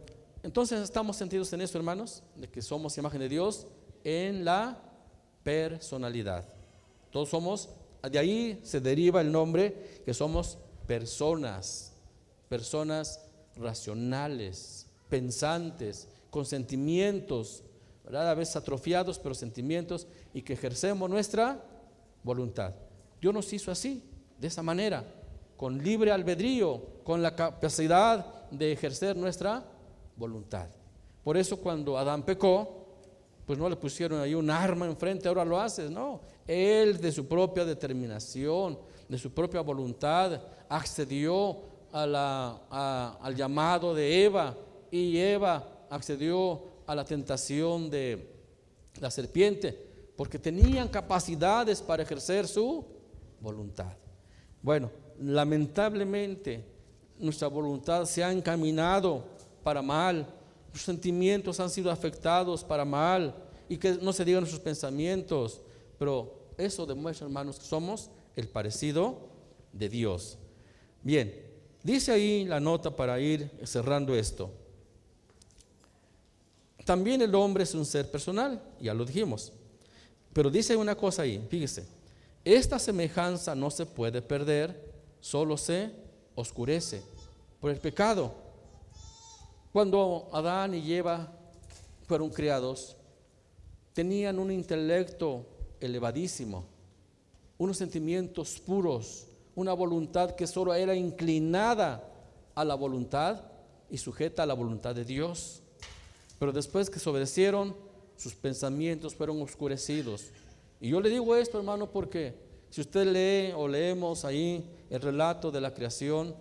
entonces 0.44 0.80
estamos 0.80 1.16
sentidos 1.16 1.52
en 1.52 1.62
eso, 1.62 1.78
hermanos, 1.78 2.22
de 2.36 2.48
que 2.48 2.62
somos 2.62 2.96
imagen 2.96 3.20
de 3.20 3.28
Dios 3.28 3.66
en 4.04 4.44
la 4.44 4.80
personalidad. 5.42 6.48
Todos 7.10 7.28
somos, 7.28 7.70
de 8.08 8.20
ahí 8.20 8.60
se 8.62 8.80
deriva 8.80 9.20
el 9.20 9.32
nombre 9.32 10.00
que 10.04 10.14
somos 10.14 10.58
personas, 10.86 11.92
personas 12.48 13.20
racionales, 13.56 14.81
pensantes, 15.12 16.08
con 16.30 16.46
sentimientos, 16.46 17.62
¿verdad? 18.02 18.30
a 18.30 18.34
veces 18.34 18.56
atrofiados, 18.56 19.18
pero 19.18 19.34
sentimientos, 19.34 20.06
y 20.32 20.40
que 20.40 20.54
ejercemos 20.54 21.10
nuestra 21.10 21.62
voluntad. 22.22 22.72
Dios 23.20 23.34
nos 23.34 23.52
hizo 23.52 23.70
así, 23.70 24.02
de 24.38 24.48
esa 24.48 24.62
manera, 24.62 25.04
con 25.58 25.76
libre 25.84 26.12
albedrío, 26.12 26.80
con 27.04 27.20
la 27.20 27.36
capacidad 27.36 28.48
de 28.50 28.72
ejercer 28.72 29.14
nuestra 29.14 29.62
voluntad. 30.16 30.70
Por 31.22 31.36
eso 31.36 31.58
cuando 31.58 31.98
Adán 31.98 32.22
pecó, 32.22 32.86
pues 33.44 33.58
no 33.58 33.68
le 33.68 33.76
pusieron 33.76 34.18
ahí 34.18 34.34
un 34.34 34.48
arma 34.48 34.86
enfrente, 34.86 35.28
ahora 35.28 35.44
lo 35.44 35.60
haces, 35.60 35.90
no. 35.90 36.22
Él 36.46 36.98
de 36.98 37.12
su 37.12 37.28
propia 37.28 37.66
determinación, 37.66 38.78
de 39.06 39.18
su 39.18 39.30
propia 39.30 39.60
voluntad, 39.60 40.40
accedió 40.70 41.64
al 41.92 43.36
llamado 43.36 43.94
de 43.94 44.24
Eva 44.24 44.56
y 44.92 45.18
Eva 45.18 45.66
accedió 45.90 46.62
a 46.86 46.94
la 46.94 47.04
tentación 47.04 47.88
de 47.90 48.30
la 49.00 49.10
serpiente, 49.10 49.76
porque 50.16 50.38
tenían 50.38 50.86
capacidades 50.88 51.80
para 51.80 52.02
ejercer 52.02 52.46
su 52.46 52.84
voluntad. 53.40 53.96
Bueno, 54.60 54.90
lamentablemente 55.18 56.64
nuestra 57.18 57.48
voluntad 57.48 58.04
se 58.04 58.22
ha 58.22 58.30
encaminado 58.30 59.24
para 59.64 59.80
mal, 59.80 60.26
los 60.72 60.82
sentimientos 60.82 61.58
han 61.58 61.70
sido 61.70 61.90
afectados 61.90 62.62
para 62.62 62.84
mal 62.84 63.34
y 63.68 63.78
que 63.78 63.92
no 63.92 64.12
se 64.12 64.24
digan 64.26 64.42
nuestros 64.42 64.62
pensamientos, 64.62 65.62
pero 65.98 66.52
eso 66.58 66.84
demuestra, 66.84 67.26
hermanos, 67.26 67.58
que 67.58 67.64
somos 67.64 68.10
el 68.36 68.46
parecido 68.46 69.30
de 69.72 69.88
Dios. 69.88 70.36
Bien, 71.02 71.34
dice 71.82 72.12
ahí 72.12 72.44
la 72.44 72.60
nota 72.60 72.94
para 72.94 73.18
ir 73.18 73.50
cerrando 73.64 74.14
esto. 74.14 74.50
También 76.84 77.22
el 77.22 77.34
hombre 77.34 77.64
es 77.64 77.74
un 77.74 77.84
ser 77.84 78.10
personal, 78.10 78.60
ya 78.80 78.94
lo 78.94 79.04
dijimos. 79.04 79.52
Pero 80.32 80.50
dice 80.50 80.76
una 80.76 80.96
cosa 80.96 81.22
ahí, 81.22 81.44
fíjese, 81.48 81.86
esta 82.44 82.78
semejanza 82.78 83.54
no 83.54 83.70
se 83.70 83.86
puede 83.86 84.22
perder, 84.22 84.92
solo 85.20 85.56
se 85.56 85.90
oscurece 86.34 87.02
por 87.60 87.70
el 87.70 87.78
pecado. 87.78 88.34
Cuando 89.72 90.28
Adán 90.32 90.74
y 90.74 90.92
Eva 90.92 91.32
fueron 92.06 92.30
criados, 92.30 92.96
tenían 93.92 94.38
un 94.38 94.50
intelecto 94.50 95.46
elevadísimo, 95.80 96.64
unos 97.58 97.76
sentimientos 97.76 98.58
puros, 98.58 99.26
una 99.54 99.72
voluntad 99.72 100.34
que 100.34 100.46
solo 100.46 100.74
era 100.74 100.94
inclinada 100.94 102.08
a 102.54 102.64
la 102.64 102.74
voluntad 102.74 103.40
y 103.90 103.98
sujeta 103.98 104.42
a 104.42 104.46
la 104.46 104.54
voluntad 104.54 104.94
de 104.94 105.04
Dios. 105.04 105.61
Pero 106.42 106.50
después 106.50 106.90
que 106.90 106.98
se 106.98 107.08
obedecieron, 107.08 107.72
sus 108.16 108.34
pensamientos 108.34 109.14
fueron 109.14 109.40
oscurecidos. 109.42 110.24
Y 110.80 110.88
yo 110.88 111.00
le 111.00 111.08
digo 111.08 111.36
esto, 111.36 111.56
hermano, 111.56 111.88
porque 111.88 112.34
si 112.68 112.80
usted 112.80 113.06
lee 113.06 113.54
o 113.56 113.68
leemos 113.68 114.24
ahí 114.24 114.68
el 114.90 115.00
relato 115.00 115.52
de 115.52 115.60
la 115.60 115.72
creación, 115.72 116.34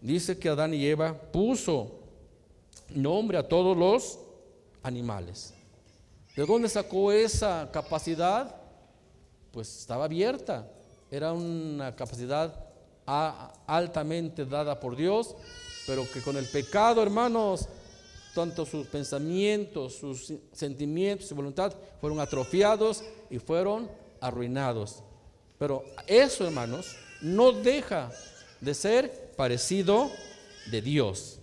dice 0.00 0.36
que 0.40 0.48
Adán 0.48 0.74
y 0.74 0.84
Eva 0.84 1.16
puso 1.30 2.00
nombre 2.96 3.38
a 3.38 3.46
todos 3.46 3.76
los 3.76 4.18
animales. 4.82 5.54
¿De 6.34 6.44
dónde 6.44 6.68
sacó 6.68 7.12
esa 7.12 7.70
capacidad? 7.72 8.56
Pues 9.52 9.78
estaba 9.78 10.06
abierta. 10.06 10.68
Era 11.12 11.32
una 11.32 11.94
capacidad 11.94 12.58
altamente 13.06 14.46
dada 14.46 14.80
por 14.80 14.96
Dios, 14.96 15.36
pero 15.86 16.10
que 16.12 16.22
con 16.22 16.36
el 16.36 16.46
pecado, 16.46 17.00
hermanos, 17.00 17.68
tanto 18.34 18.66
sus 18.66 18.86
pensamientos, 18.86 19.94
sus 19.94 20.32
sentimientos, 20.52 21.28
su 21.28 21.34
voluntad 21.34 21.72
fueron 22.00 22.20
atrofiados 22.20 23.04
y 23.30 23.38
fueron 23.38 23.90
arruinados. 24.20 25.02
Pero 25.58 25.84
eso, 26.06 26.46
hermanos, 26.46 26.96
no 27.22 27.52
deja 27.52 28.10
de 28.60 28.74
ser 28.74 29.32
parecido 29.36 30.10
de 30.70 30.82
Dios. 30.82 31.38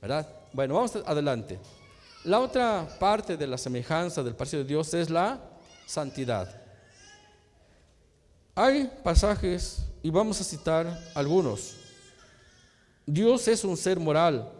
¿Verdad? 0.00 0.28
Bueno, 0.52 0.74
vamos 0.74 0.96
adelante. 0.96 1.58
La 2.24 2.40
otra 2.40 2.88
parte 2.98 3.36
de 3.36 3.46
la 3.46 3.58
semejanza 3.58 4.22
del 4.22 4.34
parecido 4.34 4.62
de 4.62 4.68
Dios 4.68 4.94
es 4.94 5.10
la 5.10 5.40
santidad. 5.86 6.62
Hay 8.54 8.90
pasajes, 9.02 9.84
y 10.02 10.10
vamos 10.10 10.40
a 10.40 10.44
citar 10.44 10.98
algunos. 11.14 11.74
Dios 13.06 13.46
es 13.48 13.64
un 13.64 13.76
ser 13.76 13.98
moral, 13.98 14.50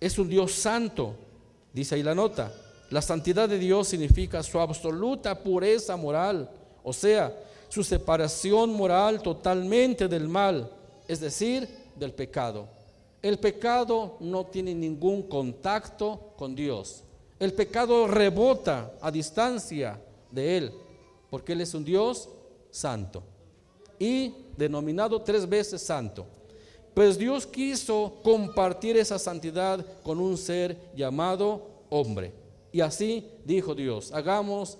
es 0.00 0.18
un 0.18 0.28
Dios 0.28 0.52
santo, 0.52 1.14
dice 1.72 1.94
ahí 1.94 2.02
la 2.02 2.14
nota. 2.14 2.52
La 2.90 3.02
santidad 3.02 3.48
de 3.48 3.58
Dios 3.58 3.88
significa 3.88 4.42
su 4.42 4.60
absoluta 4.60 5.42
pureza 5.42 5.96
moral, 5.96 6.50
o 6.84 6.92
sea, 6.92 7.34
su 7.68 7.82
separación 7.82 8.72
moral 8.72 9.20
totalmente 9.22 10.06
del 10.06 10.28
mal, 10.28 10.70
es 11.08 11.20
decir, 11.20 11.68
del 11.96 12.12
pecado. 12.12 12.68
El 13.22 13.38
pecado 13.38 14.16
no 14.20 14.46
tiene 14.46 14.74
ningún 14.74 15.22
contacto 15.22 16.32
con 16.36 16.54
Dios. 16.54 17.02
El 17.40 17.52
pecado 17.54 18.06
rebota 18.06 18.92
a 19.00 19.10
distancia 19.10 20.00
de 20.30 20.56
Él, 20.58 20.72
porque 21.28 21.54
Él 21.54 21.60
es 21.62 21.74
un 21.74 21.84
Dios 21.84 22.28
santo 22.70 23.22
y 23.98 24.34
denominado 24.56 25.20
tres 25.22 25.48
veces 25.48 25.82
santo. 25.82 26.26
Pues 26.96 27.18
Dios 27.18 27.46
quiso 27.46 28.20
compartir 28.24 28.96
esa 28.96 29.18
santidad 29.18 29.84
con 30.02 30.18
un 30.18 30.38
ser 30.38 30.78
llamado 30.96 31.84
hombre. 31.90 32.32
Y 32.72 32.80
así 32.80 33.28
dijo 33.44 33.74
Dios, 33.74 34.12
hagamos 34.12 34.78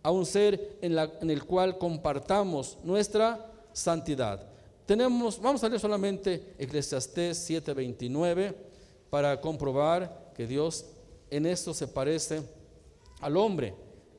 a 0.00 0.12
un 0.12 0.24
ser 0.24 0.78
en, 0.80 0.96
el 1.28 1.42
cual 1.42 1.76
compartamos 1.76 2.78
nuestra 2.84 3.52
santidad. 3.72 4.46
Tenemos, 4.86 5.40
vamos 5.40 5.64
a 5.64 5.68
leer 5.68 5.80
solamente 5.80 6.54
Eclesiastés 6.56 7.50
7:29 7.50 8.54
para 9.10 9.40
comprobar 9.40 10.30
que 10.36 10.46
Dios 10.46 10.86
en 11.30 11.46
esto 11.46 11.74
se 11.74 11.88
parece 11.88 12.42
al 13.20 13.36
hombre 13.36 13.74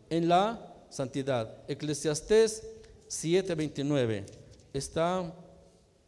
en 0.10 0.28
la 0.28 0.76
santidad. 0.89 1.64
Eclesiastés 1.70 2.68
7:29 3.08 4.26
está 4.74 5.34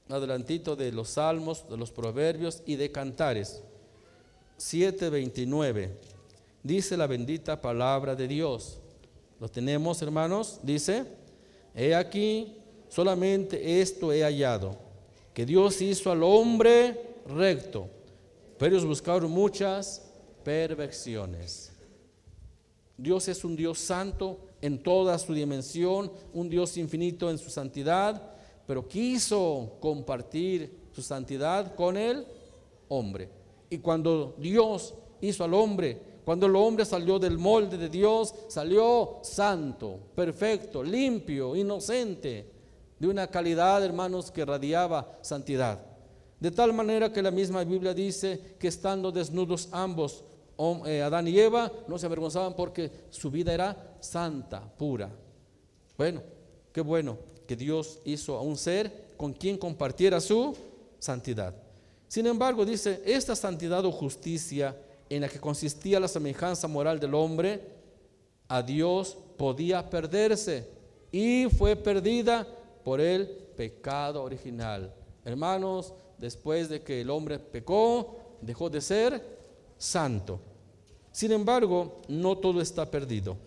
adelantito 0.09 0.75
de 0.75 0.91
los 0.91 1.09
salmos, 1.09 1.67
de 1.69 1.77
los 1.77 1.91
proverbios 1.91 2.61
y 2.65 2.75
de 2.75 2.91
cantares. 2.91 3.61
7:29 4.57 5.89
dice 6.63 6.97
la 6.97 7.07
bendita 7.07 7.61
palabra 7.61 8.15
de 8.15 8.27
Dios. 8.27 8.79
¿Lo 9.39 9.49
tenemos, 9.49 10.01
hermanos? 10.01 10.59
Dice, 10.63 11.05
he 11.73 11.95
aquí 11.95 12.57
solamente 12.89 13.81
esto 13.81 14.11
he 14.11 14.23
hallado, 14.23 14.75
que 15.33 15.45
Dios 15.45 15.81
hizo 15.81 16.11
al 16.11 16.23
hombre 16.23 17.15
recto, 17.25 17.87
pero 18.57 18.75
ellos 18.75 18.85
buscaron 18.85 19.31
muchas 19.31 20.01
perversiones. 20.43 21.71
Dios 22.97 23.29
es 23.29 23.45
un 23.45 23.55
Dios 23.55 23.79
santo 23.79 24.39
en 24.61 24.83
toda 24.83 25.17
su 25.17 25.33
dimensión, 25.33 26.11
un 26.33 26.49
Dios 26.49 26.75
infinito 26.75 27.29
en 27.29 27.37
su 27.37 27.49
santidad, 27.49 28.33
pero 28.69 28.87
quiso 28.87 29.77
compartir 29.79 30.89
su 30.91 31.01
santidad 31.01 31.73
con 31.73 31.97
el 31.97 32.23
hombre. 32.89 33.27
Y 33.67 33.79
cuando 33.79 34.35
Dios 34.37 34.93
hizo 35.21 35.43
al 35.43 35.55
hombre, 35.55 35.99
cuando 36.23 36.45
el 36.45 36.55
hombre 36.55 36.85
salió 36.85 37.17
del 37.17 37.39
molde 37.39 37.79
de 37.79 37.89
Dios, 37.89 38.31
salió 38.47 39.21
santo, 39.23 39.97
perfecto, 40.13 40.83
limpio, 40.83 41.55
inocente 41.55 42.45
de 42.99 43.07
una 43.07 43.25
calidad, 43.25 43.83
hermanos, 43.83 44.29
que 44.29 44.45
radiaba 44.45 45.17
santidad. 45.23 45.83
De 46.39 46.51
tal 46.51 46.71
manera 46.71 47.11
que 47.11 47.23
la 47.23 47.31
misma 47.31 47.63
Biblia 47.63 47.95
dice 47.95 48.55
que 48.59 48.67
estando 48.67 49.11
desnudos 49.11 49.67
ambos, 49.71 50.23
eh, 50.85 51.01
Adán 51.01 51.27
y 51.27 51.39
Eva, 51.39 51.71
no 51.87 51.97
se 51.97 52.05
avergonzaban 52.05 52.55
porque 52.55 52.91
su 53.09 53.31
vida 53.31 53.51
era 53.51 53.97
santa, 53.99 54.61
pura. 54.77 55.09
Bueno, 55.97 56.21
qué 56.71 56.81
bueno 56.81 57.28
que 57.49 57.55
Dios 57.55 57.97
hizo 58.05 58.37
a 58.37 58.43
un 58.43 58.55
ser 58.55 59.15
con 59.17 59.33
quien 59.33 59.57
compartiera 59.57 60.21
su 60.21 60.55
santidad. 60.99 61.55
Sin 62.07 62.27
embargo, 62.27 62.63
dice, 62.63 63.01
esta 63.03 63.35
santidad 63.35 63.83
o 63.85 63.91
justicia 63.91 64.77
en 65.09 65.21
la 65.21 65.29
que 65.29 65.39
consistía 65.39 65.99
la 65.99 66.07
semejanza 66.07 66.67
moral 66.67 66.99
del 66.99 67.15
hombre, 67.15 67.59
a 68.47 68.61
Dios 68.61 69.17
podía 69.35 69.89
perderse 69.89 70.67
y 71.11 71.47
fue 71.57 71.75
perdida 71.75 72.47
por 72.83 73.01
el 73.01 73.27
pecado 73.57 74.21
original. 74.21 74.93
Hermanos, 75.25 75.95
después 76.19 76.69
de 76.69 76.83
que 76.83 77.01
el 77.01 77.09
hombre 77.09 77.39
pecó, 77.39 78.37
dejó 78.41 78.69
de 78.69 78.79
ser 78.79 79.39
santo. 79.75 80.39
Sin 81.11 81.31
embargo, 81.31 81.99
no 82.09 82.37
todo 82.37 82.61
está 82.61 82.85
perdido. 82.85 83.37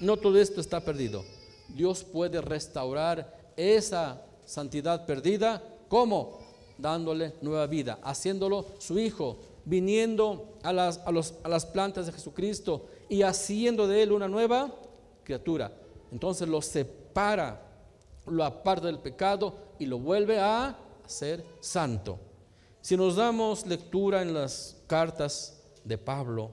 No 0.00 0.16
todo 0.16 0.40
esto 0.40 0.62
está 0.62 0.80
perdido. 0.80 1.22
Dios 1.68 2.04
puede 2.04 2.40
restaurar 2.40 3.52
esa 3.56 4.22
santidad 4.44 5.06
perdida. 5.06 5.62
¿Cómo? 5.88 6.38
Dándole 6.78 7.34
nueva 7.42 7.66
vida, 7.66 7.98
haciéndolo 8.02 8.66
su 8.78 8.98
hijo, 8.98 9.38
viniendo 9.64 10.58
a 10.62 10.72
las, 10.72 10.98
a 10.98 11.48
las 11.48 11.66
plantas 11.66 12.06
de 12.06 12.12
Jesucristo 12.12 12.86
y 13.08 13.22
haciendo 13.22 13.86
de 13.86 14.02
él 14.02 14.12
una 14.12 14.28
nueva 14.28 14.72
criatura. 15.24 15.72
Entonces 16.10 16.48
lo 16.48 16.62
separa 16.62 17.68
lo 18.30 18.44
aparta 18.44 18.86
del 18.86 18.98
pecado 18.98 19.54
y 19.78 19.86
lo 19.86 19.98
vuelve 19.98 20.38
a 20.38 20.78
ser 21.06 21.44
santo. 21.60 22.18
Si 22.80 22.96
nos 22.96 23.16
damos 23.16 23.66
lectura 23.66 24.22
en 24.22 24.34
las 24.34 24.76
cartas 24.86 25.60
de 25.84 25.98
Pablo, 25.98 26.50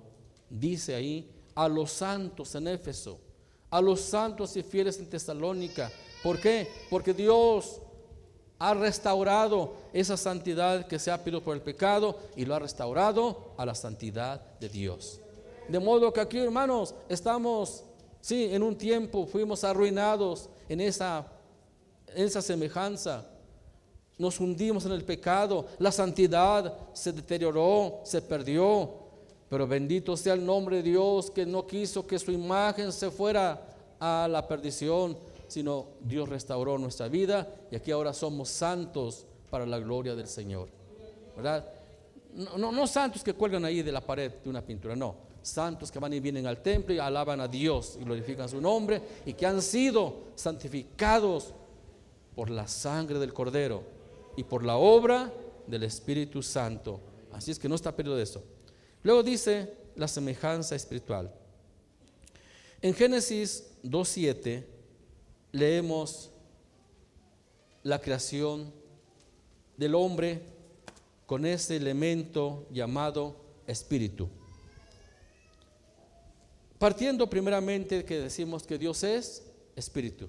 dice 0.49 0.95
ahí 0.95 1.31
a 1.53 1.67
los 1.67 1.91
santos 1.91 2.55
en 2.55 2.67
Éfeso, 2.67 3.19
a 3.69 3.81
los 3.81 4.01
santos 4.01 4.55
y 4.55 4.63
fieles 4.63 4.99
en 4.99 5.09
Tesalónica. 5.09 5.91
¿Por 6.23 6.39
qué? 6.39 6.67
Porque 6.89 7.13
Dios 7.13 7.81
ha 8.57 8.73
restaurado 8.73 9.73
esa 9.93 10.17
santidad 10.17 10.87
que 10.87 10.99
se 10.99 11.11
ha 11.11 11.17
perdido 11.17 11.43
por 11.43 11.55
el 11.55 11.61
pecado 11.61 12.17
y 12.35 12.45
lo 12.45 12.55
ha 12.55 12.59
restaurado 12.59 13.53
a 13.57 13.65
la 13.65 13.75
santidad 13.75 14.41
de 14.59 14.69
Dios. 14.69 15.19
De 15.67 15.79
modo 15.79 16.13
que 16.13 16.21
aquí, 16.21 16.37
hermanos, 16.37 16.93
estamos, 17.09 17.83
sí, 18.21 18.49
en 18.51 18.63
un 18.63 18.77
tiempo 18.77 19.25
fuimos 19.25 19.63
arruinados 19.63 20.49
en 20.69 20.81
esa, 20.81 21.27
en 22.07 22.25
esa 22.25 22.41
semejanza. 22.41 23.25
Nos 24.17 24.39
hundimos 24.39 24.85
en 24.85 24.93
el 24.93 25.03
pecado, 25.03 25.65
la 25.79 25.91
santidad 25.91 26.73
se 26.93 27.11
deterioró, 27.11 27.99
se 28.03 28.21
perdió. 28.21 29.04
Pero 29.49 29.67
bendito 29.67 30.17
sea 30.17 30.33
el 30.33 30.45
nombre 30.45 30.77
de 30.77 30.83
Dios 30.83 31.29
que 31.29 31.45
no 31.45 31.67
quiso 31.67 32.05
que 32.05 32.17
su 32.17 32.31
imagen 32.31 32.91
se 32.91 33.11
fuera 33.11 33.67
a 33.99 34.27
la 34.29 34.47
perdición, 34.47 35.17
sino 35.47 35.87
Dios 36.01 36.27
restauró 36.27 36.77
nuestra 36.77 37.07
vida 37.07 37.47
y 37.71 37.75
aquí 37.75 37.91
ahora 37.91 38.13
somos 38.13 38.49
santos 38.49 39.25
para 39.49 39.65
la 39.65 39.79
gloria 39.79 40.15
del 40.15 40.27
Señor. 40.27 40.69
¿Verdad? 41.35 41.65
No, 42.57 42.71
no, 42.71 42.87
santos 42.87 43.23
que 43.23 43.33
cuelgan 43.33 43.63
ahí 43.63 43.81
de 43.81 43.91
la 43.91 44.01
pared 44.01 44.31
de 44.43 44.49
una 44.49 44.61
pintura, 44.61 44.95
no. 44.95 45.15
Santos 45.41 45.91
que 45.91 45.99
van 45.99 46.11
y 46.11 46.19
vienen 46.19 46.47
al 46.47 46.61
templo 46.61 46.93
y 46.93 46.99
alaban 46.99 47.39
a 47.39 47.47
Dios 47.47 47.97
y 48.01 48.03
glorifican 48.03 48.49
su 48.49 48.59
nombre 48.59 49.01
y 49.25 49.33
que 49.33 49.45
han 49.45 49.61
sido 49.61 50.15
santificados 50.35 51.53
por 52.35 52.49
la 52.49 52.67
sangre 52.67 53.19
del 53.19 53.31
Cordero 53.31 53.83
y 54.35 54.43
por 54.43 54.65
la 54.65 54.75
obra 54.75 55.31
del 55.67 55.83
Espíritu 55.83 56.41
Santo. 56.41 56.99
Así 57.31 57.51
es 57.51 57.59
que 57.59 57.69
no 57.69 57.75
está 57.75 57.95
perdido 57.95 58.17
de 58.17 58.23
eso. 58.23 58.43
Luego 59.05 59.21
dice 59.21 59.71
la 59.95 60.07
semejanza 60.07 60.75
espiritual. 60.75 61.31
En 62.81 62.91
Génesis 62.95 63.63
2.7 63.83 64.65
leemos 65.51 66.31
la 67.83 68.01
creación 68.01 68.73
del 69.77 69.93
hombre 69.93 70.41
con 71.27 71.45
ese 71.45 71.75
elemento 71.75 72.65
llamado 72.71 73.35
espíritu. 73.67 74.27
Partiendo 76.79 77.29
primeramente 77.29 78.03
que 78.05 78.21
decimos 78.21 78.63
que 78.63 78.79
Dios 78.79 79.03
es 79.03 79.43
espíritu. 79.75 80.27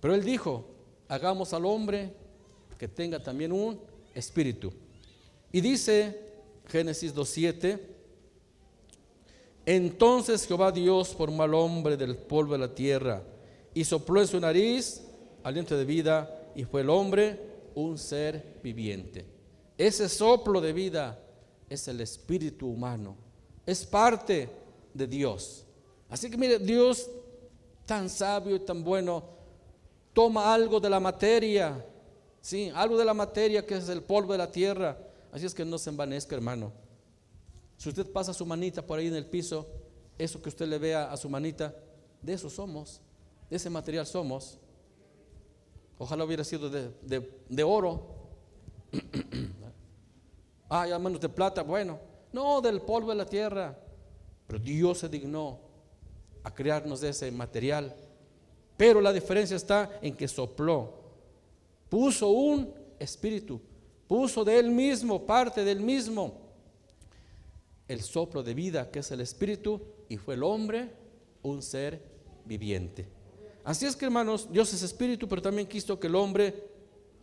Pero 0.00 0.14
él 0.14 0.24
dijo, 0.24 0.70
hagamos 1.06 1.52
al 1.52 1.66
hombre 1.66 2.14
que 2.78 2.88
tenga 2.88 3.22
también 3.22 3.52
un 3.52 3.78
espíritu. 4.14 4.72
Y 5.52 5.60
dice 5.60 6.33
Génesis 6.68 7.14
2.7, 7.14 7.80
entonces 9.66 10.46
Jehová 10.46 10.72
Dios 10.72 11.14
formó 11.14 11.42
al 11.42 11.54
hombre 11.54 11.96
del 11.96 12.16
polvo 12.16 12.52
de 12.52 12.58
la 12.58 12.74
tierra 12.74 13.22
y 13.72 13.84
sopló 13.84 14.20
en 14.20 14.26
su 14.26 14.38
nariz 14.38 15.02
aliento 15.42 15.76
de 15.76 15.84
vida 15.84 16.50
y 16.54 16.64
fue 16.64 16.82
el 16.82 16.90
hombre 16.90 17.38
un 17.74 17.98
ser 17.98 18.58
viviente. 18.62 19.26
Ese 19.76 20.08
soplo 20.08 20.60
de 20.60 20.72
vida 20.72 21.18
es 21.68 21.88
el 21.88 22.00
espíritu 22.00 22.68
humano, 22.68 23.16
es 23.66 23.84
parte 23.84 24.48
de 24.92 25.06
Dios. 25.06 25.64
Así 26.08 26.30
que 26.30 26.36
mire, 26.36 26.58
Dios 26.58 27.10
tan 27.86 28.08
sabio 28.08 28.56
y 28.56 28.60
tan 28.60 28.84
bueno 28.84 29.24
toma 30.12 30.54
algo 30.54 30.78
de 30.78 30.90
la 30.90 31.00
materia, 31.00 31.84
sí, 32.40 32.70
algo 32.74 32.96
de 32.96 33.04
la 33.04 33.14
materia 33.14 33.66
que 33.66 33.76
es 33.76 33.88
el 33.88 34.02
polvo 34.02 34.32
de 34.32 34.38
la 34.38 34.50
tierra. 34.50 34.96
Así 35.34 35.44
es 35.44 35.54
que 35.54 35.66
no 35.66 35.76
se 35.76 35.90
envanezca, 35.90 36.34
hermano. 36.34 36.72
Si 37.76 37.90
usted 37.90 38.10
pasa 38.10 38.32
su 38.32 38.46
manita 38.46 38.86
por 38.86 38.98
ahí 38.98 39.08
en 39.08 39.16
el 39.16 39.26
piso, 39.26 39.66
eso 40.16 40.40
que 40.40 40.48
usted 40.48 40.66
le 40.66 40.78
vea 40.78 41.12
a 41.12 41.16
su 41.18 41.28
manita, 41.28 41.74
de 42.22 42.32
eso 42.32 42.48
somos 42.48 43.02
de 43.48 43.56
ese 43.56 43.70
material 43.70 44.06
somos. 44.06 44.58
Ojalá 45.98 46.24
hubiera 46.24 46.44
sido 46.44 46.68
de, 46.68 47.62
oro. 47.62 48.02
ah, 50.68 50.86
ya 50.86 50.98
manos 50.98 51.20
de 51.20 51.28
plata, 51.28 51.62
bueno. 51.62 51.98
No, 52.32 52.60
del 52.60 52.80
polvo 52.80 53.10
de 53.10 53.16
la 53.16 53.26
tierra. 53.26 53.78
Pero 54.46 54.58
Dios 54.58 54.98
se 54.98 55.08
dignó 55.08 55.60
a 56.42 56.52
crearnos 56.52 57.00
de 57.00 57.10
ese 57.10 57.30
material. 57.30 57.94
Pero 58.76 59.00
la 59.00 59.12
diferencia 59.12 59.56
está 59.56 59.98
en 60.02 60.16
que 60.16 60.26
sopló. 60.26 60.94
Puso 61.88 62.28
un 62.30 62.74
espíritu. 62.98 63.60
Puso 64.08 64.44
de 64.44 64.58
él 64.58 64.70
mismo, 64.70 65.24
parte 65.24 65.64
del 65.64 65.80
mismo. 65.80 66.40
El 67.88 68.02
soplo 68.02 68.42
de 68.42 68.54
vida 68.54 68.90
que 68.90 69.00
es 69.00 69.10
el 69.10 69.20
espíritu. 69.20 69.80
Y 70.08 70.16
fue 70.16 70.34
el 70.34 70.42
hombre 70.42 70.90
un 71.42 71.62
ser 71.62 72.02
viviente. 72.44 73.06
Así 73.64 73.86
es 73.86 73.96
que 73.96 74.04
hermanos, 74.04 74.48
Dios 74.52 74.72
es 74.74 74.82
espíritu, 74.82 75.26
pero 75.26 75.40
también 75.40 75.66
quiso 75.66 75.98
que 75.98 76.06
el 76.06 76.14
hombre 76.14 76.54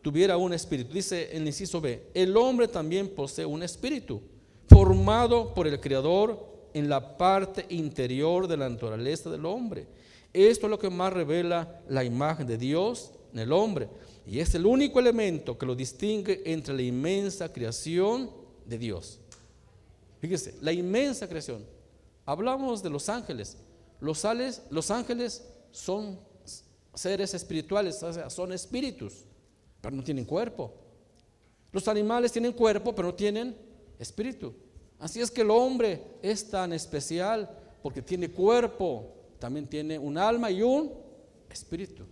tuviera 0.01 0.37
un 0.37 0.53
espíritu. 0.53 0.93
Dice 0.93 1.29
el 1.31 1.45
inciso 1.45 1.79
B, 1.79 2.07
el 2.13 2.35
hombre 2.35 2.67
también 2.67 3.09
posee 3.09 3.45
un 3.45 3.61
espíritu, 3.61 4.21
formado 4.67 5.53
por 5.53 5.67
el 5.67 5.79
Creador 5.79 6.51
en 6.73 6.89
la 6.89 7.17
parte 7.17 7.65
interior 7.69 8.47
de 8.47 8.57
la 8.57 8.69
naturaleza 8.69 9.29
del 9.29 9.45
hombre. 9.45 9.85
Esto 10.33 10.65
es 10.65 10.71
lo 10.71 10.79
que 10.79 10.89
más 10.89 11.13
revela 11.13 11.81
la 11.89 12.03
imagen 12.03 12.47
de 12.47 12.57
Dios 12.57 13.11
en 13.33 13.39
el 13.39 13.51
hombre. 13.51 13.89
Y 14.25 14.39
es 14.39 14.53
el 14.55 14.65
único 14.65 14.99
elemento 14.99 15.57
que 15.57 15.65
lo 15.65 15.75
distingue 15.75 16.41
entre 16.45 16.73
la 16.73 16.81
inmensa 16.81 17.51
creación 17.51 18.29
de 18.65 18.77
Dios. 18.77 19.19
Fíjese, 20.19 20.55
la 20.61 20.71
inmensa 20.71 21.27
creación. 21.27 21.65
Hablamos 22.25 22.83
de 22.83 22.89
los 22.89 23.09
ángeles. 23.09 23.57
Los, 23.99 24.25
los 24.69 24.91
ángeles 24.91 25.43
son 25.71 26.19
seres 26.93 27.33
espirituales, 27.33 28.01
o 28.03 28.13
sea, 28.13 28.29
son 28.29 28.53
espíritus, 28.53 29.23
pero 29.81 29.95
no 29.95 30.03
tienen 30.03 30.25
cuerpo. 30.25 30.73
Los 31.71 31.87
animales 31.87 32.31
tienen 32.31 32.51
cuerpo, 32.51 32.93
pero 32.93 33.09
no 33.09 33.15
tienen 33.15 33.55
espíritu. 33.97 34.53
Así 34.99 35.21
es 35.21 35.31
que 35.31 35.41
el 35.41 35.49
hombre 35.49 36.03
es 36.21 36.47
tan 36.49 36.73
especial 36.73 37.49
porque 37.81 38.01
tiene 38.01 38.29
cuerpo, 38.29 39.15
también 39.39 39.65
tiene 39.65 39.97
un 39.97 40.17
alma 40.17 40.51
y 40.51 40.61
un 40.61 40.91
espíritu. 41.49 42.05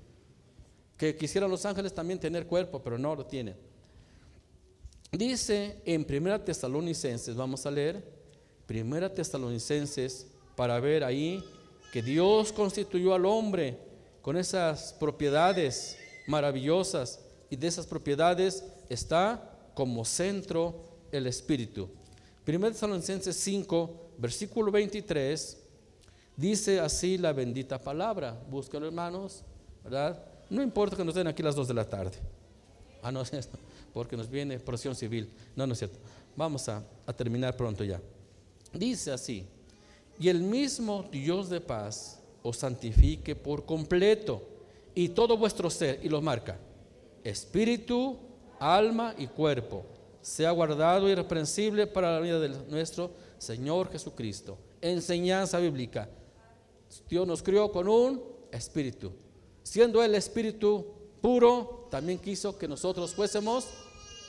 Que 0.99 1.15
quisieran 1.15 1.49
los 1.49 1.65
ángeles 1.65 1.95
también 1.95 2.19
tener 2.19 2.45
cuerpo, 2.45 2.83
pero 2.83 2.99
no 2.99 3.15
lo 3.15 3.25
tienen. 3.25 3.55
Dice 5.11 5.81
en 5.85 6.05
Primera 6.05 6.43
Tesalonicenses, 6.43 7.35
vamos 7.35 7.65
a 7.65 7.71
leer, 7.71 8.03
Primera 8.67 9.11
Tesalonicenses, 9.11 10.27
para 10.55 10.79
ver 10.79 11.03
ahí 11.03 11.43
que 11.91 12.03
Dios 12.03 12.51
constituyó 12.51 13.15
al 13.15 13.25
hombre 13.25 13.79
con 14.21 14.37
esas 14.37 14.93
propiedades 14.93 15.97
maravillosas 16.27 17.21
y 17.49 17.55
de 17.55 17.67
esas 17.67 17.87
propiedades 17.87 18.63
está 18.89 19.57
como 19.73 20.05
centro 20.05 20.83
el 21.11 21.25
Espíritu. 21.25 21.89
1 22.45 22.71
Tesalonicenses 22.71 23.35
5, 23.35 24.11
versículo 24.17 24.71
23, 24.71 25.57
dice 26.35 26.79
así 26.79 27.17
la 27.17 27.33
bendita 27.33 27.81
palabra. 27.81 28.39
Búscalo, 28.49 28.85
hermanos, 28.85 29.43
¿verdad? 29.83 30.28
No 30.49 30.61
importa 30.61 30.95
que 30.95 31.03
nos 31.03 31.15
den 31.15 31.27
aquí 31.27 31.43
las 31.43 31.55
2 31.55 31.67
de 31.67 31.73
la 31.73 31.85
tarde. 31.85 32.17
Ah, 33.01 33.11
no 33.11 33.23
porque 33.93 34.17
nos 34.17 34.29
viene 34.29 34.59
presión 34.59 34.95
civil. 34.95 35.29
No, 35.55 35.65
no 35.65 35.73
es 35.73 35.79
cierto. 35.79 35.99
Vamos 36.35 36.67
a, 36.69 36.83
a 37.05 37.13
terminar 37.13 37.55
pronto 37.55 37.83
ya. 37.83 38.01
Dice 38.73 39.11
así, 39.11 39.45
y 40.19 40.29
el 40.29 40.41
mismo 40.41 41.05
Dios 41.11 41.49
de 41.49 41.61
paz 41.61 42.19
os 42.43 42.57
santifique 42.57 43.35
por 43.35 43.65
completo 43.65 44.43
y 44.93 45.09
todo 45.09 45.37
vuestro 45.37 45.69
ser, 45.69 45.99
y 46.03 46.09
lo 46.09 46.21
marca, 46.21 46.57
espíritu, 47.23 48.17
alma 48.59 49.15
y 49.17 49.27
cuerpo, 49.27 49.85
sea 50.21 50.51
guardado 50.51 51.09
irreprensible 51.09 51.87
para 51.87 52.13
la 52.13 52.19
vida 52.19 52.39
de 52.39 52.49
nuestro 52.69 53.11
Señor 53.37 53.89
Jesucristo. 53.91 54.57
Enseñanza 54.81 55.59
bíblica. 55.59 56.09
Dios 57.09 57.25
nos 57.25 57.41
crió 57.41 57.71
con 57.71 57.87
un 57.87 58.21
espíritu. 58.51 59.11
Siendo 59.69 60.03
el 60.03 60.15
espíritu 60.15 60.83
puro, 61.21 61.87
también 61.91 62.17
quiso 62.17 62.57
que 62.57 62.67
nosotros 62.67 63.13
fuésemos 63.13 63.67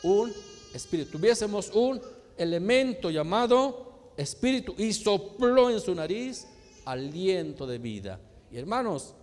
un 0.02 0.30
espíritu, 0.74 1.12
tuviésemos 1.12 1.70
un 1.70 1.98
elemento 2.36 3.08
llamado 3.08 4.12
espíritu 4.18 4.74
y 4.76 4.92
sopló 4.92 5.70
en 5.70 5.80
su 5.80 5.94
nariz 5.94 6.46
aliento 6.84 7.66
de 7.66 7.78
vida. 7.78 8.20
Y 8.52 8.58
hermanos, 8.58 9.14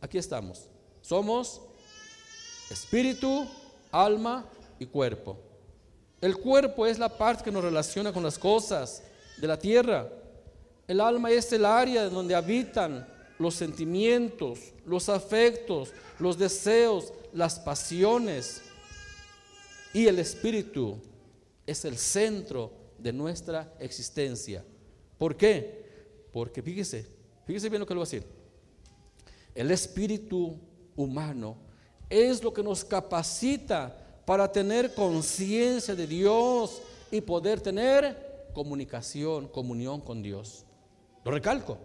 aquí 0.00 0.16
estamos. 0.16 0.70
Somos 1.02 1.60
espíritu, 2.70 3.46
alma 3.92 4.46
y 4.78 4.86
cuerpo. 4.86 5.36
El 6.22 6.38
cuerpo 6.38 6.86
es 6.86 6.98
la 6.98 7.10
parte 7.10 7.44
que 7.44 7.52
nos 7.52 7.62
relaciona 7.62 8.10
con 8.10 8.22
las 8.22 8.38
cosas 8.38 9.02
de 9.36 9.46
la 9.46 9.58
tierra. 9.58 10.08
El 10.86 11.02
alma 11.02 11.30
es 11.30 11.52
el 11.52 11.66
área 11.66 12.08
donde 12.08 12.34
habitan 12.34 13.17
los 13.38 13.54
sentimientos, 13.54 14.72
los 14.84 15.08
afectos, 15.08 15.92
los 16.18 16.38
deseos, 16.38 17.12
las 17.32 17.58
pasiones. 17.58 18.62
Y 19.94 20.06
el 20.06 20.18
espíritu 20.18 20.98
es 21.66 21.84
el 21.84 21.96
centro 21.96 22.72
de 22.98 23.12
nuestra 23.12 23.72
existencia. 23.78 24.64
¿Por 25.16 25.36
qué? 25.36 25.86
Porque 26.32 26.62
fíjese, 26.62 27.06
fíjese 27.46 27.68
bien 27.68 27.80
lo 27.80 27.86
que 27.86 27.94
le 27.94 27.98
voy 27.98 28.06
a 28.06 28.10
decir. 28.10 28.24
El 29.54 29.70
espíritu 29.70 30.58
humano 30.96 31.56
es 32.08 32.42
lo 32.42 32.52
que 32.52 32.62
nos 32.62 32.84
capacita 32.84 34.22
para 34.24 34.50
tener 34.50 34.94
conciencia 34.94 35.94
de 35.94 36.06
Dios 36.06 36.82
y 37.10 37.20
poder 37.20 37.60
tener 37.60 38.50
comunicación, 38.52 39.48
comunión 39.48 40.00
con 40.00 40.22
Dios. 40.22 40.64
Lo 41.24 41.30
recalco, 41.30 41.78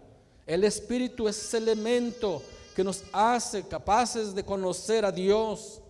el 0.46 0.64
espíritu 0.64 1.28
es 1.28 1.38
ese 1.38 1.58
elemento 1.58 2.42
que 2.74 2.84
nos 2.84 3.04
hace 3.12 3.66
capaces 3.66 4.34
de 4.34 4.44
conocer 4.44 5.04
a 5.04 5.12
Dios 5.12 5.80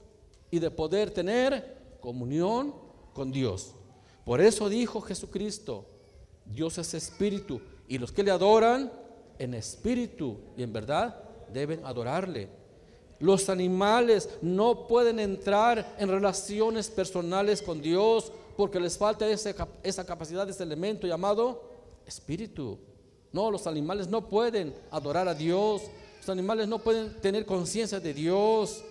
y 0.51 0.59
de 0.59 0.71
poder 0.71 1.11
tener 1.11 1.77
comunión 2.01 2.75
con 3.13 3.33
Dios. 3.33 3.75
Por 4.25 4.41
eso 4.41 4.69
dijo 4.69 5.01
Jesucristo, 5.01 5.87
Dios 6.45 6.79
es 6.79 6.95
espíritu 6.95 7.61
y 7.89 7.99
los 7.99 8.13
que 8.13 8.23
le 8.23 8.31
adoran 8.31 8.93
en 9.39 9.55
espíritu 9.55 10.39
y 10.57 10.63
en 10.63 10.73
verdad 10.73 11.21
deben 11.53 11.85
adorarle. 11.85 12.49
Los 13.19 13.49
animales 13.49 14.29
no 14.43 14.87
pueden 14.87 15.19
entrar 15.19 15.97
en 15.99 16.09
relaciones 16.09 16.91
personales 16.91 17.63
con 17.63 17.81
Dios 17.81 18.33
porque 18.57 18.81
les 18.81 18.99
falta 18.99 19.27
esa, 19.29 19.69
esa 19.83 20.05
capacidad, 20.05 20.49
ese 20.49 20.63
elemento 20.63 21.07
llamado 21.07 21.71
espíritu. 22.07 22.79
No, 23.35 23.51
los 23.51 23.67
animales 23.67 24.07
no 24.07 24.29
pueden 24.29 24.73
adorar 24.93 25.27
a 25.27 25.35
Dios. 25.35 25.83
Los 26.21 26.29
animales 26.29 26.69
no 26.69 26.79
pueden 26.79 27.21
tener 27.21 27.45
conciencia 27.45 27.99
de 27.99 28.15
Dios. 28.15 28.85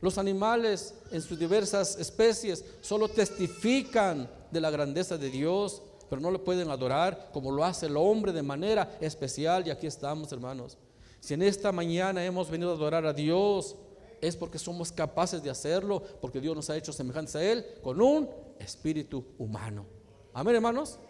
Los 0.00 0.16
animales 0.16 0.94
en 1.10 1.20
sus 1.20 1.36
diversas 1.36 1.98
especies 1.98 2.64
solo 2.82 3.08
testifican 3.08 4.30
de 4.52 4.60
la 4.60 4.70
grandeza 4.70 5.18
de 5.18 5.28
Dios, 5.28 5.82
pero 6.08 6.22
no 6.22 6.30
lo 6.30 6.44
pueden 6.44 6.70
adorar 6.70 7.30
como 7.32 7.50
lo 7.50 7.64
hace 7.64 7.86
el 7.86 7.96
hombre 7.96 8.32
de 8.32 8.44
manera 8.44 8.96
especial. 9.00 9.66
Y 9.66 9.70
aquí 9.70 9.88
estamos, 9.88 10.30
hermanos. 10.30 10.78
Si 11.18 11.34
en 11.34 11.42
esta 11.42 11.72
mañana 11.72 12.24
hemos 12.24 12.48
venido 12.48 12.70
a 12.70 12.74
adorar 12.74 13.04
a 13.04 13.12
Dios, 13.12 13.74
es 14.20 14.36
porque 14.36 14.60
somos 14.60 14.92
capaces 14.92 15.42
de 15.42 15.50
hacerlo, 15.50 16.00
porque 16.20 16.40
Dios 16.40 16.54
nos 16.54 16.70
ha 16.70 16.76
hecho 16.76 16.92
semejantes 16.92 17.34
a 17.34 17.42
Él 17.42 17.66
con 17.82 18.00
un 18.00 18.30
espíritu 18.60 19.24
humano. 19.36 19.84
Amén, 20.32 20.54
hermanos. 20.54 21.00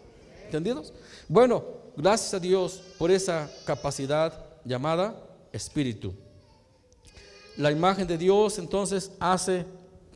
¿Entendidos? 0.51 0.91
Bueno, 1.29 1.63
gracias 1.95 2.33
a 2.33 2.39
Dios 2.41 2.81
por 2.97 3.09
esa 3.09 3.49
capacidad 3.63 4.33
llamada 4.65 5.15
espíritu. 5.53 6.13
La 7.55 7.71
imagen 7.71 8.05
de 8.05 8.17
Dios 8.17 8.59
entonces 8.59 9.13
hace 9.21 9.65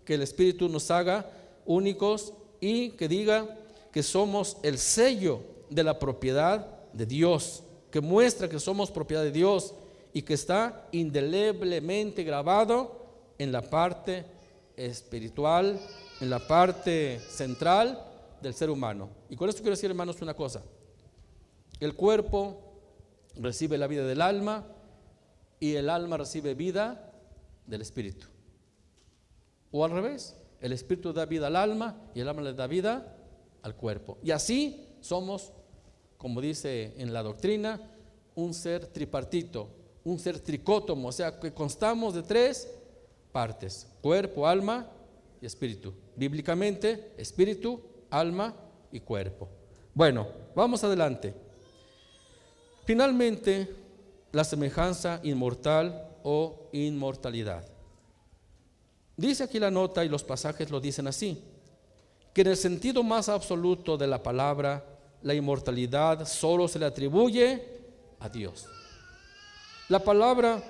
que 0.03 0.15
el 0.15 0.23
espíritu 0.23 0.67
nos 0.67 0.91
haga 0.91 1.31
únicos 1.65 2.33
y 2.59 2.89
que 2.89 3.07
diga 3.07 3.47
que 3.93 4.03
somos 4.03 4.57
el 4.61 4.77
sello 4.77 5.39
de 5.69 5.85
la 5.85 5.99
propiedad 5.99 6.67
de 6.91 7.05
Dios, 7.05 7.63
que 7.89 8.01
muestra 8.01 8.49
que 8.49 8.59
somos 8.59 8.91
propiedad 8.91 9.23
de 9.23 9.31
Dios 9.31 9.73
y 10.11 10.23
que 10.23 10.33
está 10.33 10.85
indeleblemente 10.91 12.25
grabado 12.25 13.05
en 13.37 13.53
la 13.53 13.61
parte 13.61 14.25
espiritual, 14.75 15.79
en 16.19 16.29
la 16.29 16.45
parte 16.45 17.21
central 17.29 18.14
del 18.41 18.53
ser 18.53 18.69
humano. 18.69 19.09
Y 19.29 19.35
con 19.35 19.49
esto 19.49 19.61
quiero 19.61 19.75
decir, 19.75 19.89
hermanos, 19.89 20.21
una 20.21 20.33
cosa. 20.33 20.63
El 21.79 21.95
cuerpo 21.95 22.61
recibe 23.35 23.77
la 23.77 23.87
vida 23.87 24.05
del 24.05 24.21
alma 24.21 24.65
y 25.59 25.75
el 25.75 25.89
alma 25.89 26.17
recibe 26.17 26.53
vida 26.53 27.11
del 27.65 27.81
espíritu. 27.81 28.27
O 29.71 29.83
al 29.83 29.91
revés, 29.91 30.35
el 30.61 30.71
espíritu 30.71 31.11
da 31.11 31.25
vida 31.25 31.47
al 31.47 31.55
alma 31.55 31.97
y 32.13 32.21
el 32.21 32.29
alma 32.29 32.41
le 32.41 32.53
da 32.53 32.67
vida 32.67 33.17
al 33.61 33.75
cuerpo. 33.75 34.17
Y 34.23 34.31
así 34.31 34.95
somos, 35.01 35.51
como 36.17 36.41
dice 36.41 36.93
en 36.97 37.13
la 37.13 37.23
doctrina, 37.23 37.91
un 38.35 38.53
ser 38.53 38.87
tripartito, 38.87 39.69
un 40.03 40.19
ser 40.19 40.39
tricótomo, 40.39 41.09
o 41.09 41.11
sea, 41.11 41.39
que 41.39 41.53
constamos 41.53 42.13
de 42.13 42.23
tres 42.23 42.71
partes, 43.31 43.87
cuerpo, 44.01 44.47
alma 44.47 44.89
y 45.41 45.45
espíritu. 45.45 45.93
Bíblicamente, 46.15 47.13
espíritu, 47.17 47.81
alma 48.09 48.53
y 48.91 48.99
cuerpo. 48.99 49.49
Bueno, 49.93 50.27
vamos 50.55 50.83
adelante. 50.83 51.33
Finalmente, 52.85 53.73
la 54.31 54.43
semejanza 54.43 55.19
inmortal 55.23 56.09
o 56.23 56.69
inmortalidad. 56.71 57.65
Dice 59.17 59.43
aquí 59.43 59.59
la 59.59 59.71
nota 59.71 60.03
y 60.03 60.09
los 60.09 60.23
pasajes 60.23 60.69
lo 60.69 60.81
dicen 60.81 61.07
así, 61.07 61.41
que 62.33 62.41
en 62.41 62.47
el 62.47 62.57
sentido 62.57 63.01
más 63.01 63.29
absoluto 63.29 63.97
de 63.97 64.07
la 64.07 64.21
palabra, 64.21 64.83
la 65.21 65.33
inmortalidad 65.33 66.27
solo 66.27 66.67
se 66.67 66.79
le 66.79 66.85
atribuye 66.85 67.63
a 68.19 68.27
Dios. 68.27 68.67
La 69.87 69.99
palabra 69.99 70.61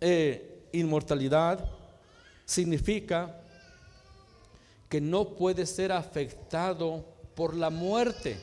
eh, 0.00 0.68
inmortalidad 0.72 1.68
significa 2.44 3.40
que 4.88 5.00
no 5.00 5.30
puede 5.30 5.66
ser 5.66 5.92
afectado 5.92 7.04
por 7.34 7.54
la 7.54 7.70
muerte. 7.70 8.36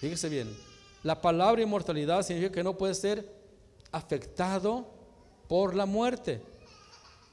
Fíjese 0.00 0.28
bien, 0.28 0.54
la 1.02 1.20
palabra 1.20 1.62
inmortalidad 1.62 2.22
significa 2.22 2.52
que 2.52 2.64
no 2.64 2.76
puede 2.76 2.94
ser 2.94 3.26
afectado 3.92 4.86
por 5.48 5.74
la 5.74 5.86
muerte. 5.86 6.42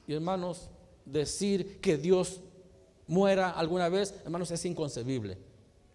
Y 0.08 0.14
hermanos, 0.14 0.70
decir 1.06 1.80
que 1.80 1.98
Dios 1.98 2.42
muera 3.08 3.52
alguna 3.52 3.90
vez, 3.90 4.14
hermanos, 4.24 4.52
es 4.52 4.66
inconcebible. 4.66 5.38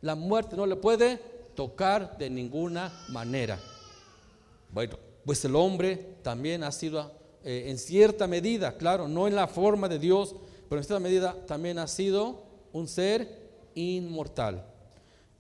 La 0.00 0.14
muerte 0.14 0.57
no 0.57 0.66
le 0.66 0.76
puede 0.76 1.18
tocar 1.55 2.16
de 2.18 2.30
ninguna 2.30 2.92
manera. 3.09 3.59
Bueno, 4.72 4.98
pues 5.24 5.44
el 5.44 5.55
hombre 5.55 6.16
también 6.22 6.64
ha 6.64 6.72
sido 6.72 7.12
eh, 7.44 7.64
en 7.68 7.78
cierta 7.78 8.26
medida, 8.26 8.76
claro, 8.76 9.09
no 9.09 9.26
en 9.26 9.34
la 9.34 9.46
forma 9.46 9.88
de 9.88 9.98
Dios, 9.98 10.34
pero 10.72 10.80
en 10.80 10.86
cierta 10.86 11.00
medida 11.00 11.36
también 11.44 11.78
ha 11.78 11.86
sido 11.86 12.44
un 12.72 12.88
ser 12.88 13.28
inmortal. 13.74 14.64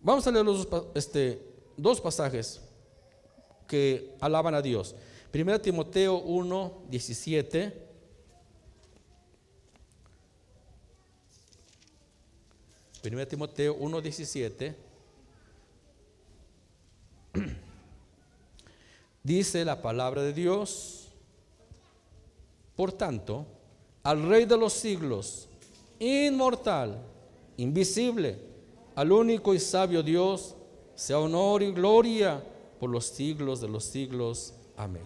Vamos 0.02 0.26
a 0.26 0.30
leer 0.30 0.44
los 0.44 0.68
este, 0.94 1.42
dos 1.74 2.02
pasajes 2.02 2.60
que 3.66 4.14
alaban 4.20 4.54
a 4.54 4.60
Dios. 4.60 4.94
1 5.32 5.58
Timoteo 5.62 6.18
1, 6.18 6.82
17. 6.90 7.86
Primera 13.00 13.26
Timoteo 13.26 13.72
1, 13.72 14.00
17. 14.02 14.76
Dice 19.22 19.64
la 19.64 19.80
palabra 19.80 20.20
de 20.24 20.34
Dios, 20.34 21.08
por 22.76 22.92
tanto, 22.92 23.46
al 24.02 24.28
Rey 24.28 24.44
de 24.44 24.56
los 24.56 24.72
siglos, 24.72 25.48
inmortal, 25.98 27.00
invisible, 27.56 28.38
al 28.94 29.12
único 29.12 29.54
y 29.54 29.60
sabio 29.60 30.02
Dios, 30.02 30.56
sea 30.94 31.18
honor 31.18 31.62
y 31.62 31.72
gloria 31.72 32.42
por 32.78 32.90
los 32.90 33.06
siglos 33.06 33.60
de 33.60 33.68
los 33.68 33.84
siglos. 33.84 34.54
Amén. 34.76 35.04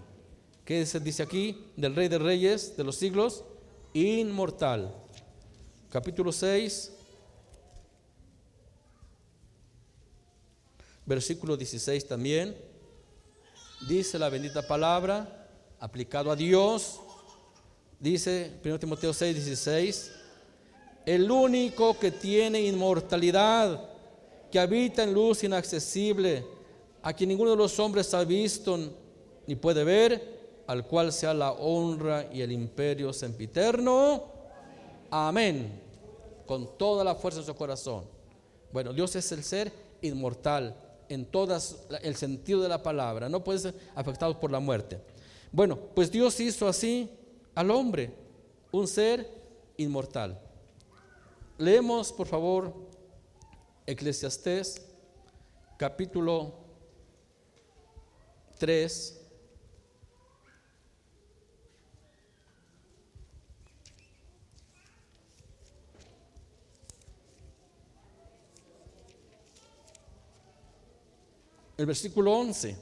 ¿Qué 0.65 0.85
se 0.85 0.99
dice 0.99 1.23
aquí 1.23 1.67
del 1.77 1.95
Rey 1.95 2.09
de 2.09 2.19
Reyes 2.19 2.77
de 2.77 2.85
los 2.85 2.97
siglos? 2.97 3.45
Inmortal. 3.93 4.95
Capítulo 5.91 6.33
6, 6.33 6.93
versículo 11.07 11.57
16 11.57 12.07
también 12.07 12.57
dice 13.89 14.19
la 14.19 14.29
bendita 14.29 14.67
palabra, 14.67 15.49
aplicado 15.79 16.31
a 16.31 16.37
Dios, 16.37 17.01
dice 17.99 18.53
1 18.65 18.79
Timoteo 18.79 19.13
6, 19.13 19.35
16, 19.35 20.13
el 21.07 21.31
único 21.31 21.99
que 21.99 22.11
tiene 22.11 22.61
inmortalidad, 22.61 23.91
que 24.51 24.59
habita 24.59 25.03
en 25.03 25.15
luz 25.15 25.45
inaccesible, 25.45 26.45
a 27.03 27.13
quien 27.13 27.29
ninguno 27.29 27.53
de 27.53 27.57
los 27.57 27.79
hombres 27.79 28.13
ha 28.15 28.25
visto 28.25 28.79
ni 29.47 29.55
puede 29.55 29.85
ver, 29.85 30.37
al 30.67 30.87
cual 30.87 31.13
sea 31.13 31.33
la 31.33 31.53
honra 31.53 32.29
y 32.33 32.41
el 32.41 32.51
imperio 32.51 33.13
sempiterno. 33.13 34.25
Amén. 35.11 35.81
Con 36.47 36.77
toda 36.77 37.05
la 37.05 37.15
fuerza 37.15 37.41
de 37.41 37.47
su 37.47 37.55
corazón. 37.55 38.05
Bueno, 38.73 38.93
Dios 38.93 39.15
es 39.15 39.31
el 39.31 39.45
ser 39.45 39.73
inmortal 40.03 40.75
en 41.09 41.25
todo 41.25 41.57
el 42.03 42.17
sentido 42.17 42.63
de 42.63 42.69
la 42.69 42.83
palabra, 42.83 43.29
no 43.29 43.45
puede 43.45 43.61
ser 43.61 43.75
afectado 43.95 44.39
por 44.41 44.51
la 44.51 44.61
muerte. 44.61 45.01
Bueno, 45.53 45.79
pues 45.95 46.11
Dios 46.11 46.39
hizo 46.41 46.67
así 46.67 47.09
al 47.57 47.71
hombre, 47.71 48.15
un 48.71 48.87
ser 48.87 49.29
inmortal. 49.79 50.39
Leemos, 51.57 52.13
por 52.13 52.27
favor, 52.27 52.73
Eclesiastés 53.87 54.87
capítulo 55.79 56.55
3, 58.59 59.23
el 71.79 71.87
versículo 71.87 72.33
11. 72.33 72.77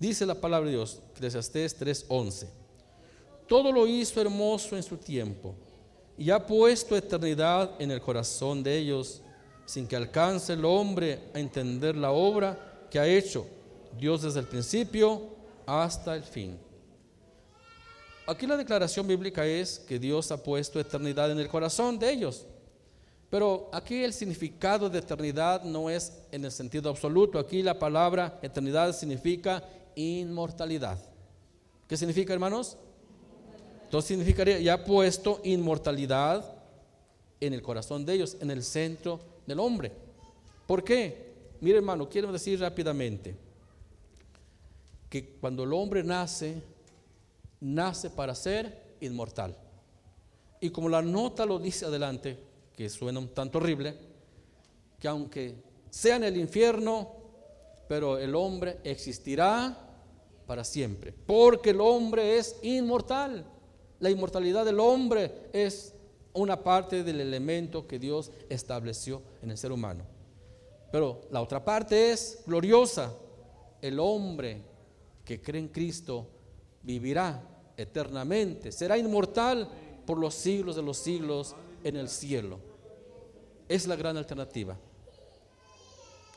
Dice 0.00 0.26
la 0.26 0.34
palabra 0.34 0.66
de 0.66 0.74
Dios, 0.74 1.00
Eclesiastés 1.22 1.76
3:11. 1.78 2.48
Todo 3.46 3.70
lo 3.70 3.86
hizo 3.86 4.20
hermoso 4.20 4.76
en 4.76 4.82
su 4.82 4.96
tiempo 4.96 5.54
y 6.18 6.30
ha 6.30 6.44
puesto 6.44 6.96
eternidad 6.96 7.70
en 7.78 7.90
el 7.92 8.00
corazón 8.00 8.62
de 8.62 8.76
ellos, 8.76 9.22
sin 9.64 9.86
que 9.86 9.94
alcance 9.94 10.52
el 10.52 10.64
hombre 10.64 11.20
a 11.32 11.38
entender 11.38 11.96
la 11.96 12.10
obra 12.10 12.58
que 12.90 12.98
ha 12.98 13.06
hecho 13.06 13.46
Dios 13.96 14.22
desde 14.22 14.40
el 14.40 14.46
principio 14.46 15.28
hasta 15.64 16.16
el 16.16 16.24
fin. 16.24 16.58
Aquí 18.26 18.46
la 18.46 18.56
declaración 18.56 19.06
bíblica 19.06 19.46
es 19.46 19.78
que 19.78 19.98
Dios 19.98 20.32
ha 20.32 20.42
puesto 20.42 20.80
eternidad 20.80 21.30
en 21.30 21.38
el 21.38 21.48
corazón 21.48 21.98
de 21.98 22.10
ellos. 22.10 22.46
Pero 23.30 23.70
aquí 23.72 24.02
el 24.02 24.12
significado 24.12 24.90
de 24.90 24.98
eternidad 24.98 25.62
no 25.62 25.88
es 25.88 26.12
en 26.32 26.44
el 26.44 26.52
sentido 26.52 26.90
absoluto. 26.90 27.38
Aquí 27.38 27.62
la 27.62 27.78
palabra 27.78 28.38
eternidad 28.42 28.94
significa 28.94 29.62
inmortalidad. 29.94 31.11
¿Qué 31.92 31.98
significa, 31.98 32.32
hermanos? 32.32 32.78
Entonces 33.84 34.08
significaría, 34.08 34.58
ya 34.58 34.82
puesto 34.82 35.42
inmortalidad 35.44 36.56
en 37.38 37.52
el 37.52 37.60
corazón 37.60 38.06
de 38.06 38.14
ellos, 38.14 38.38
en 38.40 38.50
el 38.50 38.62
centro 38.62 39.20
del 39.46 39.60
hombre. 39.60 39.92
¿Por 40.66 40.82
qué? 40.82 41.34
Mire, 41.60 41.76
hermano, 41.76 42.08
quiero 42.08 42.32
decir 42.32 42.58
rápidamente 42.58 43.36
que 45.10 45.34
cuando 45.38 45.64
el 45.64 45.72
hombre 45.74 46.02
nace, 46.02 46.62
nace 47.60 48.08
para 48.08 48.34
ser 48.34 48.94
inmortal. 49.02 49.54
Y 50.62 50.70
como 50.70 50.88
la 50.88 51.02
nota 51.02 51.44
lo 51.44 51.58
dice 51.58 51.84
adelante, 51.84 52.38
que 52.74 52.88
suena 52.88 53.18
un 53.18 53.28
tanto 53.34 53.58
horrible, 53.58 53.98
que 54.98 55.08
aunque 55.08 55.56
sea 55.90 56.16
en 56.16 56.24
el 56.24 56.38
infierno, 56.38 57.16
pero 57.86 58.16
el 58.16 58.34
hombre 58.34 58.78
existirá 58.82 59.91
para 60.46 60.64
siempre, 60.64 61.12
porque 61.12 61.70
el 61.70 61.80
hombre 61.80 62.38
es 62.38 62.56
inmortal. 62.62 63.44
La 64.00 64.10
inmortalidad 64.10 64.64
del 64.64 64.80
hombre 64.80 65.48
es 65.52 65.94
una 66.32 66.62
parte 66.62 67.04
del 67.04 67.20
elemento 67.20 67.86
que 67.86 67.98
Dios 67.98 68.32
estableció 68.48 69.22
en 69.42 69.50
el 69.50 69.58
ser 69.58 69.72
humano. 69.72 70.04
Pero 70.90 71.22
la 71.30 71.40
otra 71.40 71.64
parte 71.64 72.10
es 72.10 72.42
gloriosa. 72.46 73.14
El 73.80 73.98
hombre 74.00 74.62
que 75.24 75.40
cree 75.40 75.60
en 75.60 75.68
Cristo 75.68 76.26
vivirá 76.82 77.42
eternamente, 77.76 78.72
será 78.72 78.98
inmortal 78.98 79.68
por 80.04 80.18
los 80.18 80.34
siglos 80.34 80.76
de 80.76 80.82
los 80.82 80.98
siglos 80.98 81.54
en 81.84 81.96
el 81.96 82.08
cielo. 82.08 82.58
Es 83.68 83.86
la 83.86 83.96
gran 83.96 84.16
alternativa. 84.16 84.76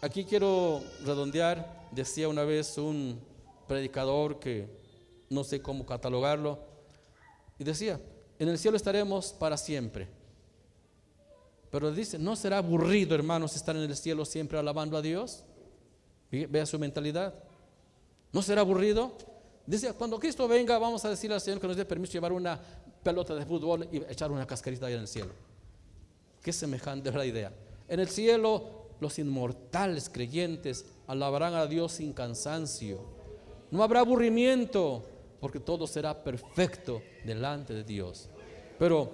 Aquí 0.02 0.24
quiero 0.24 0.82
redondear, 1.04 1.88
decía 1.92 2.28
una 2.30 2.44
vez 2.44 2.78
un 2.78 3.20
predicador 3.68 4.40
que 4.40 4.68
no 5.30 5.44
sé 5.44 5.62
cómo 5.62 5.86
catalogarlo, 5.86 6.60
y 7.58 7.64
decía, 7.64 8.00
en 8.38 8.50
el 8.50 8.58
cielo 8.58 8.78
estaremos 8.78 9.34
para 9.34 9.58
siempre. 9.58 10.08
Pero 11.72 11.92
dice, 11.92 12.20
¿no 12.20 12.36
será 12.36 12.58
aburrido, 12.60 13.16
hermanos, 13.16 13.56
estar 13.56 13.76
en 13.76 13.84
el 13.84 13.96
cielo 13.96 14.26
siempre 14.26 14.58
alabando 14.58 14.98
a 14.98 15.02
Dios? 15.02 15.44
Vea 16.32 16.66
su 16.66 16.78
mentalidad. 16.80 17.34
¿No 18.32 18.42
será 18.42 18.62
aburrido? 18.62 19.14
Dice, 19.66 19.94
cuando 19.94 20.20
Cristo 20.20 20.48
venga, 20.48 20.78
vamos 20.78 21.04
a 21.06 21.10
decirle 21.10 21.36
al 21.36 21.42
Señor 21.42 21.60
que 21.60 21.68
nos 21.68 21.78
dé 21.78 21.86
permiso 21.86 22.14
llevar 22.14 22.34
una 22.34 22.60
pelota 23.04 23.36
de 23.36 23.46
fútbol 23.46 23.88
y 23.92 23.98
echar 23.98 24.32
una 24.32 24.46
cascarita 24.46 24.86
ahí 24.86 24.94
en 24.94 25.02
el 25.02 25.08
cielo. 25.08 25.32
Qué 26.42 26.54
semejante 26.54 27.10
es 27.10 27.16
la 27.16 27.26
idea. 27.26 27.52
En 27.88 28.00
el 28.00 28.10
cielo, 28.10 28.88
los 29.00 29.18
inmortales 29.20 30.10
creyentes 30.10 30.86
alabarán 31.08 31.56
a 31.56 31.68
Dios 31.68 31.94
sin 31.94 32.14
cansancio. 32.14 33.00
No 33.76 33.84
habrá 33.84 34.00
aburrimiento, 34.00 35.04
porque 35.42 35.60
todo 35.60 35.86
será 35.86 36.24
perfecto 36.24 37.02
delante 37.26 37.74
de 37.74 37.84
Dios. 37.84 38.30
Pero 38.80 39.12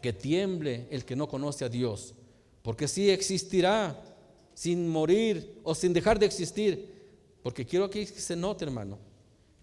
que 0.00 0.12
tiemble 0.12 0.86
el 0.90 1.04
que 1.04 1.16
no 1.16 1.26
conoce 1.26 1.64
a 1.64 1.68
Dios, 1.68 2.14
porque 2.62 2.86
sí 2.86 3.10
existirá 3.10 4.00
sin 4.54 4.88
morir 4.88 5.60
o 5.64 5.74
sin 5.74 5.92
dejar 5.92 6.20
de 6.20 6.26
existir. 6.26 6.94
Porque 7.42 7.66
quiero 7.66 7.90
que 7.90 8.06
se 8.06 8.36
note, 8.36 8.64
hermano, 8.64 8.96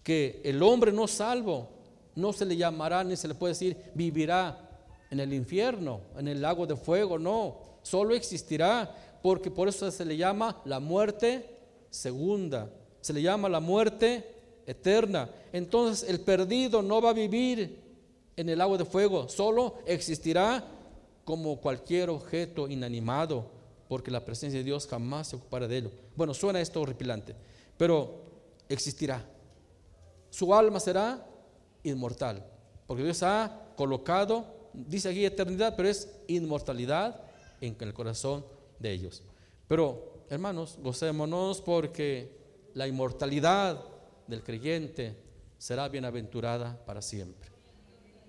que 0.02 0.42
el 0.44 0.62
hombre 0.62 0.92
no 0.92 1.08
salvo 1.08 1.70
no 2.14 2.34
se 2.34 2.44
le 2.44 2.54
llamará 2.54 3.02
ni 3.02 3.16
se 3.16 3.28
le 3.28 3.34
puede 3.34 3.54
decir 3.54 3.76
vivirá 3.94 4.68
en 5.10 5.20
el 5.20 5.32
infierno, 5.32 6.00
en 6.18 6.28
el 6.28 6.42
lago 6.42 6.66
de 6.66 6.76
fuego, 6.76 7.18
no, 7.18 7.56
solo 7.82 8.14
existirá 8.14 9.18
porque 9.22 9.50
por 9.50 9.68
eso 9.68 9.90
se 9.90 10.04
le 10.04 10.18
llama 10.18 10.60
la 10.66 10.80
muerte 10.80 11.48
segunda, 11.90 12.68
se 13.02 13.12
le 13.12 13.20
llama 13.20 13.50
la 13.50 13.60
muerte 13.60 14.24
eterna. 14.66 15.28
Entonces 15.52 16.08
el 16.08 16.20
perdido 16.20 16.80
no 16.80 17.02
va 17.02 17.10
a 17.10 17.14
vivir 17.14 17.78
en 18.34 18.48
el 18.48 18.56
lago 18.56 18.78
de 18.78 18.86
fuego, 18.86 19.28
solo 19.28 19.74
existirá 19.84 20.64
como 21.24 21.60
cualquier 21.60 22.08
objeto 22.08 22.66
inanimado, 22.66 23.44
porque 23.86 24.10
la 24.10 24.24
presencia 24.24 24.58
de 24.58 24.64
Dios 24.64 24.86
jamás 24.86 25.28
se 25.28 25.36
ocupará 25.36 25.68
de 25.68 25.78
él. 25.78 25.90
Bueno, 26.16 26.32
suena 26.32 26.58
esto 26.58 26.80
horripilante, 26.80 27.34
pero 27.76 28.22
existirá 28.70 29.22
su 30.32 30.54
alma 30.54 30.80
será 30.80 31.22
inmortal, 31.82 32.42
porque 32.86 33.04
Dios 33.04 33.22
ha 33.22 33.68
colocado, 33.76 34.46
dice 34.72 35.10
aquí 35.10 35.26
eternidad, 35.26 35.74
pero 35.76 35.90
es 35.90 36.08
inmortalidad 36.26 37.20
en 37.60 37.76
el 37.78 37.92
corazón 37.92 38.42
de 38.78 38.92
ellos. 38.92 39.22
Pero, 39.68 40.24
hermanos, 40.30 40.78
gocémonos 40.82 41.60
porque 41.60 42.34
la 42.74 42.86
inmortalidad 42.86 43.82
del 44.26 44.42
creyente 44.42 45.16
será 45.58 45.88
bienaventurada 45.88 46.84
para 46.84 47.02
siempre. 47.02 47.50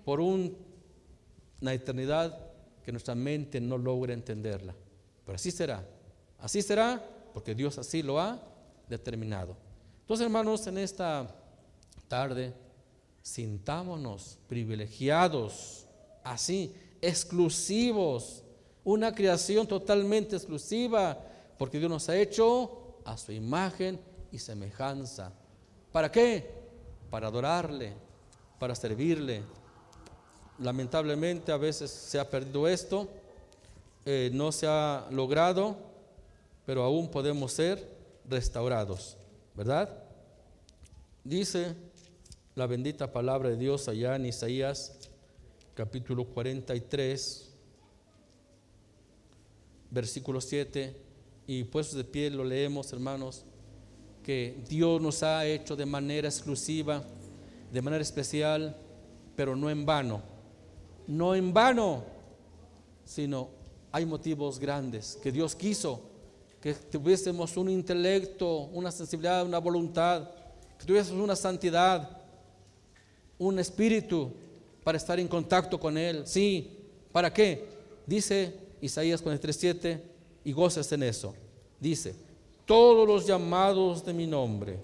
Por 0.04 0.20
una 0.20 1.72
eternidad 1.72 2.38
que 2.84 2.92
nuestra 2.92 3.14
mente 3.14 3.60
no 3.60 3.78
logra 3.78 4.12
entenderla. 4.12 4.74
Pero 5.24 5.36
así 5.36 5.50
será. 5.50 5.84
Así 6.38 6.62
será 6.62 7.02
porque 7.32 7.54
Dios 7.54 7.78
así 7.78 8.02
lo 8.02 8.20
ha 8.20 8.40
determinado. 8.88 9.56
Entonces, 10.02 10.24
hermanos, 10.24 10.66
en 10.66 10.78
esta 10.78 11.34
tarde, 12.06 12.52
sintámonos 13.22 14.38
privilegiados, 14.46 15.86
así, 16.22 16.74
exclusivos, 17.00 18.44
una 18.84 19.14
creación 19.14 19.66
totalmente 19.66 20.36
exclusiva, 20.36 21.18
porque 21.56 21.78
Dios 21.78 21.90
nos 21.90 22.08
ha 22.10 22.16
hecho 22.16 23.00
a 23.04 23.16
su 23.16 23.32
imagen 23.32 23.98
y 24.34 24.38
semejanza. 24.38 25.32
¿Para 25.92 26.10
qué? 26.10 26.50
Para 27.08 27.28
adorarle, 27.28 27.92
para 28.58 28.74
servirle. 28.74 29.42
Lamentablemente 30.58 31.52
a 31.52 31.56
veces 31.56 31.90
se 31.90 32.18
ha 32.18 32.28
perdido 32.28 32.66
esto, 32.66 33.08
eh, 34.04 34.30
no 34.32 34.50
se 34.50 34.66
ha 34.66 35.06
logrado, 35.10 35.76
pero 36.66 36.82
aún 36.82 37.08
podemos 37.08 37.52
ser 37.52 37.88
restaurados, 38.28 39.16
¿verdad? 39.54 40.02
Dice 41.22 41.74
la 42.56 42.66
bendita 42.66 43.12
palabra 43.12 43.50
de 43.50 43.56
Dios 43.56 43.88
allá 43.88 44.16
en 44.16 44.26
Isaías 44.26 44.98
capítulo 45.74 46.24
43, 46.24 47.50
versículo 49.90 50.40
7, 50.40 50.96
y 51.46 51.64
puestos 51.64 51.96
de 51.96 52.04
pie 52.04 52.30
lo 52.30 52.44
leemos, 52.44 52.92
hermanos, 52.92 53.44
que 54.24 54.56
Dios 54.68 55.00
nos 55.00 55.22
ha 55.22 55.46
hecho 55.46 55.76
de 55.76 55.86
manera 55.86 56.26
exclusiva, 56.26 57.04
de 57.72 57.82
manera 57.82 58.02
especial, 58.02 58.76
pero 59.36 59.54
no 59.54 59.70
en 59.70 59.86
vano, 59.86 60.22
no 61.06 61.34
en 61.36 61.52
vano, 61.52 62.02
sino 63.04 63.50
hay 63.92 64.06
motivos 64.06 64.58
grandes 64.58 65.18
que 65.22 65.30
Dios 65.30 65.54
quiso 65.54 66.14
que 66.64 66.72
tuviésemos 66.72 67.58
un 67.58 67.68
intelecto, 67.68 68.70
una 68.72 68.90
sensibilidad, 68.90 69.44
una 69.44 69.58
voluntad, 69.58 70.30
que 70.78 70.86
tuviésemos 70.86 71.22
una 71.22 71.36
santidad, 71.36 72.22
un 73.36 73.58
espíritu 73.58 74.32
para 74.82 74.96
estar 74.96 75.20
en 75.20 75.28
contacto 75.28 75.78
con 75.78 75.98
Él. 75.98 76.26
Sí, 76.26 76.78
¿para 77.12 77.30
qué? 77.30 77.68
Dice 78.06 78.54
Isaías 78.80 79.22
43:7 79.22 80.00
y 80.42 80.52
gozas 80.52 80.90
en 80.92 81.02
eso. 81.02 81.34
Dice, 81.78 82.14
todos 82.66 83.06
los 83.06 83.26
llamados 83.26 84.04
de 84.04 84.12
mi 84.12 84.26
nombre, 84.26 84.78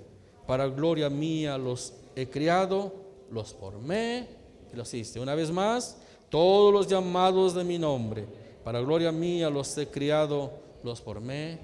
para 0.46 0.66
gloria 0.66 1.08
mía 1.08 1.56
los 1.56 1.94
he 2.16 2.28
criado, 2.28 2.92
los 3.30 3.54
formé 3.54 4.28
y 4.72 4.76
los 4.76 4.92
hice. 4.92 5.20
Una 5.20 5.34
vez 5.34 5.50
más, 5.50 5.98
todos 6.28 6.72
los 6.72 6.86
llamados 6.86 7.54
de 7.54 7.64
mi 7.64 7.78
nombre, 7.78 8.26
para 8.64 8.80
gloria 8.80 9.12
mía 9.12 9.50
los 9.50 9.76
he 9.78 9.88
criado, 9.88 10.52
los 10.82 11.00
formé 11.00 11.58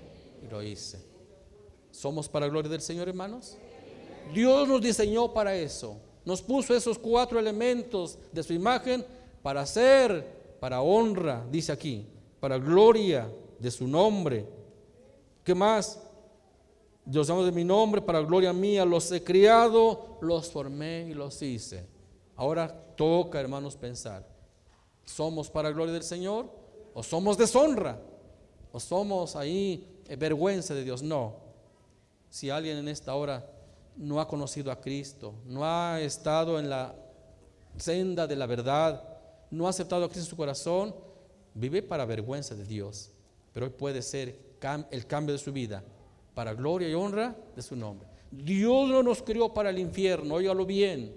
y 0.44 0.50
lo 0.50 0.62
hice. 0.62 1.04
¿Somos 1.90 2.28
para 2.28 2.48
gloria 2.48 2.70
del 2.70 2.82
Señor, 2.82 3.08
hermanos? 3.08 3.56
Dios 4.34 4.68
nos 4.68 4.80
diseñó 4.80 5.32
para 5.32 5.54
eso 5.54 5.96
nos 6.26 6.42
puso 6.42 6.74
esos 6.74 6.98
cuatro 6.98 7.38
elementos 7.38 8.18
de 8.32 8.42
su 8.42 8.52
imagen 8.52 9.06
para 9.42 9.64
ser, 9.64 10.56
para 10.58 10.82
honra, 10.82 11.46
dice 11.50 11.70
aquí, 11.70 12.04
para 12.40 12.58
gloria 12.58 13.30
de 13.60 13.70
su 13.70 13.86
nombre. 13.86 14.44
¿Qué 15.44 15.54
más? 15.54 16.02
Dios 17.06 17.28
llama 17.28 17.44
de 17.44 17.52
mi 17.52 17.62
nombre 17.62 18.02
para 18.02 18.20
gloria 18.20 18.52
mía, 18.52 18.84
los 18.84 19.12
he 19.12 19.22
criado, 19.22 20.18
los 20.20 20.50
formé 20.50 21.06
y 21.08 21.14
los 21.14 21.40
hice. 21.40 21.86
Ahora 22.34 22.68
toca, 22.96 23.38
hermanos, 23.40 23.76
pensar. 23.76 24.26
¿Somos 25.04 25.48
para 25.48 25.70
gloria 25.70 25.94
del 25.94 26.02
Señor 26.02 26.50
o 26.92 27.04
somos 27.04 27.38
deshonra? 27.38 28.00
¿O 28.72 28.80
somos 28.80 29.36
ahí 29.36 30.02
vergüenza 30.18 30.74
de 30.74 30.82
Dios? 30.82 31.00
No. 31.00 31.36
Si 32.28 32.50
alguien 32.50 32.76
en 32.76 32.88
esta 32.88 33.14
hora 33.14 33.48
no 33.96 34.20
ha 34.20 34.26
conocido 34.26 34.72
a 34.72 34.80
Cristo, 34.80 35.32
no 35.46 35.64
ha 35.64 36.00
estado 36.00 36.58
en 36.58 36.68
la 36.68 36.92
senda 37.76 38.26
de 38.26 38.34
la 38.34 38.46
verdad, 38.46 39.16
no 39.52 39.68
ha 39.68 39.70
aceptado 39.70 40.04
a 40.04 40.08
Cristo 40.08 40.26
en 40.26 40.30
su 40.30 40.36
corazón, 40.36 40.92
vive 41.54 41.82
para 41.82 42.04
vergüenza 42.04 42.56
de 42.56 42.64
Dios. 42.64 43.12
Pero 43.54 43.66
hoy 43.66 43.72
puede 43.72 44.02
ser 44.02 44.36
el 44.90 45.06
cambio 45.06 45.32
de 45.32 45.38
su 45.38 45.52
vida 45.52 45.84
para 46.36 46.52
gloria 46.52 46.86
y 46.86 46.92
honra 46.92 47.34
de 47.56 47.62
su 47.62 47.74
nombre. 47.74 48.06
Dios 48.30 48.90
no 48.90 49.02
nos 49.02 49.22
crió 49.22 49.54
para 49.54 49.70
el 49.70 49.78
infierno, 49.78 50.34
óigalo 50.34 50.66
bien. 50.66 51.16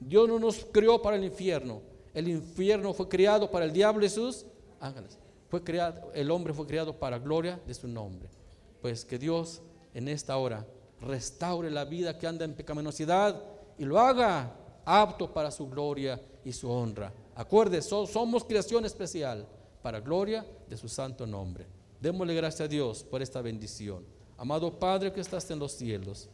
Dios 0.00 0.28
no 0.28 0.40
nos 0.40 0.66
crió 0.72 1.00
para 1.00 1.14
el 1.14 1.22
infierno. 1.22 1.82
El 2.12 2.26
infierno 2.26 2.92
fue 2.92 3.08
creado 3.08 3.48
para 3.48 3.64
el 3.64 3.72
diablo 3.72 4.04
y 4.04 4.08
sus 4.08 4.44
ángeles. 4.80 5.20
Fue 5.48 5.62
creado, 5.62 6.10
el 6.14 6.32
hombre 6.32 6.52
fue 6.52 6.66
creado 6.66 6.98
para 6.98 7.20
gloria 7.20 7.60
de 7.64 7.74
su 7.74 7.86
nombre. 7.86 8.28
Pues 8.82 9.04
que 9.04 9.20
Dios 9.20 9.62
en 9.94 10.08
esta 10.08 10.36
hora 10.36 10.66
restaure 11.00 11.70
la 11.70 11.84
vida 11.84 12.18
que 12.18 12.26
anda 12.26 12.44
en 12.44 12.54
pecaminosidad 12.54 13.40
y 13.78 13.84
lo 13.84 14.00
haga 14.00 14.52
apto 14.84 15.32
para 15.32 15.52
su 15.52 15.70
gloria 15.70 16.20
y 16.44 16.52
su 16.52 16.68
honra. 16.68 17.12
Acuérdese, 17.36 17.90
somos 18.08 18.42
creación 18.42 18.84
especial 18.84 19.46
para 19.80 20.00
gloria 20.00 20.44
de 20.68 20.76
su 20.76 20.88
santo 20.88 21.24
nombre. 21.24 21.66
Démosle 22.00 22.34
gracias 22.34 22.62
a 22.62 22.68
Dios 22.68 23.04
por 23.04 23.22
esta 23.22 23.40
bendición. 23.40 24.15
Amado 24.38 24.70
Padre 24.70 25.12
que 25.12 25.20
estás 25.20 25.50
en 25.50 25.58
los 25.58 25.72
cielos, 25.72 26.28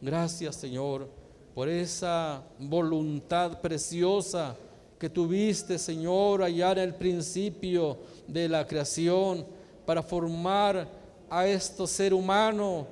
gracias 0.00 0.54
Señor 0.54 1.08
por 1.52 1.68
esa 1.68 2.44
voluntad 2.58 3.60
preciosa 3.60 4.56
que 4.98 5.10
tuviste 5.10 5.78
Señor 5.78 6.42
allá 6.42 6.72
en 6.72 6.78
el 6.78 6.94
principio 6.94 7.98
de 8.28 8.48
la 8.48 8.64
creación 8.64 9.44
para 9.84 10.00
formar 10.02 10.88
a 11.28 11.46
este 11.46 11.86
ser 11.88 12.14
humano 12.14 12.86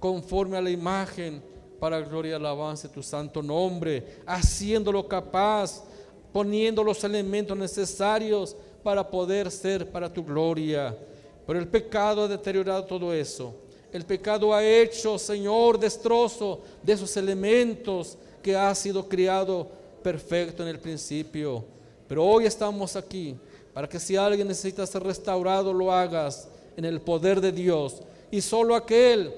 conforme 0.00 0.56
a 0.56 0.62
la 0.62 0.70
imagen 0.70 1.40
para 1.78 2.00
gloria 2.00 2.32
y 2.32 2.34
alabanza 2.34 2.88
de 2.88 2.94
tu 2.94 3.02
santo 3.02 3.40
nombre, 3.42 4.20
haciéndolo 4.26 5.06
capaz, 5.06 5.84
poniendo 6.32 6.82
los 6.82 7.02
elementos 7.04 7.56
necesarios 7.56 8.56
para 8.82 9.08
poder 9.08 9.50
ser 9.50 9.90
para 9.90 10.12
tu 10.12 10.24
gloria. 10.24 10.96
Pero 11.46 11.58
el 11.58 11.68
pecado 11.68 12.24
ha 12.24 12.28
deteriorado 12.28 12.84
todo 12.84 13.12
eso. 13.12 13.54
El 13.92 14.04
pecado 14.04 14.54
ha 14.54 14.64
hecho, 14.64 15.18
Señor, 15.18 15.78
destrozo 15.78 16.60
de 16.82 16.92
esos 16.92 17.16
elementos 17.16 18.16
que 18.42 18.54
ha 18.54 18.74
sido 18.74 19.08
criado 19.08 19.66
perfecto 20.02 20.62
en 20.62 20.68
el 20.68 20.78
principio. 20.78 21.64
Pero 22.06 22.24
hoy 22.24 22.46
estamos 22.46 22.94
aquí 22.96 23.36
para 23.72 23.88
que 23.88 23.98
si 23.98 24.16
alguien 24.16 24.48
necesita 24.48 24.86
ser 24.86 25.02
restaurado, 25.02 25.72
lo 25.72 25.92
hagas 25.92 26.48
en 26.76 26.84
el 26.84 27.00
poder 27.00 27.40
de 27.40 27.52
Dios. 27.52 28.02
Y 28.30 28.40
solo 28.40 28.74
aquel 28.74 29.32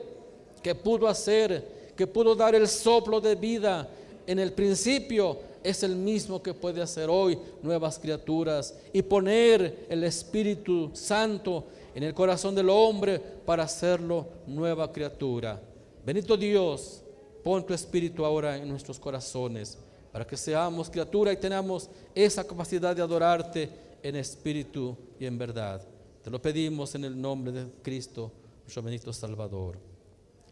que 0.63 0.75
pudo 0.75 1.09
hacer, 1.09 1.93
que 1.97 2.07
pudo 2.07 2.35
dar 2.35 2.55
el 2.55 2.69
soplo 2.69 3.21
de 3.21 3.35
vida 3.35 3.89
en 4.27 4.39
el 4.39 4.53
principio, 4.53 5.39
es 5.63 5.83
el 5.83 5.97
mismo 5.97 6.43
que 6.43 6.55
puede 6.55 6.83
hacer 6.83 7.09
hoy 7.09 7.39
nuevas 7.63 7.99
criaturas 7.99 8.75
y 8.93 9.03
poner 9.03 9.87
el 9.89 10.05
Espíritu 10.05 10.91
Santo 10.93 11.65
en 11.95 12.03
el 12.03 12.15
corazón 12.15 12.55
del 12.55 12.71
hombre 12.71 13.19
para 13.19 13.65
hacerlo 13.65 14.27
nueva 14.47 14.91
criatura. 14.93 15.61
Bendito 16.05 16.37
Dios, 16.37 17.03
pon 17.43 17.65
tu 17.65 17.75
espíritu 17.75 18.25
ahora 18.25 18.57
en 18.57 18.69
nuestros 18.69 18.99
corazones 18.99 19.79
para 20.13 20.27
que 20.27 20.37
seamos 20.37 20.91
criatura 20.91 21.33
y 21.33 21.37
tenamos 21.37 21.89
esa 22.15 22.47
capacidad 22.47 22.95
de 22.95 23.03
adorarte 23.03 23.71
en 24.03 24.17
espíritu 24.17 24.97
y 25.19 25.27
en 25.27 25.39
verdad. 25.39 25.81
Te 26.23 26.31
lo 26.31 26.41
pedimos 26.41 26.95
en 26.95 27.05
el 27.05 27.21
nombre 27.21 27.53
de 27.53 27.67
Cristo, 27.83 28.31
nuestro 28.63 28.83
bendito 28.83 29.13
Salvador. 29.13 29.79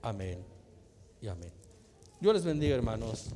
Amén 0.03 0.39
y 1.21 1.29
amén. 1.29 1.53
Dios 2.21 2.35
les 2.35 2.45
bendiga, 2.45 2.75
hermanos. 2.75 3.27